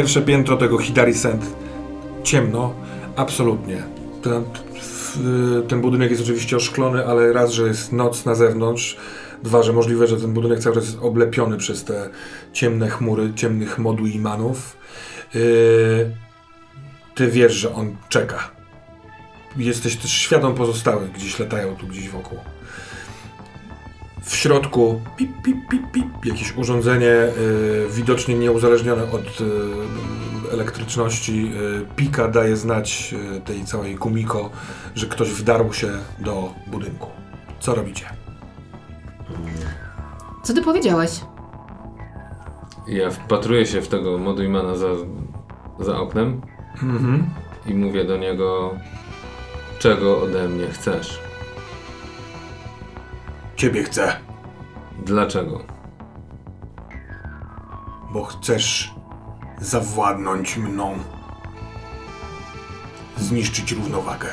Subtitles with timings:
[0.00, 1.46] Pierwsze piętro tego Hidari Send.
[2.22, 2.74] Ciemno,
[3.16, 3.82] absolutnie.
[4.22, 4.44] Ten,
[5.68, 8.96] ten budynek jest oczywiście oszklony, ale raz, że jest noc na zewnątrz,
[9.42, 12.10] dwa, że możliwe, że ten budynek cały czas jest oblepiony przez te
[12.52, 14.76] ciemne chmury, ciemnych modu imanów.
[15.34, 16.10] Yy,
[17.14, 18.50] ty wiesz, że on czeka.
[19.56, 22.38] Jesteś też świadom pozostałych, gdzieś latają tu gdzieś wokół.
[24.22, 27.32] W środku pip, pip, pip, pip, jakieś urządzenie y,
[27.90, 31.52] widocznie nieuzależnione od y, elektryczności.
[31.82, 34.50] Y, Pika daje znać y, tej całej Kumiko,
[34.94, 37.08] że ktoś wdarł się do budynku.
[37.60, 38.06] Co robicie?
[40.42, 41.20] Co ty powiedziałeś?
[42.88, 44.86] Ja wpatruję się w tego Moduimana za,
[45.80, 46.40] za oknem
[46.82, 47.30] Mhm.
[47.66, 48.74] i mówię do niego,
[49.78, 51.20] czego ode mnie chcesz?
[53.60, 54.16] Ciebie chcę,
[55.04, 55.64] Dlaczego?
[58.12, 58.94] bo chcesz
[59.60, 60.94] zawładnąć mną.
[63.16, 64.28] Zniszczyć równowagę,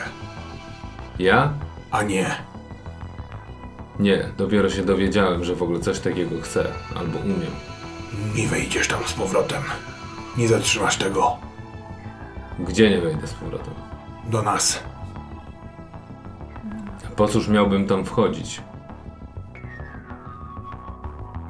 [1.19, 1.53] Ja?
[1.91, 2.35] a nie
[3.99, 7.51] Nie, dopiero się dowiedziałem, że w ogóle coś takiego chcę albo umiem.
[8.35, 9.63] nie wejdziesz tam z powrotem.
[10.37, 11.37] Nie zatrzymasz tego.
[12.59, 13.73] Gdzie nie wejdę z powrotem?
[14.25, 14.79] Do nas.
[17.15, 18.61] Po cóż miałbym tam wchodzić?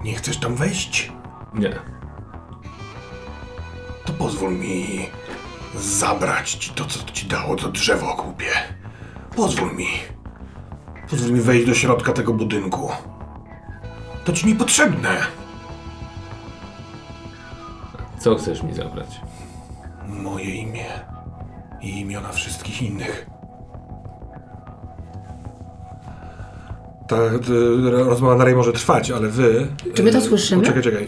[0.03, 1.11] Nie chcesz tam wejść?
[1.53, 1.79] Nie.
[4.05, 5.05] To pozwól mi
[5.75, 8.51] zabrać ci to, co ci dało to drzewo głupie.
[9.35, 9.87] Pozwól mi.
[11.09, 12.89] Pozwól mi wejść do środka tego budynku.
[14.25, 15.17] To ci niepotrzebne.
[18.19, 19.21] Co chcesz mi zabrać?
[20.07, 20.85] Moje imię
[21.81, 23.36] i imiona wszystkich innych.
[27.07, 27.17] Ta
[27.91, 29.67] rozmowa dalej może trwać, ale wy.
[29.93, 30.63] Czy my to y, słyszymy?
[30.65, 31.07] Czekaj, czekaj.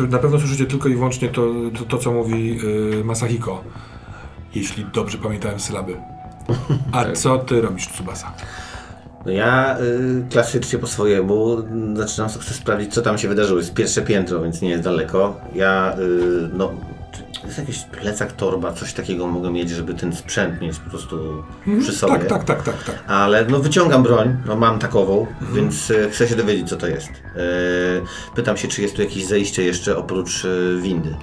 [0.00, 1.46] Y, Na pewno słyszycie tylko i wyłącznie to,
[1.78, 2.60] to, to co mówi
[3.00, 3.64] y, Masahiko.
[4.54, 5.96] Jeśli dobrze pamiętałem sylaby.
[6.92, 7.18] A Tak.
[7.18, 8.32] co ty robisz, Tsubasa?
[9.26, 11.56] No ja y, klasycznie po swojemu
[11.94, 13.58] zaczynam sobie sprawdzić, co tam się wydarzyło.
[13.58, 15.36] Jest pierwsze piętro, więc nie jest daleko.
[15.54, 16.72] Ja, y, no,
[17.42, 21.42] czy jest jakiś plecak, torba, coś takiego mogę mieć, żeby ten sprzęt mieć po prostu
[21.80, 22.12] przy sobie.
[22.12, 23.04] Tak, tak, tak, tak, tak.
[23.06, 27.08] Ale no wyciągam broń, no mam takową, więc y, chcę się dowiedzieć, co to jest.
[27.08, 27.12] Y,
[28.34, 31.16] pytam się, czy jest tu jakieś zejście jeszcze oprócz y, windy.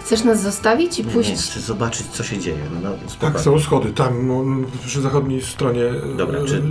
[0.00, 1.30] Chcesz nas zostawić i pójść?
[1.30, 2.58] nie, chcę zobaczyć, co się dzieje.
[2.82, 3.38] No, Tak, spokojnie.
[3.38, 5.84] są schody, tam no, przy zachodniej stronie.
[6.16, 6.62] Dobra, czy,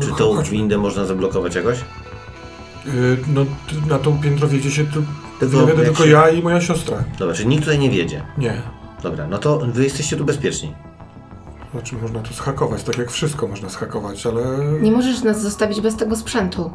[0.00, 1.78] czy tą windę można zablokować jakoś?
[3.26, 3.46] No,
[3.88, 5.02] na tą piętro wiedzie się tu.
[5.40, 7.04] Wiedę jak tylko się- ja i moja siostra.
[7.18, 8.22] Dobra, czyli nikt tutaj nie wiedzie.
[8.38, 8.62] Nie.
[9.02, 10.74] Dobra, no to wy jesteście tu bezpieczni.
[11.72, 14.42] Znaczy można to zhakować, tak jak wszystko można zhakować, ale...
[14.80, 16.70] Nie możesz nas zostawić bez tego sprzętu.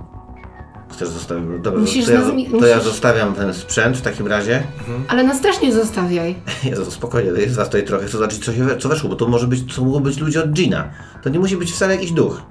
[0.91, 1.45] Chcesz zostawić?
[1.61, 2.21] Dobra, Musisz to, ja,
[2.59, 4.63] to ja zostawiam ten sprzęt w takim razie.
[5.07, 6.35] Ale nas też nie zostawiaj.
[6.63, 8.05] Jezu, spokojnie, to jest was tutaj trochę.
[8.05, 10.51] Chcę zobaczyć, co, się, co weszło, bo to może być, to mogą być ludzie od
[10.51, 10.89] Gina.
[11.23, 12.41] To nie musi być wcale jakiś duch.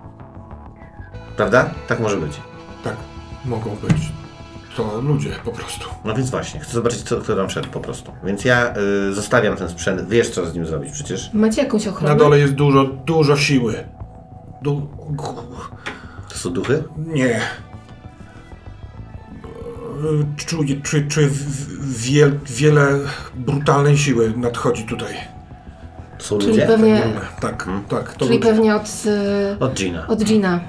[1.36, 1.70] Prawda?
[1.88, 2.40] Tak może być.
[2.84, 2.96] Tak,
[3.44, 4.12] mogą być.
[4.76, 5.88] To ludzie po prostu.
[6.04, 8.12] No więc właśnie, chcę zobaczyć, co, kto tam wszedł po prostu.
[8.24, 8.74] Więc ja
[9.08, 10.08] y, zostawiam ten sprzęt.
[10.08, 11.30] Wiesz, co z nim zrobić przecież.
[11.32, 12.12] Macie jakąś ochronę?
[12.14, 13.74] Na dole jest dużo, dużo siły.
[14.62, 14.88] Du...
[16.28, 16.84] To są duchy?
[16.96, 17.40] Nie.
[20.36, 21.28] Czuję, czuję, czuję
[21.80, 22.98] wiel, wiele
[23.34, 25.14] brutalnej siły nadchodzi tutaj.
[26.18, 26.66] Są Czyli ludzie?
[26.66, 27.02] pewnie,
[27.40, 28.48] Tak, tak, to czyli ludzie.
[28.50, 30.06] pewnie od, y, Od Gina.
[30.06, 30.60] od Gina.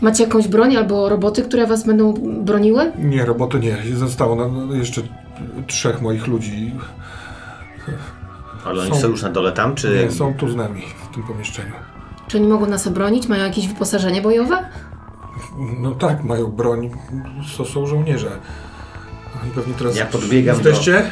[0.00, 2.14] Macie jakąś broń albo roboty, które was będą
[2.44, 2.92] broniły?
[2.98, 3.76] Nie, roboty nie.
[3.96, 5.02] Zostało na, jeszcze
[5.66, 6.72] trzech moich ludzi.
[8.64, 9.90] Ale oni są- są już na dole tam, czy...
[10.04, 11.72] Nie, są tu z nami w tym pomieszczeniu.
[12.28, 13.28] Czy oni mogą nas obronić?
[13.28, 14.64] Mają jakieś wyposażenie bojowe?
[15.80, 16.90] No tak, mają broń,
[17.56, 18.30] to są żołnierze.
[19.42, 19.96] Oni pewnie teraz...
[19.96, 21.02] Ja podbiegam Jesteście?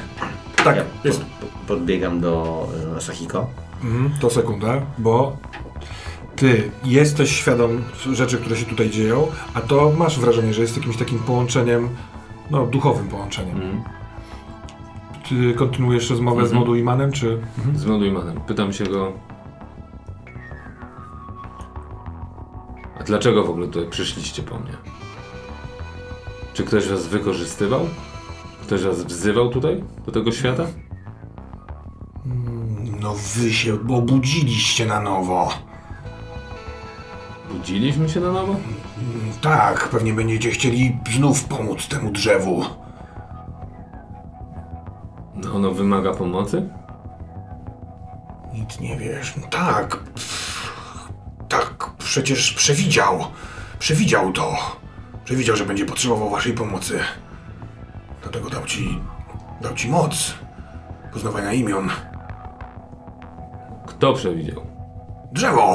[0.64, 1.20] Tak, Ja jest.
[1.20, 3.46] pod, podbiegam do y, Masahiko.
[3.84, 5.36] Mhm, to sekunda, bo
[6.36, 7.82] ty jesteś świadom
[8.12, 11.88] rzeczy, które się tutaj dzieją, a to masz wrażenie, że jest jakimś takim połączeniem,
[12.50, 13.56] no duchowym połączeniem.
[13.56, 13.82] Mhm.
[15.28, 17.40] Ty kontynuujesz rozmowę z Modu Imanem, czy...
[17.74, 18.40] Z Moduimanem.
[18.40, 19.12] Pytam się go.
[23.00, 24.72] A dlaczego w ogóle tutaj przyszliście po mnie?
[26.54, 27.80] Czy ktoś was wykorzystywał?
[28.62, 29.84] Ktoś was wzywał tutaj?
[30.06, 30.66] Do tego świata?
[33.00, 35.48] No wy się obudziliście na nowo.
[37.52, 38.56] Budziliśmy się na nowo?
[39.40, 42.64] Tak, pewnie będziecie chcieli znów pomóc temu drzewu.
[45.34, 46.68] No, Ono wymaga pomocy?
[48.54, 49.36] Nic nie wiesz.
[49.36, 49.96] No tak.
[49.96, 51.12] Pff,
[51.48, 53.18] Tak, przecież przewidział.
[53.78, 54.54] Przewidział to.
[55.24, 56.98] Przewidział, że będzie potrzebował waszej pomocy.
[58.22, 59.00] Dlatego dał ci.
[59.60, 60.34] dał ci moc.
[61.12, 61.90] poznawania imion.
[63.86, 64.62] Kto przewidział?
[65.32, 65.74] Drzewo!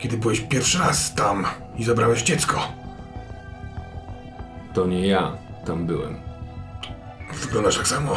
[0.00, 1.44] Kiedy byłeś pierwszy raz tam
[1.76, 2.60] i zabrałeś dziecko.
[4.74, 5.32] To nie ja
[5.66, 6.16] tam byłem.
[7.42, 8.16] Wyglądasz tak samo.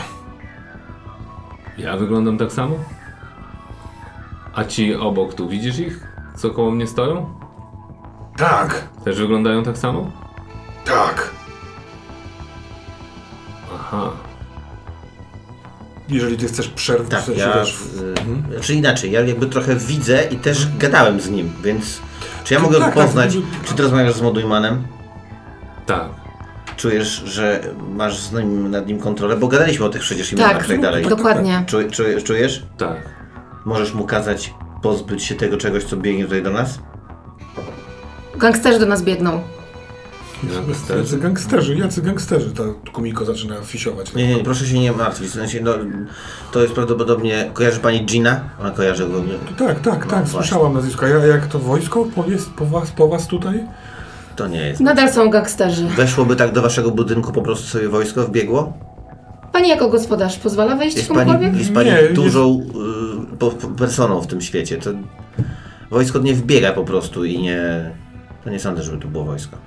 [1.78, 2.76] Ja wyglądam tak samo?
[4.56, 6.08] A ci obok tu, widzisz ich?
[6.36, 7.40] Co koło mnie stoją?
[8.38, 10.12] Tak, Też wyglądają tak samo?
[10.86, 11.32] tak.
[13.76, 14.12] Aha.
[16.10, 17.56] Jeżeli ty chcesz przerwać, Tak, w sensie, ja.
[17.60, 17.78] wiesz,
[18.50, 22.00] Y, Znaczy inaczej, ja jakby trochę widzę i też gadałem z nim, więc.
[22.44, 23.68] Czy ja mogę tak, tak, poznać, tak.
[23.70, 24.88] czy ty rozmawiasz z Modujmanem?
[25.86, 26.10] Tak.
[26.78, 29.36] Czujesz, że masz z nim, nad nim kontrolę?
[29.38, 31.06] Bo gadaliśmy o tych przecież imionach Tak, i tak dalej.
[31.06, 31.64] dokładnie.
[31.68, 32.66] Czu, czu, czujesz?
[32.78, 32.98] Tak.
[33.66, 36.80] Możesz mu kazać pozbyć się tego czegoś, co biegnie tutaj do nas?
[38.38, 39.42] Gangsterzy do nas biegną.
[40.98, 42.52] Jacy gangsterzy, jacy gangsterzy.
[42.52, 42.64] Ta
[42.94, 44.14] Kumiko zaczyna fisiować.
[44.14, 45.28] Nie, nie, proszę się nie martwić.
[45.30, 45.72] W sensie, no,
[46.52, 47.50] to jest prawdopodobnie.
[47.54, 48.42] Kojarzy pani Gina?
[48.62, 49.24] Ona kojarzy go.
[49.58, 51.08] Tak, tak, tak, No słyszałam nazwisko.
[51.08, 53.64] Ja, jak to wojsko po, jest po was, po was tutaj?
[54.36, 54.82] To nie jest.
[54.82, 55.88] Nadal są gangsterzy.
[55.88, 58.74] Weszłoby tak do waszego budynku po prostu sobie wojsko wbiegło?
[59.52, 61.50] Pani jako gospodarz pozwala wejść Jest komukolwiek?
[61.50, 62.68] pani, jest pani Nie, jest- dużą
[63.34, 64.78] y, po, po personą w tym świecie.
[64.78, 64.90] To
[65.92, 67.92] wojsko nie wbiega po prostu i nie.
[68.44, 69.58] To nie sądzę, żeby tu było wojsko.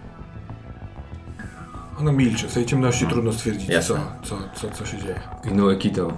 [2.00, 2.48] Ona milczy.
[2.48, 4.00] W tej ciemności trudno stwierdzić, co, Jasne.
[4.22, 5.20] co, co, co się dzieje.
[5.44, 6.12] Inoue Kito.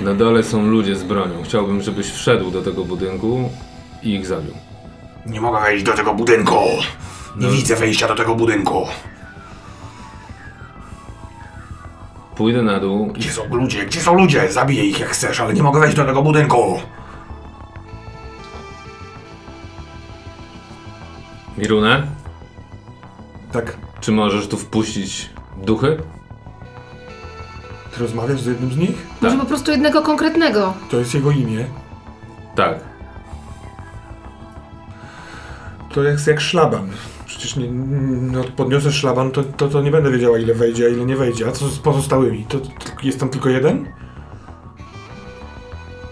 [0.00, 1.42] Na dole są ludzie z bronią.
[1.44, 3.50] Chciałbym, żebyś wszedł do tego budynku
[4.02, 4.52] i ich zabił.
[5.26, 6.58] Nie mogę wejść do tego budynku.
[7.36, 8.86] Nie widzę wejścia do tego budynku.
[12.36, 13.86] Pójdę na dół Gdzie są ludzie?
[13.86, 14.52] Gdzie są ludzie?
[14.52, 16.80] Zabiję ich jak chcesz, ale nie mogę wejść do tego budynku.
[21.58, 22.06] Mirunę,
[23.52, 25.30] Tak, czy możesz tu wpuścić
[25.62, 25.96] duchy?
[27.94, 29.06] ty rozmawiasz z jednym z nich?
[29.20, 30.74] Może po prostu jednego konkretnego.
[30.90, 31.64] To jest jego imię.
[32.54, 32.78] Tak.
[35.94, 36.90] To jest jak szlaban.
[37.26, 37.70] Przecież nie,
[38.20, 41.48] no, podniosę szlaban, to, to, to nie będę wiedziała ile wejdzie, a ile nie wejdzie.
[41.48, 42.44] A co z pozostałymi?
[42.48, 42.70] To, to
[43.02, 43.92] jest tam tylko jeden?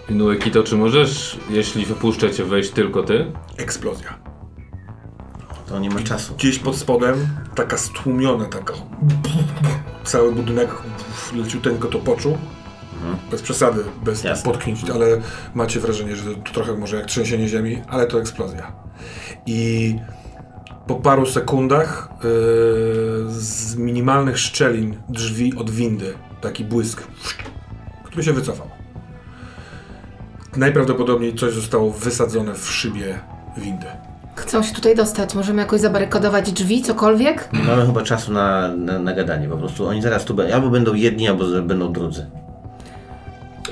[0.09, 3.31] Inoue Kito, czy możesz, jeśli wypuszczę cię, wejść tylko ty?
[3.57, 4.26] Eksplozja.
[5.67, 6.35] To nie ma czasu.
[6.35, 8.73] Gdzieś pod spodem, taka stłumiona, taka...
[10.03, 10.69] Cały budynek
[11.35, 12.37] leciuteńko to poczuł.
[13.31, 14.51] Bez przesady, bez Jasne.
[14.51, 15.07] potknięć, ale
[15.53, 18.71] macie wrażenie, że to trochę może jak trzęsienie ziemi, ale to eksplozja.
[19.45, 19.95] I
[20.87, 22.29] po paru sekundach yy,
[23.29, 27.03] z minimalnych szczelin drzwi od windy, taki błysk,
[28.03, 28.67] który się wycofał.
[30.57, 33.19] Najprawdopodobniej coś zostało wysadzone w szybie
[33.57, 34.06] windy.
[34.37, 35.35] Chcą się tutaj dostać.
[35.35, 37.49] Możemy jakoś zabarykadować drzwi, cokolwiek?
[37.53, 39.87] Nie mamy chyba czasu na, na, na gadanie po prostu.
[39.87, 40.53] Oni zaraz tu będą.
[40.55, 42.25] Albo będą jedni, albo z- będą drudzy.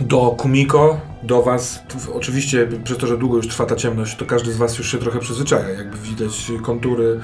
[0.01, 4.51] Do Kumiko, do Was, oczywiście przez to, że długo już trwa ta ciemność, to każdy
[4.53, 7.19] z Was już się trochę przyzwyczaja, jakby widać kontury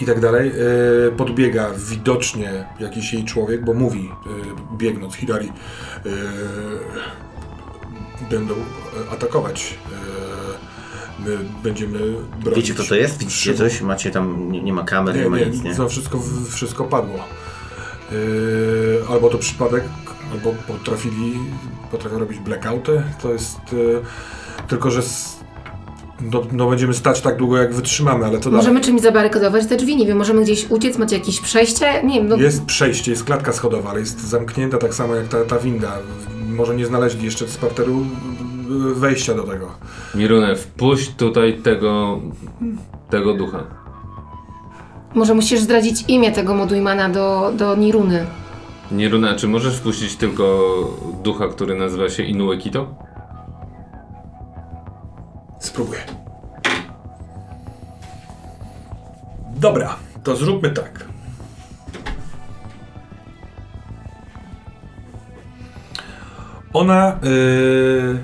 [0.00, 0.52] i tak dalej.
[1.04, 5.52] Yy, Podbiega widocznie jakiś jej człowiek, bo mówi, yy, biegnąc Hidari,
[6.04, 6.12] yy,
[8.30, 9.74] będą e, atakować.
[11.26, 11.98] My będziemy
[12.42, 12.56] bronić.
[12.56, 13.18] Wiecie kto to jest?
[13.18, 13.80] Widzicie coś?
[13.80, 15.74] Macie tam, nie, nie ma kamer, nie, Nie, ma nie, nic, nie?
[15.74, 17.18] to wszystko, wszystko padło.
[18.12, 19.84] Yy, albo to przypadek,
[20.32, 21.34] albo potrafili,
[21.90, 23.02] potrafią robić blackouty.
[23.22, 24.00] To jest yy,
[24.68, 25.36] tylko, że s-
[26.20, 28.56] no, no będziemy stać tak długo, jak wytrzymamy, ale to dalej.
[28.56, 32.02] Możemy czymś zabarykadować te drzwi, nie wiem, możemy gdzieś uciec, macie jakieś przejście?
[32.04, 35.44] Nie wiem, no, Jest przejście, jest klatka schodowa, ale jest zamknięta tak samo jak ta,
[35.44, 35.98] ta winda.
[36.48, 38.06] Może nie znaleźli jeszcze z parteru
[38.94, 39.70] wejścia do tego.
[40.14, 42.20] Mirunę, wpuść tutaj tego,
[43.10, 43.64] tego ducha.
[45.14, 48.26] może musisz zdradzić imię tego Modujmana do, do Niruny.
[48.90, 50.68] Miruna, czy możesz wpuścić tylko
[51.22, 52.94] ducha, który nazywa się Inoue Kito?
[55.58, 56.00] Spróbuję.
[59.56, 61.04] Dobra, to zróbmy tak.
[66.72, 68.18] Ona yy,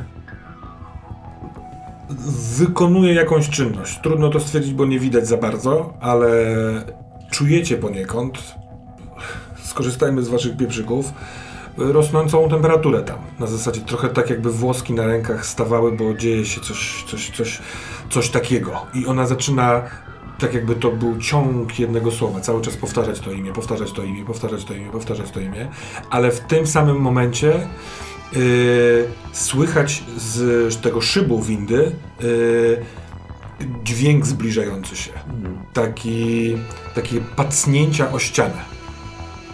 [2.58, 4.00] wykonuje jakąś czynność.
[4.02, 6.28] Trudno to stwierdzić, bo nie widać za bardzo, ale
[7.30, 8.38] czujecie poniekąd,
[9.64, 11.12] skorzystajmy z waszych pieprzyków,
[11.76, 13.18] rosnącą temperaturę tam.
[13.38, 17.58] Na zasadzie trochę tak jakby włoski na rękach stawały, bo dzieje się coś, coś, coś,
[18.10, 18.86] coś takiego.
[18.94, 19.82] I ona zaczyna
[20.38, 24.24] tak jakby to był ciąg jednego słowa, cały czas powtarzać to imię, powtarzać to imię,
[24.24, 25.68] powtarzać to imię, powtarzać to imię,
[26.10, 27.68] ale w tym samym momencie
[29.32, 32.84] słychać z tego szybu windy yy,
[33.84, 35.10] dźwięk zbliżający się.
[35.72, 36.56] Taki,
[36.94, 38.77] takie pacnięcia o ścianę.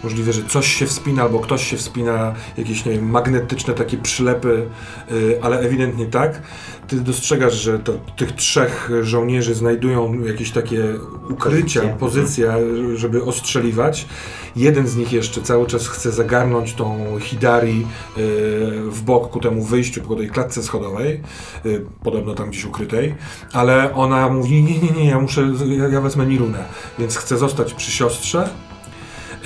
[0.05, 4.65] Możliwe, że coś się wspina, albo ktoś się wspina, jakieś, nie wiem, magnetyczne takie przylepy,
[5.11, 6.41] y, ale ewidentnie tak.
[6.87, 10.83] Ty dostrzegasz, że to, tych trzech żołnierzy znajdują jakieś takie
[11.29, 11.99] ukrycia, Pozycje.
[11.99, 12.53] pozycja,
[12.95, 14.05] żeby ostrzeliwać.
[14.55, 17.85] Jeden z nich jeszcze cały czas chce zagarnąć tą Hidari y,
[18.89, 21.21] w bok ku temu wyjściu po tej klatce schodowej,
[21.65, 23.15] y, podobno tam gdzieś ukrytej,
[23.53, 26.63] ale ona mówi, nie, nie, nie, ja muszę, ja, ja wezmę Nirunę,
[26.99, 28.49] więc chce zostać przy siostrze.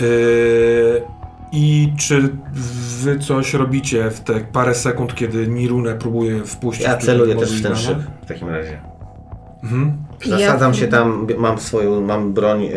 [0.01, 1.01] Y,
[1.51, 2.29] I czy
[3.03, 6.86] wy coś robicie w te parę sekund, kiedy Nirunę próbuje wpuścić?
[6.86, 8.82] Ja celuję też w ten szyb w takim razie.
[9.63, 9.98] Mhm.
[10.25, 12.72] Zasadzam Ja- się tam, mam swoją, mam broń y,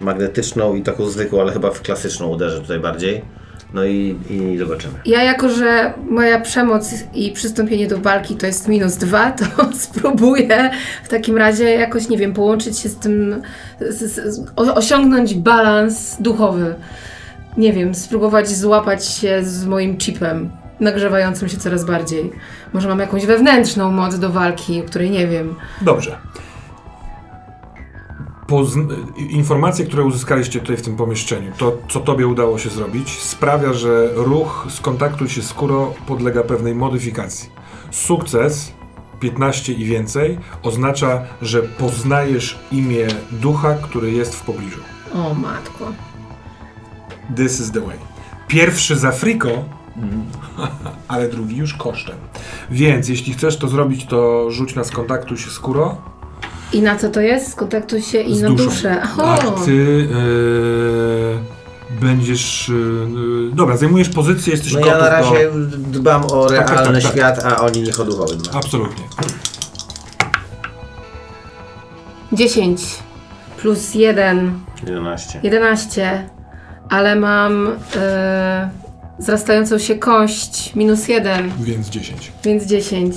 [0.00, 3.22] magnetyczną i taką zwykłą, ale chyba w klasyczną uderzę tutaj bardziej.
[3.74, 4.94] No i, i zobaczymy.
[5.04, 10.70] Ja jako, że moja przemoc i przystąpienie do walki to jest minus dwa, to spróbuję
[11.04, 13.42] w takim razie jakoś, nie wiem, połączyć się z tym,
[13.80, 16.74] z, z, osiągnąć balans duchowy.
[17.56, 20.50] Nie wiem, spróbować złapać się z moim chipem,
[20.80, 22.32] nagrzewającym się coraz bardziej.
[22.72, 25.54] Może mam jakąś wewnętrzną moc do walki, o której nie wiem.
[25.80, 26.16] Dobrze.
[29.16, 34.10] Informacje, które uzyskaliście tutaj w tym pomieszczeniu, to co tobie udało się zrobić, sprawia, że
[34.14, 37.50] ruch skontaktuj się z Kuro podlega pewnej modyfikacji.
[37.90, 38.72] Sukces
[39.20, 44.80] 15 i więcej oznacza, że poznajesz imię ducha, który jest w pobliżu.
[45.14, 45.92] O matko.
[47.36, 47.96] This is the way.
[48.48, 49.48] Pierwszy z Afriko,
[51.08, 52.16] ale drugi już kosztem.
[52.70, 56.11] Więc jeśli chcesz to zrobić, to rzuć na skontaktuj się z Kuro.
[56.72, 57.52] I na co to jest?
[57.52, 58.64] Skontaktuj się i z na duszą.
[58.64, 59.02] duszę.
[59.18, 62.68] A O, ty e, będziesz.
[62.68, 65.76] E, dobra, zajmujesz pozycję, jesteś No gotów ja na razie do...
[65.78, 67.12] dbam o tak, realny tak, tak.
[67.12, 68.58] świat, a oni niech o duchowy dbają.
[68.58, 69.04] Absolutnie.
[72.32, 72.80] 10
[73.56, 75.40] plus 1 11.
[75.42, 76.28] 11,
[76.90, 78.70] ale mam e,
[79.18, 82.32] wzrastającą się kość minus 1, Więc 10.
[82.44, 83.14] więc 10.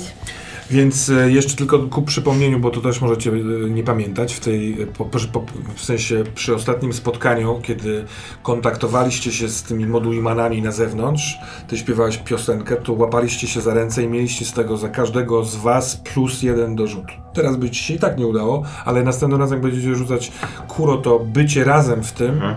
[0.70, 3.34] Więc e, jeszcze tylko ku przypomnieniu, bo to też możecie e,
[3.70, 5.44] nie pamiętać, w tej, e, po, po,
[5.74, 8.04] w sensie przy ostatnim spotkaniu, kiedy
[8.42, 14.02] kontaktowaliście się z tymi modulimanami na zewnątrz, ty śpiewałeś piosenkę, to łapaliście się za ręce
[14.02, 17.12] i mieliście z tego za każdego z was plus jeden do rzutu.
[17.34, 20.32] Teraz by ci się i tak nie udało, ale następnym razem jak będziecie rzucać
[20.68, 22.54] kuro, to bycie razem w tym Mhm.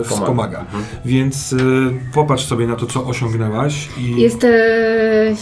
[0.00, 0.60] e, wspomaga.
[0.60, 0.84] Mhm.
[1.04, 1.56] Więc e,
[2.14, 4.20] popatrz sobie na to, co osiągnęłaś i...
[4.20, 5.38] Jesteś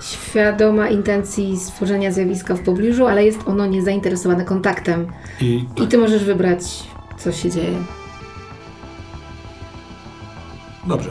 [0.00, 5.06] świadoma intencji stworzenia zjawiska w pobliżu, ale jest ono niezainteresowane kontaktem.
[5.40, 6.62] i I ty możesz wybrać,
[7.18, 7.76] co się dzieje.
[10.86, 11.10] Dobrze.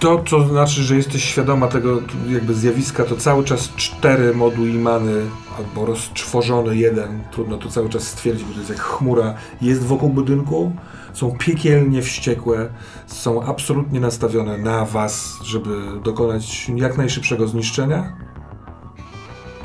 [0.00, 5.20] To, co znaczy, że jesteś świadoma tego jakby zjawiska, to cały czas cztery moduimany
[5.58, 10.08] albo rozczworzony jeden, trudno to cały czas stwierdzić, bo to jest jak chmura, jest wokół
[10.08, 10.72] budynku,
[11.14, 12.74] są piekielnie wściekłe,
[13.06, 18.16] są absolutnie nastawione na was, żeby dokonać jak najszybszego zniszczenia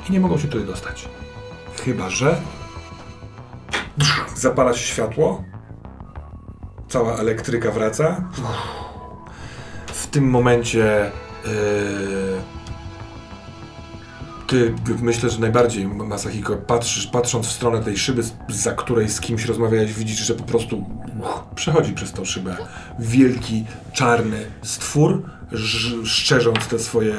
[0.09, 1.09] i nie mogą się tutaj dostać.
[1.85, 2.41] Chyba, że
[4.35, 5.43] zapala się światło,
[6.87, 8.23] cała elektryka wraca.
[9.87, 11.11] W tym momencie
[11.45, 12.58] yy,
[14.49, 19.45] ty myślę, że najbardziej Masahiko patrzysz, patrząc w stronę tej szyby, za której z kimś
[19.45, 20.77] rozmawiałeś, widzisz, że po prostu
[21.19, 22.57] uch, przechodzi przez tą szybę
[22.99, 25.23] wielki, czarny stwór,
[26.03, 27.15] szczerząc te swoje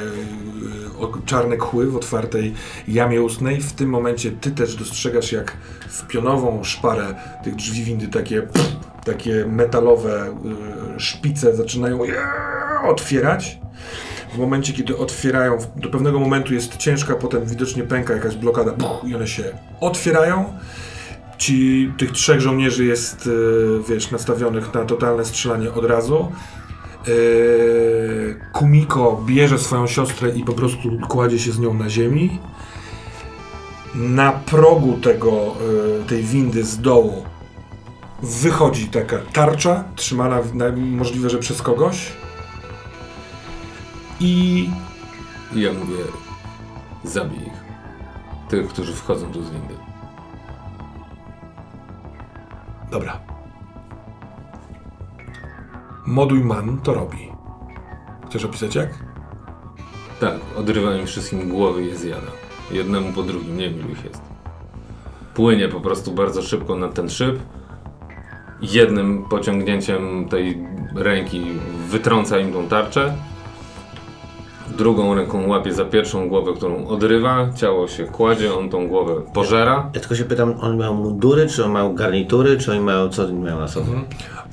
[0.99, 2.53] o- czarne kły w otwartej
[2.87, 3.61] jamie ustnej.
[3.61, 5.57] W tym momencie ty też dostrzegasz, jak
[5.89, 8.47] w pionową szparę tych drzwi windy takie,
[9.05, 10.35] takie metalowe
[10.93, 11.99] yy, szpice zaczynają
[12.87, 13.59] otwierać.
[14.33, 19.03] W momencie, kiedy otwierają, do pewnego momentu jest ciężka, potem widocznie pęka jakaś blokada puch,
[19.07, 19.43] i one się
[19.79, 20.53] otwierają.
[21.37, 26.31] Ci, tych trzech żołnierzy jest, yy, wiesz, nastawionych na totalne strzelanie od razu.
[27.07, 32.39] Yy, Kumiko bierze swoją siostrę i po prostu kładzie się z nią na ziemi.
[33.95, 35.55] Na progu tego,
[35.99, 37.25] yy, tej windy z dołu
[38.23, 40.39] wychodzi taka tarcza, trzymana
[40.75, 42.11] możliwe, że przez kogoś.
[44.21, 44.69] I
[45.55, 46.03] ja mówię,
[47.03, 47.63] zabij ich.
[48.49, 49.91] Tych, którzy wchodzą tu z windy.
[52.91, 53.19] dobra.
[56.05, 57.31] Moduj man to robi.
[58.29, 58.89] Chcesz opisać jak?
[60.19, 62.31] Tak, odrywa im wszystkim głowy i je zjada.
[62.71, 64.21] Jednemu po drugim, nie wiem ilu ich jest.
[65.33, 67.39] Płynie po prostu bardzo szybko na ten szyb.
[68.61, 70.63] Jednym pociągnięciem tej
[70.95, 71.41] ręki
[71.87, 73.13] wytrąca im tą tarczę.
[74.77, 79.89] Drugą ręką łapie za pierwszą głowę, którą odrywa, ciało się kładzie, on tą głowę pożera.
[79.93, 83.25] Ja tylko się pytam, oni mają mundury, czy oni mają garnitury, czy oni mają, co
[83.25, 83.87] oni mają na sobie?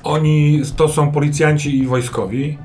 [0.03, 2.57] Oni to są policjanci i wojskowi.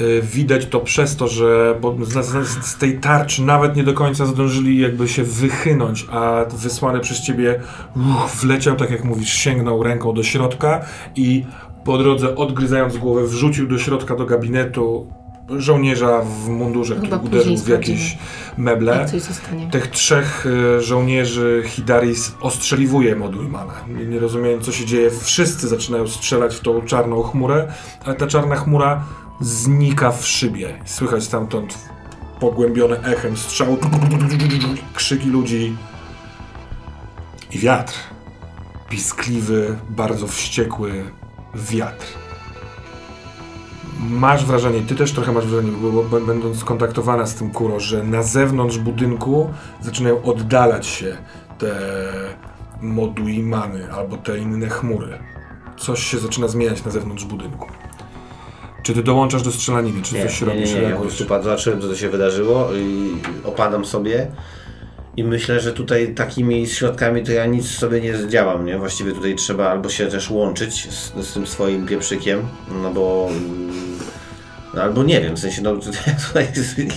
[0.00, 3.94] Y, Widać to przez to, że bo z, z, z tej tarczy nawet nie do
[3.94, 7.60] końca zdążyli jakby się wychynąć, a wysłany przez ciebie
[7.96, 10.84] uch, wleciał, tak jak mówisz, sięgnął ręką do środka
[11.16, 11.44] i
[11.84, 15.06] po drodze odgryzając głowę wrzucił do środka do gabinetu
[15.56, 18.18] żołnierza w mundurze, Chyba który uderzył w jakieś
[18.56, 18.96] meble.
[18.96, 19.70] Jak coś zostanie.
[19.70, 23.74] Tych trzech y, żołnierzy Hidaris ostrzeliwuje Modulmana.
[23.98, 25.10] Nie, nie rozumieją, co się dzieje.
[25.10, 27.72] Wszyscy zaczynają strzelać w tą czarną chmurę,
[28.04, 29.04] ale ta czarna chmura
[29.40, 30.78] znika w szybie.
[30.84, 31.78] Słychać stamtąd
[32.40, 33.76] pogłębione echem strzał,
[34.94, 35.76] krzyki ludzi
[37.50, 37.94] i wiatr.
[38.88, 41.04] Piskliwy, bardzo wściekły
[41.54, 42.19] wiatr.
[44.08, 48.22] Masz wrażenie, ty też trochę masz wrażenie, bo, będąc skontaktowana z tym Kuro, że na
[48.22, 51.16] zewnątrz budynku zaczynają oddalać się
[51.58, 51.72] te
[52.80, 55.18] moduimany albo te inne chmury.
[55.78, 57.66] Coś się zaczyna zmieniać na zewnątrz budynku.
[58.82, 60.74] Czy ty dołączasz do strzelaniny, czy Nie, coś nie, nie, robisz?
[60.74, 63.12] nie, ja po prostu zobaczyłem, co to się wydarzyło i
[63.44, 64.26] opadam sobie
[65.16, 68.78] i myślę, że tutaj takimi środkami to ja nic sobie nie zdziałam, nie?
[68.78, 72.40] Właściwie tutaj trzeba albo się też łączyć z, z tym swoim pieprzykiem,
[72.82, 73.28] no bo...
[74.72, 75.76] mm, No albo nie wiem, w sensie, no
[76.28, 76.46] tutaj,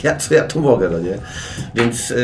[0.04, 1.18] ja, co ja tu mogę, no nie?
[1.76, 2.16] Więc, yy,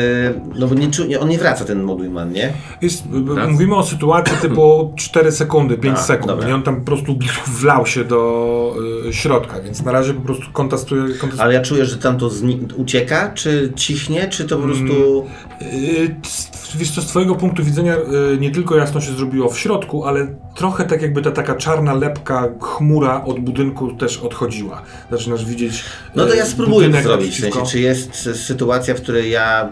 [0.58, 2.52] no bo nie, czu- nie, on nie wraca, ten Modulman, nie?
[2.82, 3.02] Jest,
[3.48, 6.26] mówimy o sytuacji typu 4 sekundy, 5 A, sekund.
[6.28, 6.48] dobra.
[6.48, 7.18] I on tam po prostu
[7.60, 8.74] wlał się do
[9.08, 11.02] y, środka, więc na razie po prostu kontestuje.
[11.02, 12.30] kontestuje Ale ja czuję, że tam to
[12.76, 15.26] ucieka, czy ciśnie, czy to po prostu...
[15.60, 17.96] Yy, c- Wiesz co, z twojego punktu widzenia
[18.30, 21.94] yy, nie tylko jasno się zrobiło w środku, ale trochę tak jakby ta taka czarna
[21.94, 24.82] lepka, chmura od budynku też odchodziła.
[25.10, 25.84] Zaczynasz widzieć
[26.14, 29.68] No to ja spróbuję to zrobić, w sensie, czy jest sytuacja, w której ja,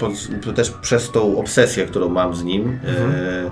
[0.56, 3.50] też przez tą obsesję, którą mam z nim, e,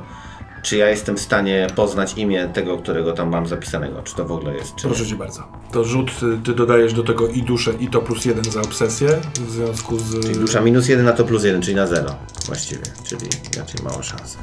[0.66, 4.32] czy ja jestem w stanie poznać imię tego, którego tam mam zapisanego, czy to w
[4.32, 4.94] ogóle jest, czy nie.
[4.94, 5.42] Proszę cię bardzo.
[5.72, 9.08] To rzut, y, ty dodajesz do tego i duszę, i to plus jeden za obsesję,
[9.40, 10.22] w związku z...
[10.22, 13.26] Czyli dusza minus jeden, a to plus jeden, czyli na zero właściwie, czyli
[13.58, 14.38] raczej mała szansa.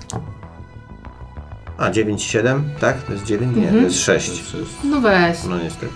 [1.77, 3.03] A, 9 i 7, tak?
[3.03, 3.57] To jest 9?
[3.57, 4.43] Nie, to jest 6.
[4.83, 5.43] No weź.
[5.43, 5.93] No niestety.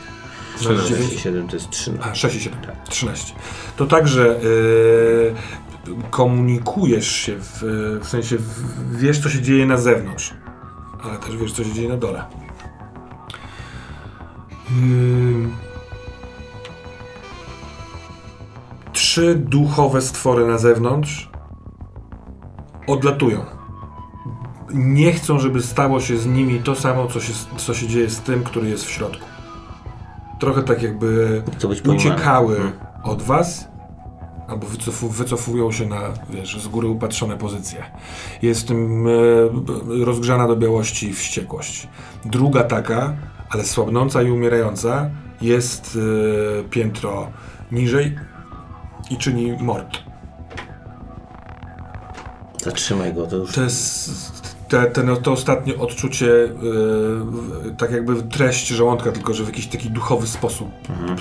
[0.53, 1.13] Masz 6 dziewięć?
[1.13, 1.97] i 7 to jest 3.
[2.01, 2.59] A, 6 i 7,
[2.89, 3.33] 13.
[3.77, 5.35] To także yy,
[6.09, 7.59] komunikujesz się, w,
[8.01, 10.33] w sensie w, wiesz, co się dzieje na zewnątrz,
[11.03, 12.23] ale też wiesz, co się dzieje na dole.
[14.69, 15.49] Yy,
[18.93, 21.29] trzy duchowe stwory na zewnątrz
[22.87, 23.56] odlatują.
[24.73, 28.19] Nie chcą, żeby stało się z nimi to samo, co się, co się dzieje z
[28.19, 29.25] tym, który jest w środku.
[30.39, 31.43] Trochę tak jakby
[31.87, 32.73] uciekały Mhm.
[33.03, 33.67] od was,
[34.47, 35.99] albo wycofu, wycofują się na,
[36.29, 37.83] wiesz, z góry upatrzone pozycje.
[38.41, 41.87] Jest w tym e, rozgrzana do białości wściekłość.
[42.25, 43.13] Druga taka,
[43.49, 45.09] ale słabnąca i umierająca,
[45.41, 45.97] jest
[46.59, 47.27] e, piętro
[47.71, 48.15] niżej
[49.09, 49.97] i czyni mord.
[52.63, 53.51] Zatrzymaj go, to już...
[53.51, 54.36] To jest
[54.67, 59.67] te, te, no, to ostatnie odczucie, yy, tak jakby treść żołądka, tylko że w jakiś
[59.67, 60.69] taki duchowy sposób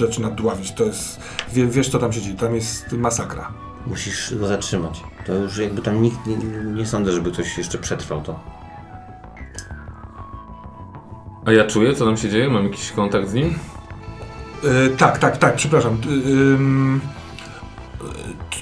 [0.01, 0.73] zaczyna dławić.
[0.73, 1.21] To jest,
[1.53, 3.53] wie, wiesz co tam się dzieje, tam jest masakra.
[3.87, 5.03] Musisz go zatrzymać.
[5.27, 6.37] To już jakby tam nikt, nie,
[6.75, 8.41] nie sądzę, żeby ktoś jeszcze przetrwał to.
[11.45, 12.51] A ja czuję, co tam się dzieje?
[12.51, 13.55] Mam jakiś kontakt z nim?
[14.63, 15.97] Yy, tak, tak, tak, przepraszam.
[16.25, 17.16] Yy,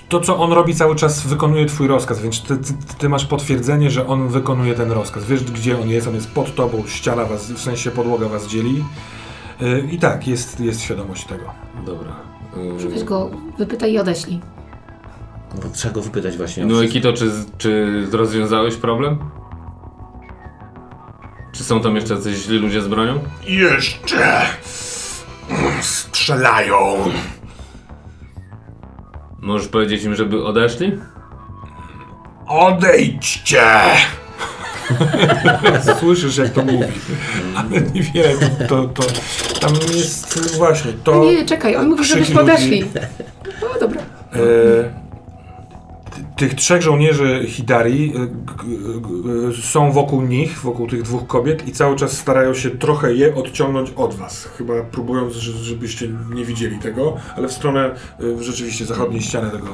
[0.08, 3.90] to, co on robi cały czas, wykonuje twój rozkaz, więc ty, ty, ty masz potwierdzenie,
[3.90, 5.24] że on wykonuje ten rozkaz.
[5.24, 8.84] Wiesz, gdzie on jest, on jest pod tobą, ściana was, w sensie podłoga was dzieli.
[9.60, 11.44] Yy, I tak, jest, jest świadomość tego.
[11.86, 12.16] Dobra.
[12.96, 14.40] Yy, go, wypytaj i odeślij.
[15.54, 16.66] No trzeba go wypytać właśnie.
[16.66, 16.88] No i.
[16.88, 19.18] Kito, czy, czy rozwiązałeś problem?
[21.52, 23.18] Czy są tam jeszcze jacyś źli ludzie z bronią?
[23.46, 24.46] Jeszcze
[25.80, 26.96] strzelają.
[29.44, 30.92] Możesz powiedzieć im, żeby odeszli?
[32.46, 33.62] Odejdźcie!
[36.00, 36.84] Słyszysz, jak to mówi.
[37.56, 38.34] Ale niewiele
[38.68, 41.24] to, to, to tam jest właśnie to.
[41.24, 42.52] Nie, czekaj, on mówi, krzyki żebyśmy ludzi.
[42.52, 42.84] odeszli.
[43.62, 44.00] No dobra.
[44.32, 45.03] E,
[46.36, 48.26] tych trzech żołnierzy Hidari g-
[49.00, 53.34] g- są wokół nich, wokół tych dwóch kobiet i cały czas starają się trochę je
[53.34, 54.44] odciągnąć od was.
[54.44, 57.94] Chyba próbując, że- żebyście nie widzieli tego, ale w stronę
[58.38, 59.66] e, rzeczywiście zachodniej ściany tego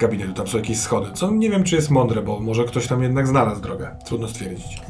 [0.00, 0.32] gabinetu.
[0.32, 1.06] Tam są jakieś schody.
[1.14, 3.90] Co nie wiem, czy jest mądre, bo może ktoś tam jednak znalazł drogę.
[4.06, 4.80] Trudno stwierdzić.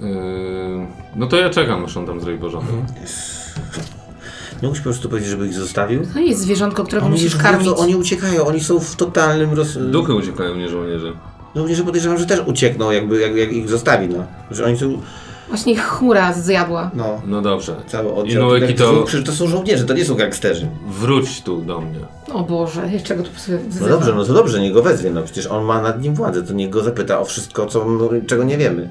[0.00, 2.74] Yy, no to ja czekam, aż on tam zrobi porządek.
[4.62, 6.02] Mógłbyś po prostu powiedzieć, żeby ich zostawił?
[6.14, 7.64] No jest zwierzątko, którego Oni musisz już karmić.
[7.68, 9.78] wiedzą, oni uciekają, oni są w totalnym roz...
[9.90, 11.12] Duchy uciekają, nie żołnierze.
[11.56, 14.24] Żołnierze podejrzewam, że też uciekną, jakby jak, jak ich zostawi, no.
[14.50, 15.00] Że oni są,
[15.48, 16.90] Właśnie ich chmura zjadła.
[16.94, 17.76] no, No dobrze.
[17.86, 18.42] cały oddział.
[18.42, 18.92] Inueki to...
[18.92, 20.68] to Przecież to są żołnierze, to nie są gangsterzy.
[20.88, 21.98] wróć tu do mnie.
[22.32, 25.46] O Boże, czego tu sobie No dobrze, no to dobrze, niech go wezwie, no przecież
[25.46, 28.58] on ma nad nim władzę, to niech go zapyta o wszystko, co, no, czego nie
[28.58, 28.90] wiemy.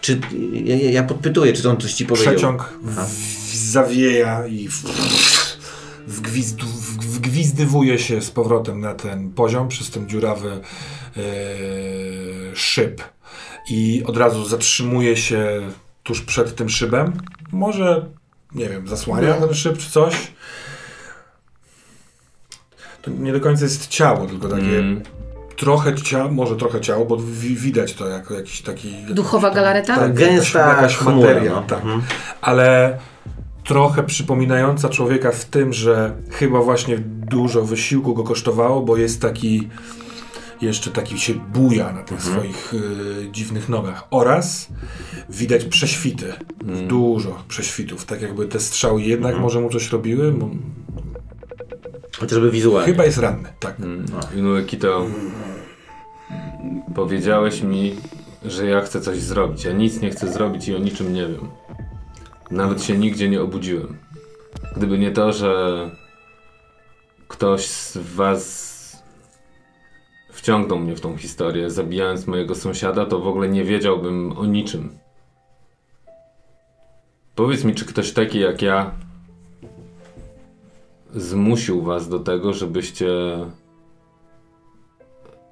[0.00, 0.20] Czy,
[0.52, 2.32] ja, ja- ja podpytuję, czy on coś ci powiedział.
[2.32, 2.96] Przeciąg w,
[3.78, 4.82] zawieja i w,
[6.06, 10.60] wgwizdu, w, wgwizdywuje się z powrotem na ten poziom przez ten dziurawy
[11.16, 11.20] e,
[12.56, 13.02] szyb.
[13.70, 15.70] I od razu zatrzymuje się
[16.02, 17.12] tuż przed tym szybem.
[17.52, 18.06] Może,
[18.54, 20.14] nie wiem, zasłania ten szyb czy coś.
[23.02, 25.02] To nie do końca jest ciało, tylko takie Mm.
[25.56, 28.94] trochę ciało, może trochę ciało, bo wi- widać to jako jakiś taki...
[29.10, 29.96] Duchowa galareta?
[29.96, 31.62] Tak, Gęsta jakaś, jakaś chmura, materia, no.
[31.62, 31.78] tak.
[31.78, 32.02] Mhm.
[32.40, 32.98] Ale
[33.64, 36.98] trochę przypominająca człowieka w tym, że chyba właśnie
[37.30, 39.68] dużo wysiłku go kosztowało, bo jest taki
[40.60, 44.04] jeszcze taki się buja na tych swoich y, dziwnych nogach.
[44.10, 44.68] Oraz
[45.28, 46.32] widać prześwity.
[46.88, 48.04] Dużo prześwitów.
[48.04, 50.32] Tak jakby te strzały jednak może mu coś robiły.
[50.32, 50.50] Bo
[52.18, 52.92] Chociażby wizualnie.
[52.92, 53.76] chyba jest ranny, tak.
[54.36, 55.06] Inueki to
[56.94, 57.96] powiedziałeś mi,
[58.44, 59.64] że ja chcę coś zrobić.
[59.64, 61.48] Ja nic nie chcę zrobić i o niczym nie wiem.
[62.50, 63.98] Nawet się nigdzie nie obudziłem.
[64.76, 65.90] Gdyby nie to, że
[67.28, 68.74] ktoś z was
[70.32, 74.98] wciągnął mnie w tą historię, zabijając mojego sąsiada, to w ogóle nie wiedziałbym o niczym.
[77.34, 78.90] Powiedz mi, czy ktoś taki jak ja
[81.14, 83.08] zmusił was do tego, żebyście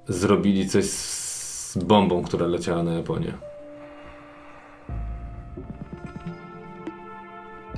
[0.07, 3.33] zrobili coś z bombą, która leciała na Japonię.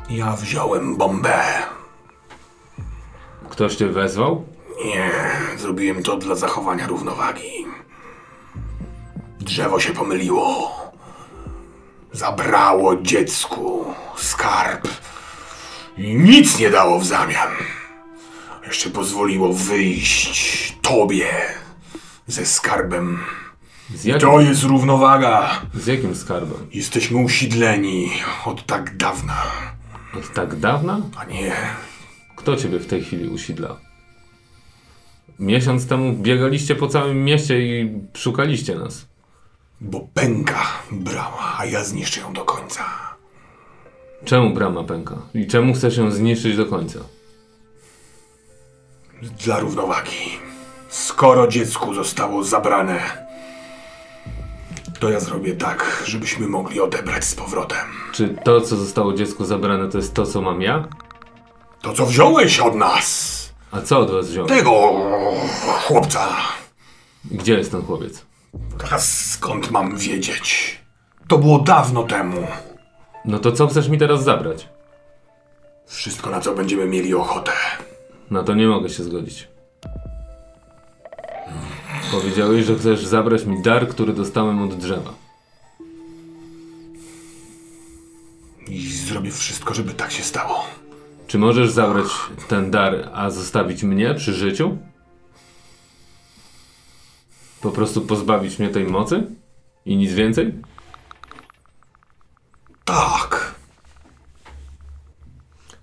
[0.09, 1.43] Ja wziąłem bombę.
[3.49, 4.45] Ktoś cię wezwał?
[4.85, 5.11] Nie,
[5.57, 7.65] zrobiłem to dla zachowania równowagi.
[9.39, 10.71] Drzewo się pomyliło.
[12.11, 13.85] Zabrało dziecku
[14.17, 14.87] skarb
[15.97, 17.49] i nic nie dało w zamian.
[18.67, 21.27] Jeszcze pozwoliło wyjść tobie
[22.27, 23.19] ze skarbem.
[23.95, 25.61] Z jakim, To jest równowaga.
[25.73, 26.67] z jakim skarbem?
[26.71, 28.11] Jesteśmy usidleni
[28.45, 29.43] od tak dawna.
[30.17, 31.01] Od tak dawna?
[31.17, 31.53] A nie,
[32.35, 33.77] Kto ciebie w tej chwili usidla?
[35.39, 39.05] Miesiąc temu biegaliście po całym mieście i szukaliście nas.
[39.81, 42.83] bo pęka brała, a ja zniszczę ją do końca.
[44.25, 45.15] Czemu brama pęka?
[45.33, 46.99] I czemu chcesz ją zniszczyć do końca?
[49.45, 50.39] dla równowagi.
[50.89, 53.24] Skoro dziecku zostało zabrane,
[55.05, 57.77] to ja zrobię tak, żebyśmy mogli odebrać z powrotem.
[58.11, 60.87] Czy to, co zostało dziecku zabrane, to jest to, co mam ja?
[61.81, 63.35] To, co wziąłeś od nas,
[63.71, 64.49] A co od was wziąłem?
[64.49, 64.71] tego
[65.83, 66.27] chłopca,
[67.31, 68.25] Gdzie jest ten chłopiec?
[68.77, 70.79] teraz skąd mam wiedzieć?
[71.27, 72.47] To było dawno temu.
[73.25, 74.69] No to co chcesz mi teraz zabrać?
[75.87, 77.51] Wszystko, na co będziemy mieli ochotę.
[78.31, 79.47] Na to nie mogę się zgodzić.
[82.15, 85.13] Powiedziałeś, że chcesz zabrać mi dar, który dostałem od drzewa.
[88.67, 90.63] I zrobię wszystko, żeby tak się stało.
[91.27, 92.05] Czy możesz zabrać
[92.47, 94.77] ten dar, a zostawić mnie przy życiu?
[97.61, 99.23] Po prostu pozbawić mnie tej mocy?
[99.85, 100.53] I nic więcej?
[102.85, 103.55] Tak.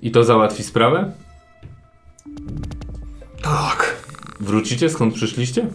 [0.00, 1.12] I to załatwi sprawę?
[3.42, 3.96] Tak.
[4.40, 5.66] Wrócicie skąd przyszliście?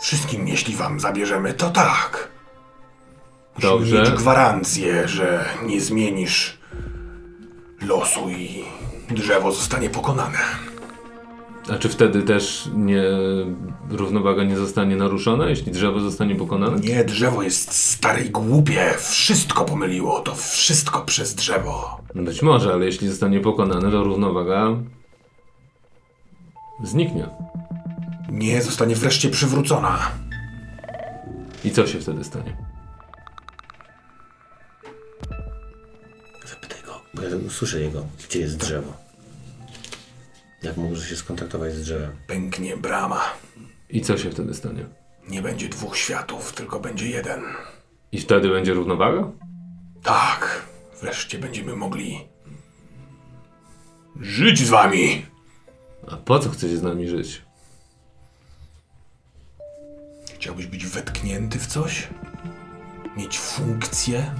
[0.00, 2.28] Wszystkim, jeśli wam zabierzemy, to tak.
[3.54, 4.02] Musimy Dobrze.
[4.02, 6.58] mieć gwarancję, że nie zmienisz
[7.82, 8.64] losu i
[9.10, 10.38] drzewo zostanie pokonane.
[11.72, 13.02] A czy wtedy też nie,
[13.90, 16.76] równowaga nie zostanie naruszona, jeśli drzewo zostanie pokonane?
[16.80, 18.94] Nie, drzewo jest stare i głupie.
[18.98, 20.20] Wszystko pomyliło.
[20.20, 22.00] To wszystko przez drzewo.
[22.14, 24.66] No Być może, ale jeśli zostanie pokonane, to równowaga
[26.82, 27.28] zniknie.
[28.28, 30.10] Nie, zostanie wreszcie przywrócona.
[31.64, 32.56] I co się wtedy stanie?
[36.46, 38.92] Zapytaj go, bo ja słyszę jego, gdzie jest drzewo.
[40.62, 42.10] Jak może się skontaktować z drzewem?
[42.26, 43.20] Pęknie brama.
[43.90, 44.84] I co się wtedy stanie?
[45.28, 47.42] Nie będzie dwóch światów, tylko będzie jeden.
[48.12, 49.30] I wtedy będzie równowaga?
[50.02, 50.62] Tak,
[51.00, 52.28] wreszcie będziemy mogli
[54.20, 55.26] żyć z wami.
[56.10, 57.47] A po co chcecie z nami żyć?
[60.38, 62.08] Chciałbyś być wetknięty w coś?
[63.16, 64.34] Mieć funkcję?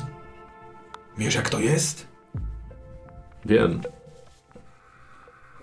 [1.19, 2.07] Wiesz jak to jest?
[3.45, 3.81] Wiem.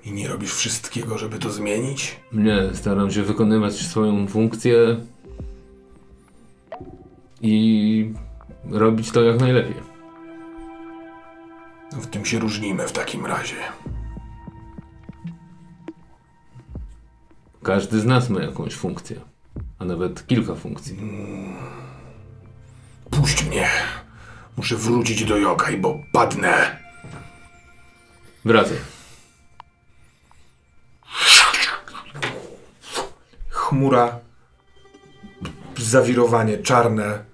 [0.04, 2.19] I nie robisz wszystkiego, żeby to zmienić?
[2.32, 4.98] Nie, staram się wykonywać swoją funkcję
[7.41, 8.13] i
[8.71, 9.76] robić to jak najlepiej.
[11.91, 13.58] W tym się różnimy w takim razie.
[17.63, 19.21] Każdy z nas ma jakąś funkcję,
[19.80, 20.98] a nawet kilka funkcji.
[23.12, 23.70] Puść mnie.
[24.58, 26.80] Muszę wrócić do Jokaj, bo padnę.
[28.46, 28.78] Wracaj.
[33.50, 34.20] Chmura,
[35.78, 37.26] zawirowanie czarne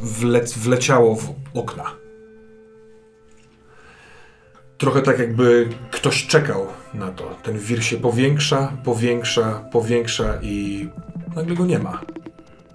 [0.00, 1.84] wle wleciało w okna.
[4.78, 7.36] Trochę tak jakby ktoś czekał na to.
[7.42, 10.88] Ten wir się powiększa, powiększa, powiększa i
[11.36, 12.00] nagle go nie ma.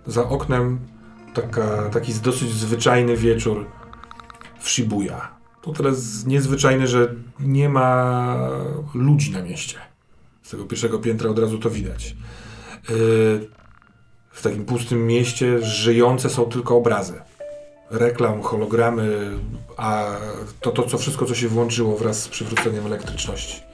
[0.08, 0.80] Za oknem
[1.34, 3.65] taka, taki dosyć zwyczajny wieczór
[4.60, 5.41] w Shibuya.
[5.62, 8.38] To teraz niezwyczajne, że nie ma
[8.93, 9.78] ludzi na mieście.
[10.43, 12.15] Z tego pierwszego piętra od razu to widać.
[12.89, 13.50] Yy,
[14.32, 17.21] w takim pustym mieście żyjące są tylko obrazy.
[17.91, 19.32] Reklam, hologramy,
[19.78, 20.06] a
[20.62, 23.71] to, to co wszystko, co się włączyło wraz z przywróceniem elektryczności.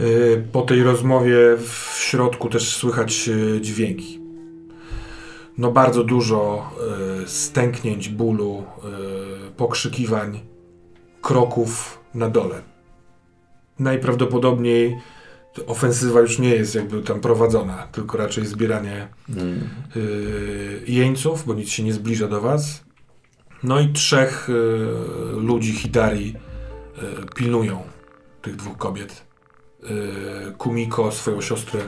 [0.00, 4.20] Yy, Po tej rozmowie w środku też słychać yy, dźwięki.
[5.58, 6.70] No bardzo dużo
[7.18, 8.64] yy, stęknięć, bólu,
[9.56, 10.40] pokrzykiwań,
[11.22, 12.62] kroków na dole.
[13.78, 14.98] Najprawdopodobniej
[15.66, 19.68] ofensywa już nie jest jakby tam prowadzona, tylko raczej zbieranie Mm.
[20.86, 22.84] jeńców, bo nic się nie zbliża do was.
[23.62, 24.48] No i trzech
[25.36, 26.34] ludzi Hidari
[27.36, 27.82] pilnują
[28.42, 29.24] tych dwóch kobiet.
[29.82, 31.80] Yy, Kumiko swoją siostrę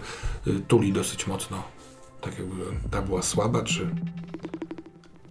[0.47, 1.63] yy, tuli dosyć mocno.
[2.21, 3.91] Tak jakby ta była słaba, czy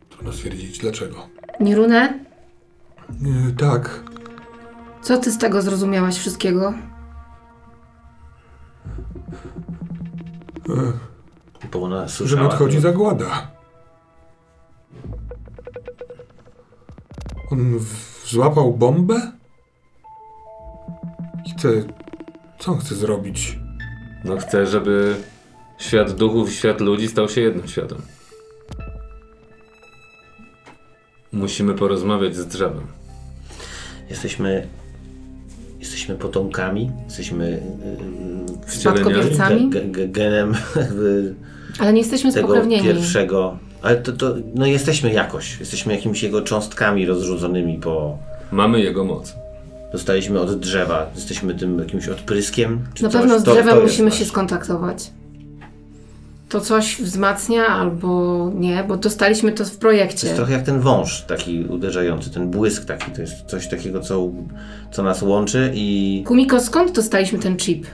[0.10, 1.28] trudno stwierdzić dlaczego.
[1.60, 2.20] Nirune,
[3.22, 4.04] Yy, tak,
[5.02, 6.74] co ty z tego zrozumiałaś wszystkiego?
[10.70, 10.94] yy,
[11.72, 13.48] Bo ona że nadchodzi zagłada.
[17.52, 19.32] On w- złapał bombę?
[21.46, 21.70] I chce.
[22.64, 23.60] Co on chce zrobić?
[24.26, 25.16] No chcę, żeby
[25.78, 27.98] świat duchów i świat ludzi stał się jednym światem.
[31.32, 32.88] Musimy porozmawiać z drzewem.
[34.10, 34.68] Jesteśmy...
[35.80, 37.64] Jesteśmy potomkami, jesteśmy
[38.66, 39.70] yy, Spadkobiercami?
[39.70, 40.56] ge, ge, genem
[41.80, 42.84] Ale nie jesteśmy tego spokrewnieni.
[42.84, 43.58] pierwszego.
[43.82, 45.60] Ale to, to, no jesteśmy jakoś.
[45.60, 48.18] Jesteśmy jakimiś jego cząstkami rozrzuconymi po...
[48.52, 49.43] Mamy jego moc.
[49.94, 51.10] Dostaliśmy od drzewa.
[51.16, 52.80] Jesteśmy tym jakimś odpryskiem.
[52.94, 53.22] Czy Na coś?
[53.22, 55.12] pewno z To- drzewem to jest musimy się skontaktować.
[56.50, 60.28] To coś wzmacnia albo nie, bo dostaliśmy to w To projekcie.
[60.28, 63.12] jest trochę jak ten wąż taki uderzający, ten błysk taki.
[63.12, 64.30] To jest coś takiego, co,
[64.92, 66.24] co nas łączy i...
[66.28, 67.86] Kumiko, skąd dostaliśmy ten chip?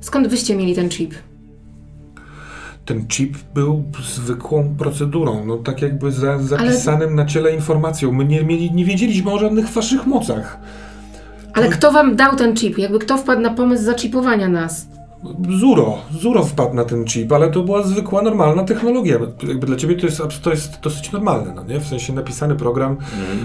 [0.00, 1.14] Skąd wyście mieli ten chip?
[2.84, 3.84] Ten chip był
[4.14, 8.12] zwykłą procedurą, no tak jakby za, zapisanym na ciele informacją.
[8.12, 10.58] My nie, mieli, nie wiedzieliśmy o żadnych waszych mocach.
[11.54, 12.78] Ale kto wam dał ten chip?
[12.78, 14.86] Jakby kto wpadł na pomysł zaczipowania nas?
[15.58, 19.18] Zuro, Zuro wpadł na ten chip, ale to była zwykła, normalna technologia.
[19.18, 21.80] No, Jakby dla ciebie to jest, to jest dosyć normalne, no nie?
[21.80, 22.96] W sensie napisany program,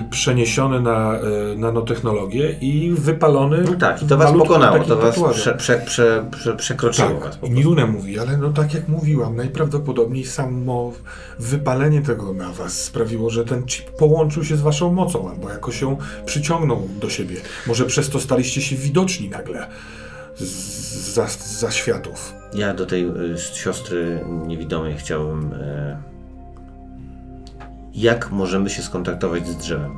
[0.09, 1.21] przeniesiony na e,
[1.57, 3.63] nanotechnologię i wypalony.
[3.71, 7.49] No tak, i to was pokonało, to was prze, prze, prze, prze, przekroczyło Tak.
[7.49, 10.93] Niruna mówi, ale no tak jak mówiłam, najprawdopodobniej samo
[11.39, 15.81] wypalenie tego na was sprawiło, że ten chip połączył się z waszą mocą, albo jakoś
[15.81, 17.35] ją przyciągnął do siebie.
[17.67, 19.67] Może przez to staliście się widoczni nagle
[20.39, 21.27] za,
[21.59, 22.33] za światów.
[22.53, 25.53] Ja do tej y, siostry niewidomej chciałbym...
[25.53, 25.97] E,
[27.93, 29.91] jak możemy się skontaktować z drzewem?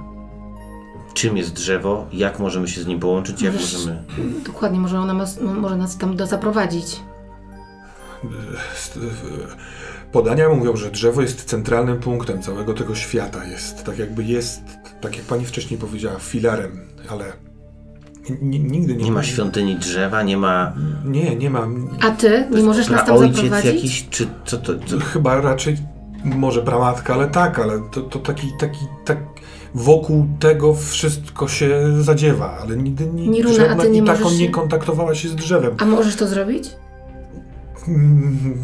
[1.13, 2.07] Czym jest drzewo?
[2.13, 3.41] Jak możemy się z nim połączyć?
[3.41, 4.03] Jak Wiesz- możemy...
[4.45, 6.99] Dokładnie, może ona mas, no, może nas tam do zaprowadzić.
[10.11, 13.45] Podania mówią, że drzewo jest centralnym punktem całego tego świata.
[13.45, 14.61] Jest tak jakby jest,
[15.01, 17.33] tak jak pani wcześniej powiedziała, filarem, ale
[18.41, 20.73] nigdy nie, Nie ma świątyni drzewa, nie ma...
[21.05, 21.67] Nie, nie ma.
[22.01, 23.73] A ty nie możesz nas tam zaprowadzić?
[23.73, 24.73] jakiś, czy co to...
[24.85, 24.99] Co?
[24.99, 25.77] Chyba raczej
[26.23, 29.17] może pramatka, ale tak, ale to, to taki, taki, tak
[29.75, 34.39] wokół tego wszystko się zadziewa, ale nigdy nie, Niruna, a żadna ty nie Itako możesz
[34.39, 35.75] nie kontaktowała się z drzewem.
[35.79, 36.69] A możesz to zrobić?
[37.87, 38.57] Mm,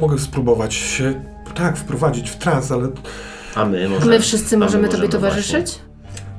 [0.00, 1.22] Mogę spróbować się,
[1.54, 2.88] tak, wprowadzić w trans, ale
[3.54, 4.06] A my A może...
[4.06, 5.78] my wszyscy a my możemy tobie możemy towarzyszyć?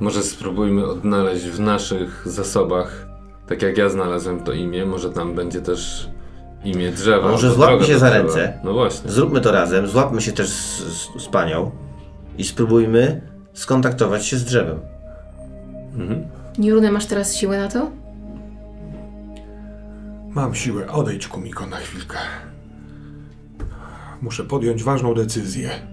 [0.04, 3.08] Może spróbujmy odnaleźć w naszych zasobach,
[3.48, 6.10] tak jak ja znalazłem to imię, może tam będzie też
[6.64, 7.30] imię drzewa.
[7.32, 8.24] Może złapmy się za drzewa.
[8.24, 8.60] ręce.
[8.64, 9.12] No właśnie.
[9.12, 11.72] Zróbmy to razem, złapmy się też z, z, z panią
[12.38, 13.22] i spróbujmy
[13.54, 14.80] skontaktować się z drzewem.
[15.96, 16.26] Mhm.
[16.58, 17.92] Nirune, masz teraz siłę na to?
[20.30, 20.92] Mam siłę.
[20.92, 22.18] Odejdź, Kumiko, na chwilkę.
[24.22, 25.93] Muszę podjąć ważną decyzję.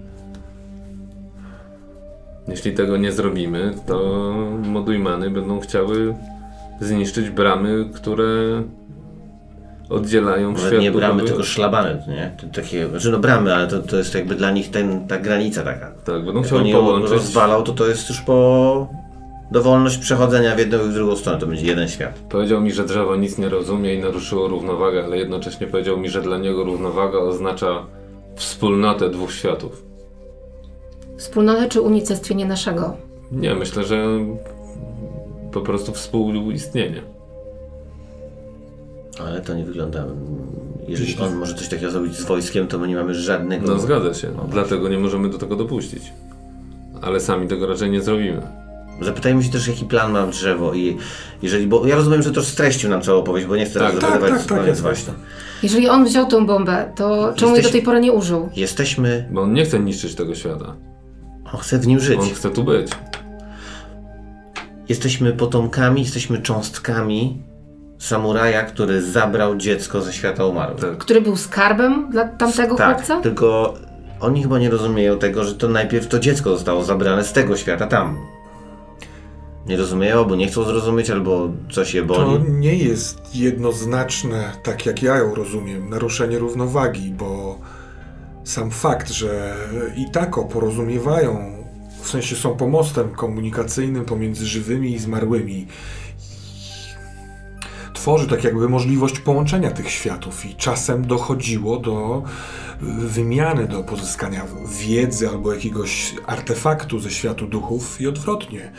[2.47, 3.99] Jeśli tego nie zrobimy, to
[4.63, 6.15] Modujmany będą chciały
[6.79, 8.63] zniszczyć bramy, które
[9.89, 12.35] oddzielają Nawet świat nie bramy, duchowy- tylko szlabany, nie?
[12.41, 15.63] To takie, znaczy no bramy, ale to, to jest jakby dla nich ten, ta granica
[15.63, 15.91] taka.
[16.05, 17.11] Tak, będą chciały połączyć.
[17.11, 18.87] rozwalał, to to jest już po
[19.51, 21.39] dowolność przechodzenia w jedną i w drugą stronę.
[21.39, 22.19] To będzie jeden świat.
[22.29, 26.21] Powiedział mi, że drzewo nic nie rozumie i naruszyło równowagę, ale jednocześnie powiedział mi, że
[26.21, 27.85] dla niego równowaga oznacza
[28.35, 29.83] wspólnotę dwóch światów.
[31.21, 32.97] Wspólnotę czy unicestwienie naszego?
[33.31, 34.05] Nie, myślę, że
[35.51, 37.01] po prostu współistnienie.
[39.19, 40.05] Ale to nie wygląda.
[40.87, 43.67] Jeżeli on może coś takiego zrobić z wojskiem, to my nie mamy żadnego.
[43.67, 46.03] No zgadza się, dlatego nie możemy do tego dopuścić.
[47.01, 48.41] Ale sami tego raczej nie zrobimy.
[49.01, 50.97] Zapytajmy się też, jaki plan ma drzewo i
[51.41, 54.21] jeżeli, bo ja rozumiem, że to streścił nam całą opowieść, bo nie chcę teraz Tak,
[54.21, 55.13] tak, tak, tak, jest właśnie.
[55.63, 58.49] Jeżeli on wziął tą bombę, to czemu jej do tej pory nie użył?
[58.55, 60.75] Jesteśmy, Bo on nie chce niszczyć tego świata.
[61.53, 62.19] On chce w nim żyć.
[62.19, 62.91] On chce tu być.
[64.89, 67.41] Jesteśmy potomkami, jesteśmy cząstkami
[67.99, 70.81] samuraja, który zabrał dziecko ze świata umarłych.
[70.81, 70.97] Tak.
[70.97, 73.21] Który był skarbem dla tamtego Tak, chłopca?
[73.21, 73.73] tylko
[74.19, 77.87] oni chyba nie rozumieją tego, że to najpierw to dziecko zostało zabrane z tego świata
[77.87, 78.17] tam.
[79.67, 82.43] Nie rozumieją, albo nie chcą zrozumieć, albo coś je To boli.
[82.51, 87.59] nie jest jednoznaczne, tak jak ja ją rozumiem, naruszenie równowagi, bo
[88.43, 89.55] sam fakt, że
[89.95, 91.63] i tako porozumiewają,
[92.01, 95.67] w sensie są pomostem komunikacyjnym pomiędzy żywymi i zmarłymi,
[97.93, 102.23] tworzy tak jakby możliwość połączenia tych światów i czasem dochodziło do
[102.81, 104.45] wymiany, do pozyskania
[104.79, 108.71] wiedzy albo jakiegoś artefaktu ze światu duchów i odwrotnie.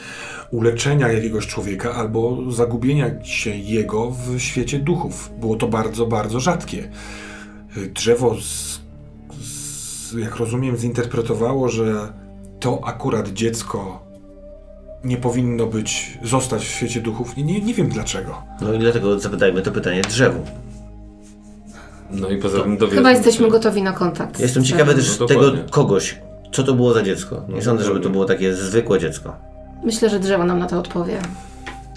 [0.51, 5.31] Uleczenia jakiegoś człowieka albo zagubienia się jego w świecie duchów.
[5.40, 6.90] Było to bardzo, bardzo rzadkie.
[7.94, 8.82] Drzewo, z,
[10.18, 12.12] jak rozumiem, zinterpretowało, że
[12.61, 14.03] to akurat dziecko
[15.05, 18.42] nie powinno być, zostać w świecie duchów nie, nie wiem dlaczego.
[18.61, 20.44] No i dlatego zapytajmy to pytanie drzewu.
[22.11, 23.51] No i poza tym dowiedzmy Chyba jesteśmy się.
[23.53, 24.40] gotowi na kontakt.
[24.40, 25.05] Jestem ciekawy Czarem.
[25.07, 25.70] też No tego dokładnie.
[25.70, 26.18] kogoś.
[26.53, 27.42] Co to było za dziecko?
[27.48, 29.37] Nie No sądzę, żeby to było takie zwykłe dziecko.
[29.85, 31.18] Myślę, że drzewo nam na to odpowie.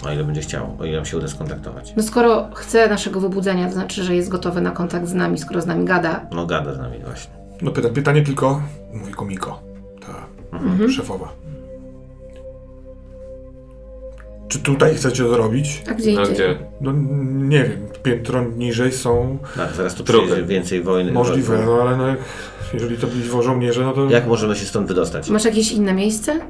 [0.06, 1.92] O ile będzie chciał, o ile nam się uda skontaktować.
[1.96, 5.62] No skoro chce naszego wybudzenia, to znaczy, że jest gotowy na kontakt z nami, skoro
[5.62, 6.26] z nami gada.
[6.32, 7.32] No gada z nami właśnie.
[7.62, 8.62] No pyta, pytanie tylko,
[8.94, 9.60] mówi komiko,
[10.06, 10.26] ta
[10.88, 11.32] szefowa.
[14.48, 15.82] Czy tutaj chcecie to robić?
[15.90, 16.34] A gdzie indziej?
[16.34, 16.58] gdzie?
[16.80, 16.92] No
[17.48, 20.26] nie wiem, piętro niżej są Tak, zaraz tu Trochę.
[20.26, 21.12] przyjdzie więcej wojny.
[21.12, 22.18] możliwe, no ale no jak,
[22.74, 24.10] jeżeli to byli żołnierze, no to...
[24.10, 25.30] Jak możemy się stąd wydostać?
[25.30, 26.40] Masz jakieś inne miejsce?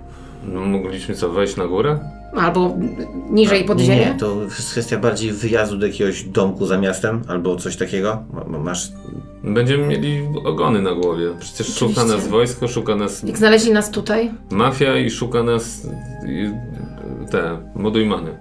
[0.44, 1.98] No, mogliśmy co, wejść na górę?
[2.36, 2.76] Albo
[3.30, 3.96] niżej pod Nie, ziemię?
[4.06, 8.24] nie, to jest kwestia bardziej wyjazdu do jakiegoś domku za miastem albo coś takiego.
[8.32, 8.88] Ma- ma- Masz
[9.44, 11.26] Będziemy mieli ogony na głowie.
[11.40, 12.16] Przecież szuka Oczywiście.
[12.16, 15.86] nas wojsko, szuka nas Jak znaleźli nas tutaj, mafia i szuka nas
[17.30, 18.38] te modujmany.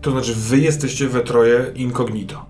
[0.00, 2.46] To znaczy wy jesteście we troje incognito,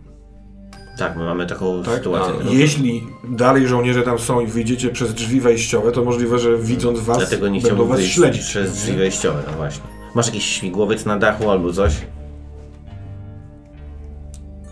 [0.99, 1.95] Tak, my mamy taką tak?
[1.95, 2.35] sytuację.
[2.41, 2.53] A, no.
[2.53, 7.19] Jeśli dalej żołnierze tam są i wyjdziecie przez drzwi wejściowe, to możliwe, że widząc was
[7.19, 8.43] Dlatego nie będą chciałbym was śledzić.
[8.43, 9.96] przez drzwi wejściowe, no właśnie.
[10.17, 12.07] Masz jakiś śmigłowiec na dachu albo coś?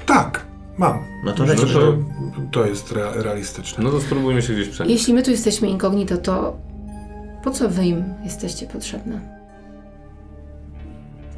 [0.07, 0.47] Tak,
[0.79, 0.99] mam.
[1.25, 1.69] No to Myślę, leci.
[1.69, 1.93] że to,
[2.51, 3.85] to jest rea- realistyczne.
[3.85, 5.01] No to spróbujmy się gdzieś przenieść.
[5.01, 6.57] jeśli my tu jesteśmy incognito, to
[7.43, 9.21] po co wy im jesteście potrzebne?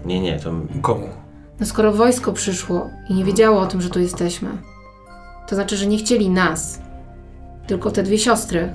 [0.05, 0.53] Nie, nie, to
[0.83, 1.09] Komu?
[1.61, 4.49] No skoro wojsko przyszło i nie wiedziało o tym, że tu jesteśmy,
[5.49, 6.81] to znaczy, że nie chcieli nas,
[7.67, 8.75] tylko te dwie siostry.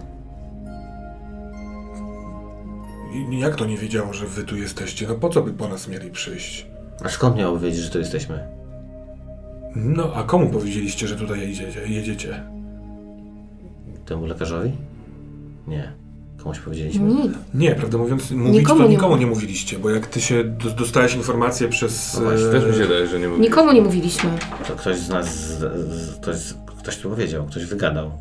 [3.14, 5.08] I jak to nie wiedziało, że wy tu jesteście?
[5.08, 6.66] No po co by po nas mieli przyjść?
[7.04, 8.40] A skąd miało wiedzieć, że tu jesteśmy?
[9.76, 11.88] No, a komu powiedzieliście, że tutaj jedziecie?
[11.88, 12.44] jedziecie?
[14.06, 14.72] Temu lekarzowi?
[15.68, 15.92] Nie.
[16.44, 17.08] Komuś powiedzieliśmy?
[17.14, 20.44] Nie, Nie, prawdę mówiąc, mówić Nikomu to nie nikomu nie mówiliście, bo jak ty się
[20.44, 22.14] do, dostałeś informację przez...
[22.14, 23.42] No właśnie, e, Też mi się wydaje, że nie mówię.
[23.42, 24.30] nikomu nie mówiliśmy.
[24.68, 25.60] To ktoś z nas, z,
[25.92, 26.38] z, ktoś,
[26.80, 28.12] ktoś tu powiedział, ktoś wygadał.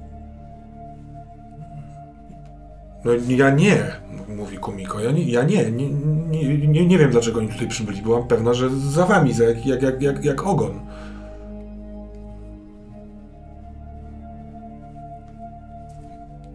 [3.05, 3.93] No ja nie,
[4.37, 5.89] mówi Kumiko, ja nie, ja nie, nie,
[6.31, 8.03] nie, nie, nie wiem dlaczego oni tutaj przybyli.
[8.03, 10.81] Byłam pewna, że za wami, za jak, jak, jak, jak, jak ogon.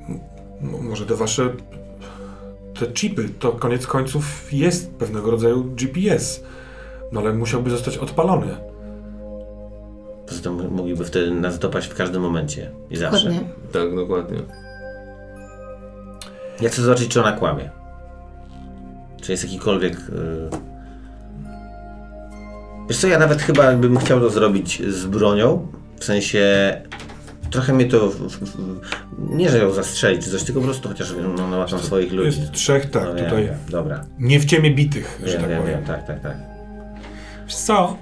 [0.09, 0.19] M-
[0.89, 1.49] może te wasze
[2.79, 6.43] te chipy, to koniec końców jest pewnego rodzaju GPS.
[7.11, 8.47] No ale musiałby zostać odpalony.
[10.27, 12.71] Poza tym mogliby wtedy nas dopaść w każdym momencie.
[12.89, 13.29] I zawsze.
[13.29, 13.49] Dokładnie.
[13.71, 14.37] Tak, dokładnie.
[16.61, 17.69] Ja chcę zobaczyć, czy ona kłamie.
[19.21, 20.49] Czy jest jakikolwiek y,
[22.89, 25.67] Wiesz co, ja nawet chyba bym chciał to zrobić z bronią,
[25.99, 26.41] w sensie
[27.49, 28.79] trochę mnie to, w, w, w,
[29.29, 32.13] nie że ją zastrzelić czy coś, tylko po prostu chociaż no, no, ma tam swoich
[32.13, 32.39] ludzi.
[32.39, 35.61] Jest trzech, tak, No, tutaj wiem, Dobra, nie w ciemię bitych, że wiem, tak wiem,
[35.61, 35.75] powiem.
[35.75, 36.37] wiem, tak, tak, tak.
[37.45, 37.97] Wiesz co?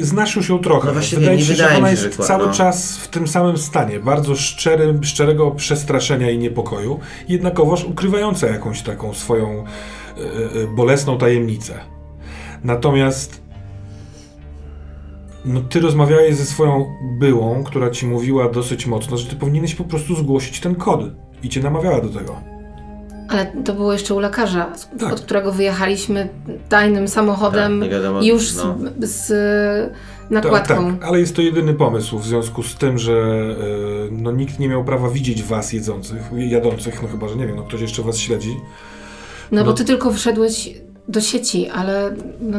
[0.00, 0.86] Znasz już ją trochę.
[0.86, 2.52] No właśnie wydaje ci się, że ona mi jest cały no.
[2.52, 9.14] czas w tym samym stanie, bardzo szczerym, szczerego przestraszenia i niepokoju, jednakowoż ukrywająca jakąś taką
[9.14, 10.20] swoją e,
[10.62, 11.80] e, bolesną tajemnicę.
[12.64, 13.42] Natomiast
[15.44, 16.86] no, ty rozmawiałeś ze swoją
[17.18, 21.00] byłą, która ci mówiła dosyć mocno, że ty powinieneś po prostu zgłosić ten kod
[21.42, 22.59] i cię namawiała do tego.
[23.30, 25.12] Ale to było jeszcze u lekarza, Tak.
[25.12, 26.28] od którego wyjechaliśmy
[26.68, 28.76] tajnym samochodem Tak, wiadomo, już no.
[29.00, 29.32] z, z
[30.30, 30.90] nakładką.
[30.90, 33.54] Tak, tak, ale jest to jedyny pomysł w związku z tym, że e,
[34.10, 37.62] no, nikt nie miał prawa widzieć was jedzących, jadących, no chyba, że nie wiem, no
[37.62, 38.56] ktoś jeszcze was śledzi.
[39.52, 39.76] No bo No.
[39.76, 40.74] ty tylko wszedłeś
[41.08, 42.58] do sieci, ale no,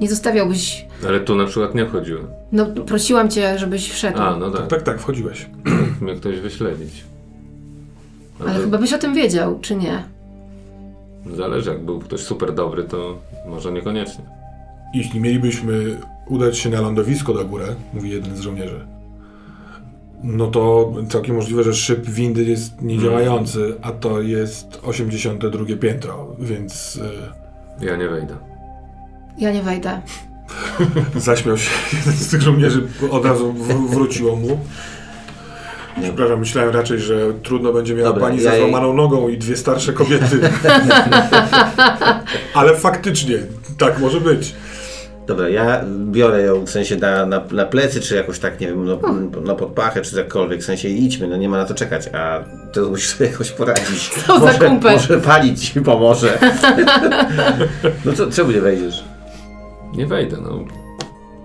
[0.00, 0.86] nie zostawiałbyś.
[1.08, 2.26] Ale tu na przykład nie chodziłem.
[2.52, 4.18] No prosiłam cię, żebyś wszedł.
[4.22, 4.66] A, no tak.
[4.66, 5.46] Tak, tak, wchodziłeś.
[5.64, 7.04] Mógł mnie ktoś wyśledzić.
[8.40, 10.04] Ale to chyba byś o tym wiedział, czy nie?
[11.36, 13.18] Zależy, jak był ktoś super dobry, to
[13.48, 14.24] może niekoniecznie.
[14.94, 18.86] Jeśli mielibyśmy udać się na lądowisko do górę, mówi jeden z żołnierzy,
[20.22, 27.00] no to całkiem możliwe, że szyb windy jest niedziałający, a to jest 82 piętro, więc
[27.80, 28.36] e, Ja nie wejdę.
[29.38, 30.00] Ja nie wejdę.
[31.16, 33.52] zaśmiał się jeden z tych żołnierzy, od razu
[33.88, 34.58] wróciło mu.
[36.02, 39.38] Przepraszam, myślałem raczej, że trudno będzie miała Dobra, pani ja ze jej- złamaną nogą i
[39.38, 40.40] dwie starsze kobiety.
[42.54, 43.38] Ale faktycznie,
[43.78, 44.54] tak może być.
[45.26, 48.84] Dobra, ja biorę ją w sensie na, na, na plecy, czy jakoś tak, nie wiem,
[48.84, 48.98] no,
[49.40, 52.80] na podpachę, czy jakkolwiek, w sensie idźmy, no nie ma na to czekać, a ty
[52.80, 54.10] musisz sobie jakoś poradzić.
[54.26, 54.92] Co za może, kumpel.
[54.92, 56.38] może palić ci pomoże.
[58.04, 59.04] no to czemu nie wejdziesz?
[59.96, 60.64] Nie wejdę, no.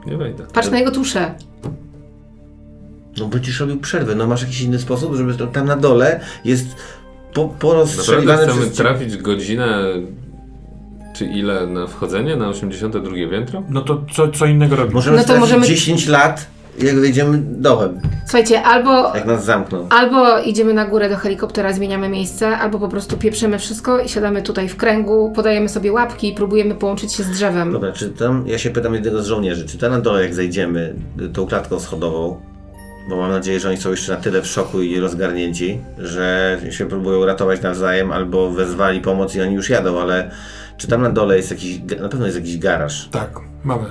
[0.06, 0.44] Nie wejdę.
[0.54, 1.36] Patrz na jego tuszę.
[3.18, 6.68] No będziesz robił przerwę, no masz jakiś inny sposób, żeby to, tam na dole jest
[7.34, 8.90] po, Naprawdę porozstrzeliwane chcemy przez ciebie.
[8.90, 9.84] trafić godzinę
[11.16, 13.64] czy ile na wchodzenie na 82 piętro?
[13.70, 14.94] No to co, co innego robić?
[14.94, 16.48] Możemy No to stracić możemy- 10 lat,
[16.82, 19.88] jak wejdziemy dołem, Słuchajcie, albo, jak nas zamkną.
[19.90, 24.42] albo idziemy na górę do helikoptera, zmieniamy miejsce, albo po prostu pieprzymy wszystko i siadamy
[24.42, 27.72] tutaj w kręgu, podajemy sobie łapki i próbujemy połączyć się z drzewem.
[27.74, 30.96] Dobra, czy tam, ja się pytam jednego z żołnierzy, czy tam na dole jak zejdziemy
[31.22, 32.42] y, tą klatką schodową,
[33.10, 36.86] bo mam nadzieję, że oni są jeszcze na tyle w szoku i rozgarnięci, że się
[36.86, 40.32] próbują ratować nawzajem albo wezwali pomoc i oni już jadą, ale
[40.78, 43.30] czy tam na dole jest jakiś, na pewno jest jakiś garaż, Tak,
[43.64, 43.90] mamy.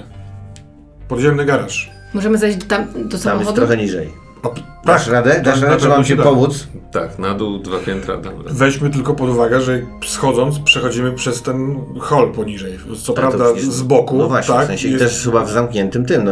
[1.08, 1.90] Podziemny garaż.
[2.14, 3.56] Możemy zejść do, tam, do tam jest samochodu?
[3.56, 4.27] trochę niżej.
[4.42, 4.54] O,
[4.86, 5.30] Dasz radę?
[5.34, 6.22] tak, Dasz radę, czy mam się da.
[6.22, 6.66] pomóc?
[6.92, 8.52] Tak, na dół dwa piętra, dobra.
[8.52, 12.78] Weźmy tylko pod uwagę, że schodząc przechodzimy przez ten hol poniżej.
[13.02, 14.64] Co to prawda przecież- z boku, No właśnie, tak?
[14.64, 16.30] w sensie jest- też chyba w zamkniętym tym, no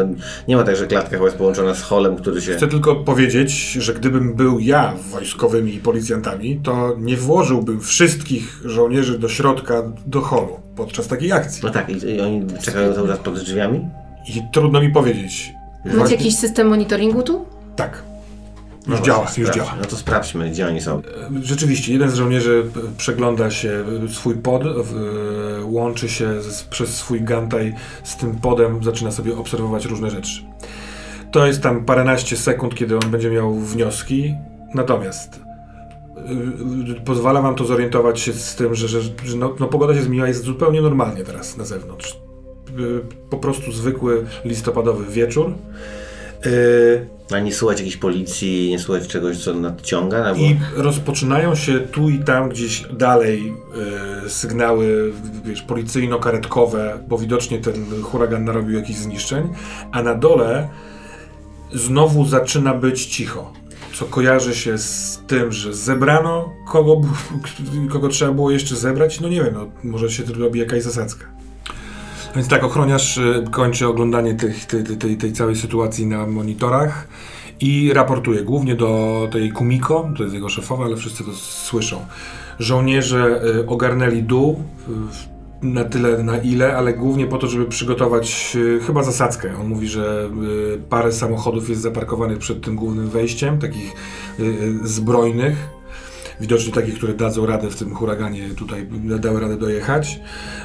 [0.48, 2.54] nie ma tak, że klatka chyba jest połączona z holem, który się...
[2.56, 9.18] Chcę tylko powiedzieć, że gdybym był ja wojskowymi i policjantami, to nie włożyłbym wszystkich żołnierzy
[9.18, 11.60] do środka, do holu podczas takiej akcji.
[11.64, 13.88] No tak, i, i oni czekają cały czas pod drzwiami?
[14.28, 15.52] I trudno mi powiedzieć.
[15.94, 17.55] Macie jakiś system monitoringu tu?
[17.76, 18.02] Tak.
[18.86, 19.74] Już No działa, właśnie, już działa.
[19.80, 21.02] No to sprawdźmy, gdzie oni są.
[21.42, 22.64] Rzeczywiście, jeden z żołnierzy
[22.96, 27.74] przegląda się y, swój pod, w- łączy się z, przez swój gantaj
[28.04, 30.42] z tym podem, zaczyna sobie obserwować różne rzeczy.
[31.32, 34.34] To jest tam paręnaście sekund, kiedy on będzie miał wnioski,
[34.74, 35.40] natomiast
[36.88, 39.94] y, y, pozwala wam to zorientować się z tym, że, że, że no, no, pogoda
[39.94, 42.18] się zmieniła, jest zupełnie normalnie teraz na zewnątrz.
[42.78, 43.00] Y,
[43.30, 45.52] Po prostu zwykły listopadowy wieczór.
[46.46, 50.32] Y, A nie słuchać jakiejś policji, nie słuchać czegoś, co nadciąga?
[50.32, 50.34] No.
[50.34, 53.54] I rozpoczynają się tu i tam gdzieś dalej
[54.24, 55.12] e, sygnały
[55.44, 59.48] wiesz, policyjno-karetkowe, bo widocznie ten huragan narobił jakichś zniszczeń,
[59.92, 60.68] a na dole
[61.72, 63.52] znowu zaczyna być cicho.
[63.94, 67.00] Co kojarzy się z tym, że zebrano kogo,
[67.92, 69.20] kogo trzeba było jeszcze zebrać?
[69.20, 71.35] No nie wiem, no, może się tu robi jakaś zasadzka.
[72.36, 77.08] Więc tak, ochroniarz y, kończy oglądanie tych, tej, tej, tej, całej sytuacji na monitorach
[77.60, 82.06] i raportuje głównie do tej Kumiko, to jest jego szefowa, ale wszyscy to słyszą.
[82.58, 84.62] Żołnierze y, ogarnęli dół
[85.62, 88.56] y, na tyle, na ile, ale głównie po to, żeby przygotować
[88.86, 89.52] chyba zasadzkę.
[89.60, 90.30] On mówi, że
[90.88, 93.92] parę samochodów jest zaparkowanych przed tym głównym wejściem, takich
[94.82, 95.75] zbrojnych.
[96.40, 98.88] Widocznie takich, które dadzą radę w tym huraganie tutaj,
[99.20, 100.20] dały radę dojechać.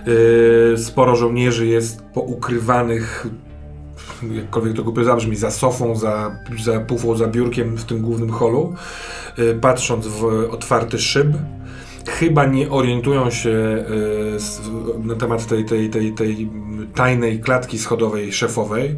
[0.06, 3.28] Yy, sporo żołnierzy jest poukrywanych,
[4.32, 8.74] jakkolwiek to głupio zabrzmi, za sofą, za, za pufą, za biurkiem w tym głównym holu,
[9.38, 11.28] yy, patrząc w otwarty szyb
[12.10, 16.50] chyba nie orientują się e, na temat tej, tej, tej, tej
[16.96, 18.96] tajnej klatki schodowej szefowej,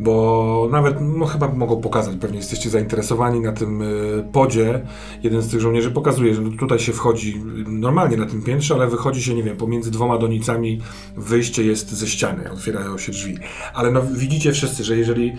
[0.00, 3.86] bo nawet no, chyba mogą pokazać, pewnie jesteście zainteresowani na tym e,
[4.32, 4.80] podzie.
[5.22, 9.22] Jeden z tych żołnierzy pokazuje, że tutaj się wchodzi normalnie na tym piętrze, ale wychodzi
[9.22, 10.80] się, nie wiem, pomiędzy dwoma donicami
[11.16, 13.38] wyjście jest ze ściany, otwierają się drzwi.
[13.74, 15.32] Ale no, widzicie wszyscy, że jeżeli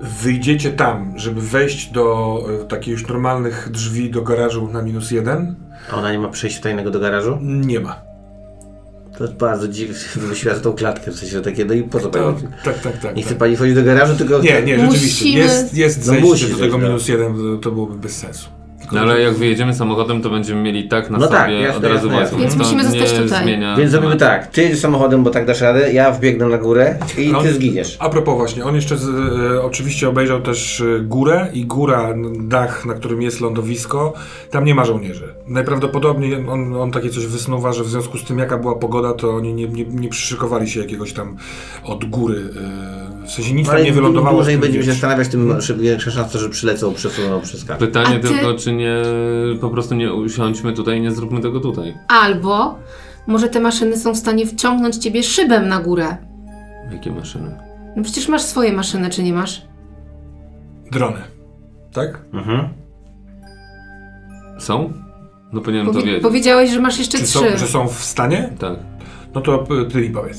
[0.00, 5.65] wyjdziecie tam, żeby wejść do e, takich już normalnych drzwi do garażu na minus jeden,
[5.92, 7.38] A ona nie ma przejścia tajnego do garażu?
[7.42, 8.02] nie ma.
[9.18, 9.94] To jest bardzo dziwne.
[10.16, 12.48] Wymyśliła tą klatkę, w sensie takie, no i po co To, pani?
[12.64, 13.16] tak, tak, tak.
[13.16, 13.38] Nie chce tak.
[13.38, 14.38] pani wchodzić do garażu, tylko...
[14.38, 15.24] Nie, nie, rzeczywiście.
[15.24, 16.82] Musimy- Jest, jest No zejście musi do tego tak.
[16.82, 18.48] minus jeden, to byłoby bez sensu.
[18.92, 21.84] No ale jak wyjedziemy samochodem, to będziemy mieli tak na No sobie tak, jasne, od
[21.94, 22.38] razu jasne, jasne.
[22.38, 23.42] Więc To musimy nie zostać tutaj.
[23.42, 24.40] Zmienia Więc zrobimy tematu.
[24.42, 27.42] tak, ty jedziesz samochodem, bo tak dasz radę, ja wbiegnę na górę i No.
[27.42, 27.96] ty zginiesz.
[28.00, 32.86] A propos właśnie, on jeszcze z, e, oczywiście obejrzał też e, górę i góra, dach,
[32.86, 34.12] na którym jest lądowisko,
[34.50, 35.34] tam nie ma żołnierzy.
[35.46, 39.30] Najprawdopodobniej on, on takie coś wysnuwa, że w związku z tym jaka była pogoda, to
[39.34, 41.36] oni nie, nie, nie przyszykowali się jakiegoś tam
[41.84, 42.38] od góry.
[43.22, 44.36] e, W sensie nic tam Ale nie im wylądowało.
[44.36, 47.86] dłużej będziemy się zastanawiać, tym większa szansa, że przylecą, przesuną przez kartę.
[47.86, 48.94] Pytanie tylko, czy nie
[49.60, 51.94] po prostu nie usiądźmy tutaj i nie zróbmy tego tutaj.
[52.08, 52.78] Albo
[53.26, 56.16] może te maszyny są w stanie wciągnąć ciebie szybem na górę.
[56.92, 57.56] Jakie maszyny?
[57.96, 59.66] No przecież masz swoje maszyny, czy nie masz?
[60.92, 61.18] Drony.
[61.92, 62.22] Tak?
[62.32, 62.68] Mhm.
[64.58, 64.92] Są?
[65.52, 66.22] No powinienem to wiedzieć.
[66.22, 67.38] powiedziałeś, że masz jeszcze Czy trzy.
[67.38, 68.50] są, że są w stanie?
[68.58, 68.76] Tak.
[69.34, 70.38] No to e, ty mi powiedz.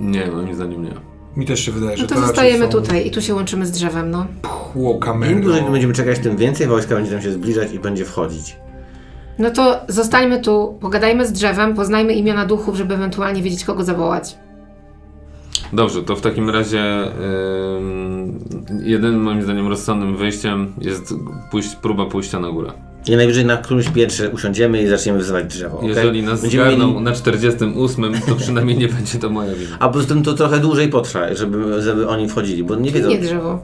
[0.00, 0.92] Nie, moim zdaniem nie.
[1.38, 3.70] Mi też się wydaje, że No to zostajemy są tutaj i tu się łączymy z
[3.70, 4.26] drzewem, no.
[4.72, 5.32] Płokamy.
[5.32, 8.56] Im dłużej będziemy czekać, tym więcej wojska będzie nam się zbliżać i będzie wchodzić.
[9.38, 14.38] No to zostańmy tu, pogadajmy z drzewem, poznajmy imiona duchów, żeby ewentualnie wiedzieć, kogo zawołać.
[15.72, 16.82] Dobrze, to w takim razie
[17.76, 18.38] ym,
[18.82, 21.14] jedynym moim zdaniem rozsądnym wyjściem jest
[21.50, 22.72] pójść, próba pójścia na górę.
[23.06, 25.76] I najwyżej na którymś piętrze usiądziemy i zaczniemy wzywać drzewo.
[25.76, 25.88] okej?
[25.88, 29.76] Jeżeli nas Będziemy zgarną mieli- na 48, to przynajmniej nie będzie to moja wina.
[29.80, 33.08] A poza tym to trochę dłużej potrwa, żeby, żeby oni wchodzili, bo nie wiedzą.
[33.08, 33.60] Nie drzewo.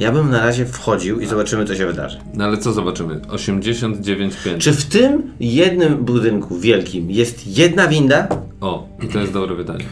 [0.00, 2.18] Ja bym na razie wchodził i zobaczymy, co się wydarzy.
[2.34, 3.20] No ale co zobaczymy?
[3.30, 4.60] 89 piętr.
[4.64, 8.28] Czy w tym jednym budynku wielkim jest jedna winda?
[8.60, 9.84] O, i to jest dobre pytanie.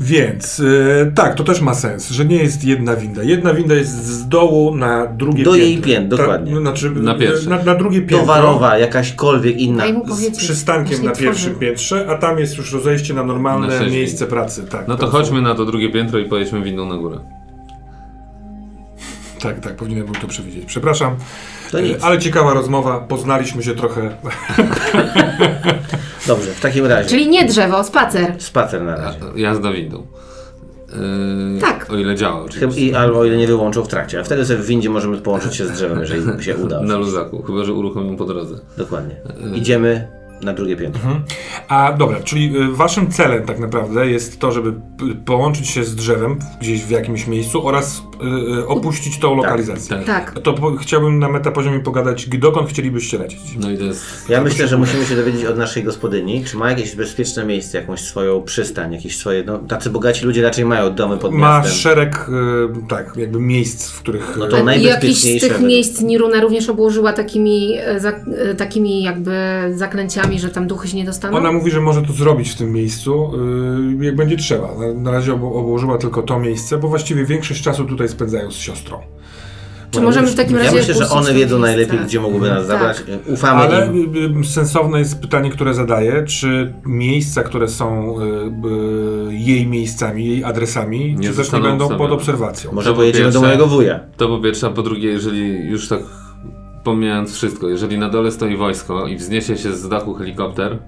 [0.00, 0.60] Więc
[1.00, 3.22] e, tak, to też ma sens, że nie jest jedna winda.
[3.22, 5.66] Jedna winda jest z dołu na drugie Do piętro.
[5.66, 6.52] jej pięt, dokładnie.
[6.54, 7.50] no, znaczy, Na pierwsze.
[7.50, 8.18] Na, na drugie piętro.
[8.18, 9.84] Towarowa, jakaśkolwiek inna.
[10.10, 14.66] Z przystankiem na pierwszym piętrze, a tam jest już rozejście na normalne Na miejsce pracy.
[14.70, 17.18] Tak, No to tam chodźmy na to drugie piętro i pojedźmy windą na górę.
[19.40, 20.64] Tak, tak, powinienem był to przewidzieć.
[20.64, 21.16] Przepraszam,
[22.02, 24.00] ale ciekawa rozmowa, poznaliśmy się trochę.
[26.26, 27.08] Dobrze, w takim razie.
[27.08, 28.34] Czyli nie drzewo, spacer.
[28.38, 29.18] Spacer na razie.
[29.36, 30.06] Jazda windą.
[31.54, 31.86] Yy, Tak.
[31.90, 32.80] O ile działa oczywiście.
[32.80, 34.20] i, albo o ile nie wyłączą w trakcie.
[34.20, 36.80] A wtedy sobie w windzie możemy połączyć się z drzewem, jeżeli się uda.
[36.92, 38.58] Na luzaku, chyba że uruchomią po drodze.
[38.76, 39.16] Dokładnie.
[39.54, 40.08] Idziemy
[40.42, 41.02] na drugie piętro.
[41.68, 44.72] A dobra, czyli y, waszym celem tak naprawdę jest to, żeby
[45.24, 49.96] połączyć się z drzewem gdzieś w jakimś miejscu oraz y, y, opuścić tą lokalizację.
[49.96, 50.06] Tak.
[50.34, 50.42] Tak.
[50.42, 53.40] To po, chciałbym na metapoziomie pogadać, dokąd chcielibyście lecieć.
[53.60, 54.28] No i to jest...
[54.28, 58.00] Ja myślę, że musimy się dowiedzieć od naszej gospodyni, czy ma jakieś bezpieczne miejsce, jakąś
[58.00, 61.76] swoją przystań, jakieś swoje, no tacy bogaci ludzie raczej mają domy pod Ma miastem.
[61.76, 64.36] szereg, y, tak, jakby miejsc, w których...
[64.38, 69.02] No y, to I jakieś z najbezpieczniejsze tych miejsc Niruna również obłożyła takimi, e, takimi
[69.02, 69.32] jakby
[69.74, 71.36] zaklęciami, że tam duchy się nie dostaną?
[71.36, 73.30] Ona mówi, że może to zrobić w tym miejscu,
[74.00, 74.68] y, jak będzie trzeba.
[74.78, 78.56] Na, na razie ob- obłożyła tylko to miejsce, bo właściwie większość czasu tutaj spędzają z
[78.56, 78.98] siostrą.
[79.90, 82.66] Czy możemy w takim Ja razie myślę, że one wiedzą najlepiej, gdzie mogłyby nas Tak.
[82.66, 83.02] zabrać.
[83.26, 84.16] Ufamy Ale im.
[84.36, 88.24] y, y, sensowne jest pytanie, które zadaję, czy miejsca, które są y,
[89.30, 92.72] y, jej miejscami, jej adresami, Nie czy też nie będą pod obserwacją.
[92.72, 94.00] Może pojedziemy do mojego wuja.
[94.16, 96.00] To po pierwsze, a po drugie, jeżeli już tak
[96.92, 100.78] pomijając wszystko, jeżeli na dole stoi wojsko i wzniesie się z dachu helikopter,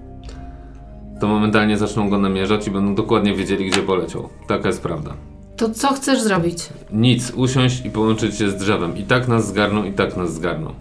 [1.19, 4.29] to momentalnie zaczną go namierzać i będą dokładnie wiedzieli, gdzie poleciał.
[4.47, 5.13] Taka jest prawda.
[5.57, 6.69] To co chcesz zrobić?
[6.91, 8.97] Nic, usiąść i połączyć się z drzewem.
[8.97, 10.73] I tak nas zgarną, i tak nas zgarną.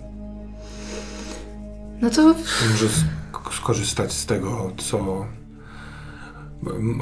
[2.02, 2.22] No to
[2.70, 5.26] Może sk- skorzystać z tego, co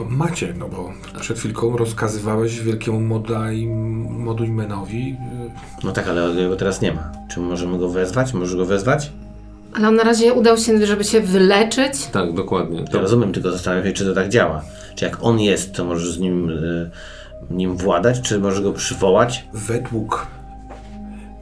[0.09, 3.67] macie, no bo przed chwilką rozkazywałeś wielkiemu Modaj,
[4.11, 5.11] Modujmenowi.
[5.11, 5.51] y,
[5.85, 7.13] No tak, ale jego teraz nie ma.
[7.31, 8.35] Czy możemy go wezwać?
[8.35, 9.13] Możesz go wezwać?
[9.75, 12.07] Ale on na razie udał się, żeby się wyleczyć.
[12.07, 12.81] Tak, dokładnie.
[12.81, 14.63] Ja To, rozumiem, tylko zastanawiam się, czy to tak działa.
[14.95, 16.91] Czy jak on jest, to możesz z nim, y,
[17.51, 19.49] nim władać, czy możesz go przywołać?
[19.55, 20.27] Według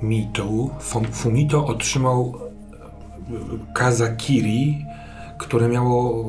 [0.03, 2.35] mitu Fum- Fumito otrzymał
[3.31, 4.85] e, Kazakiri,
[5.39, 6.25] które miało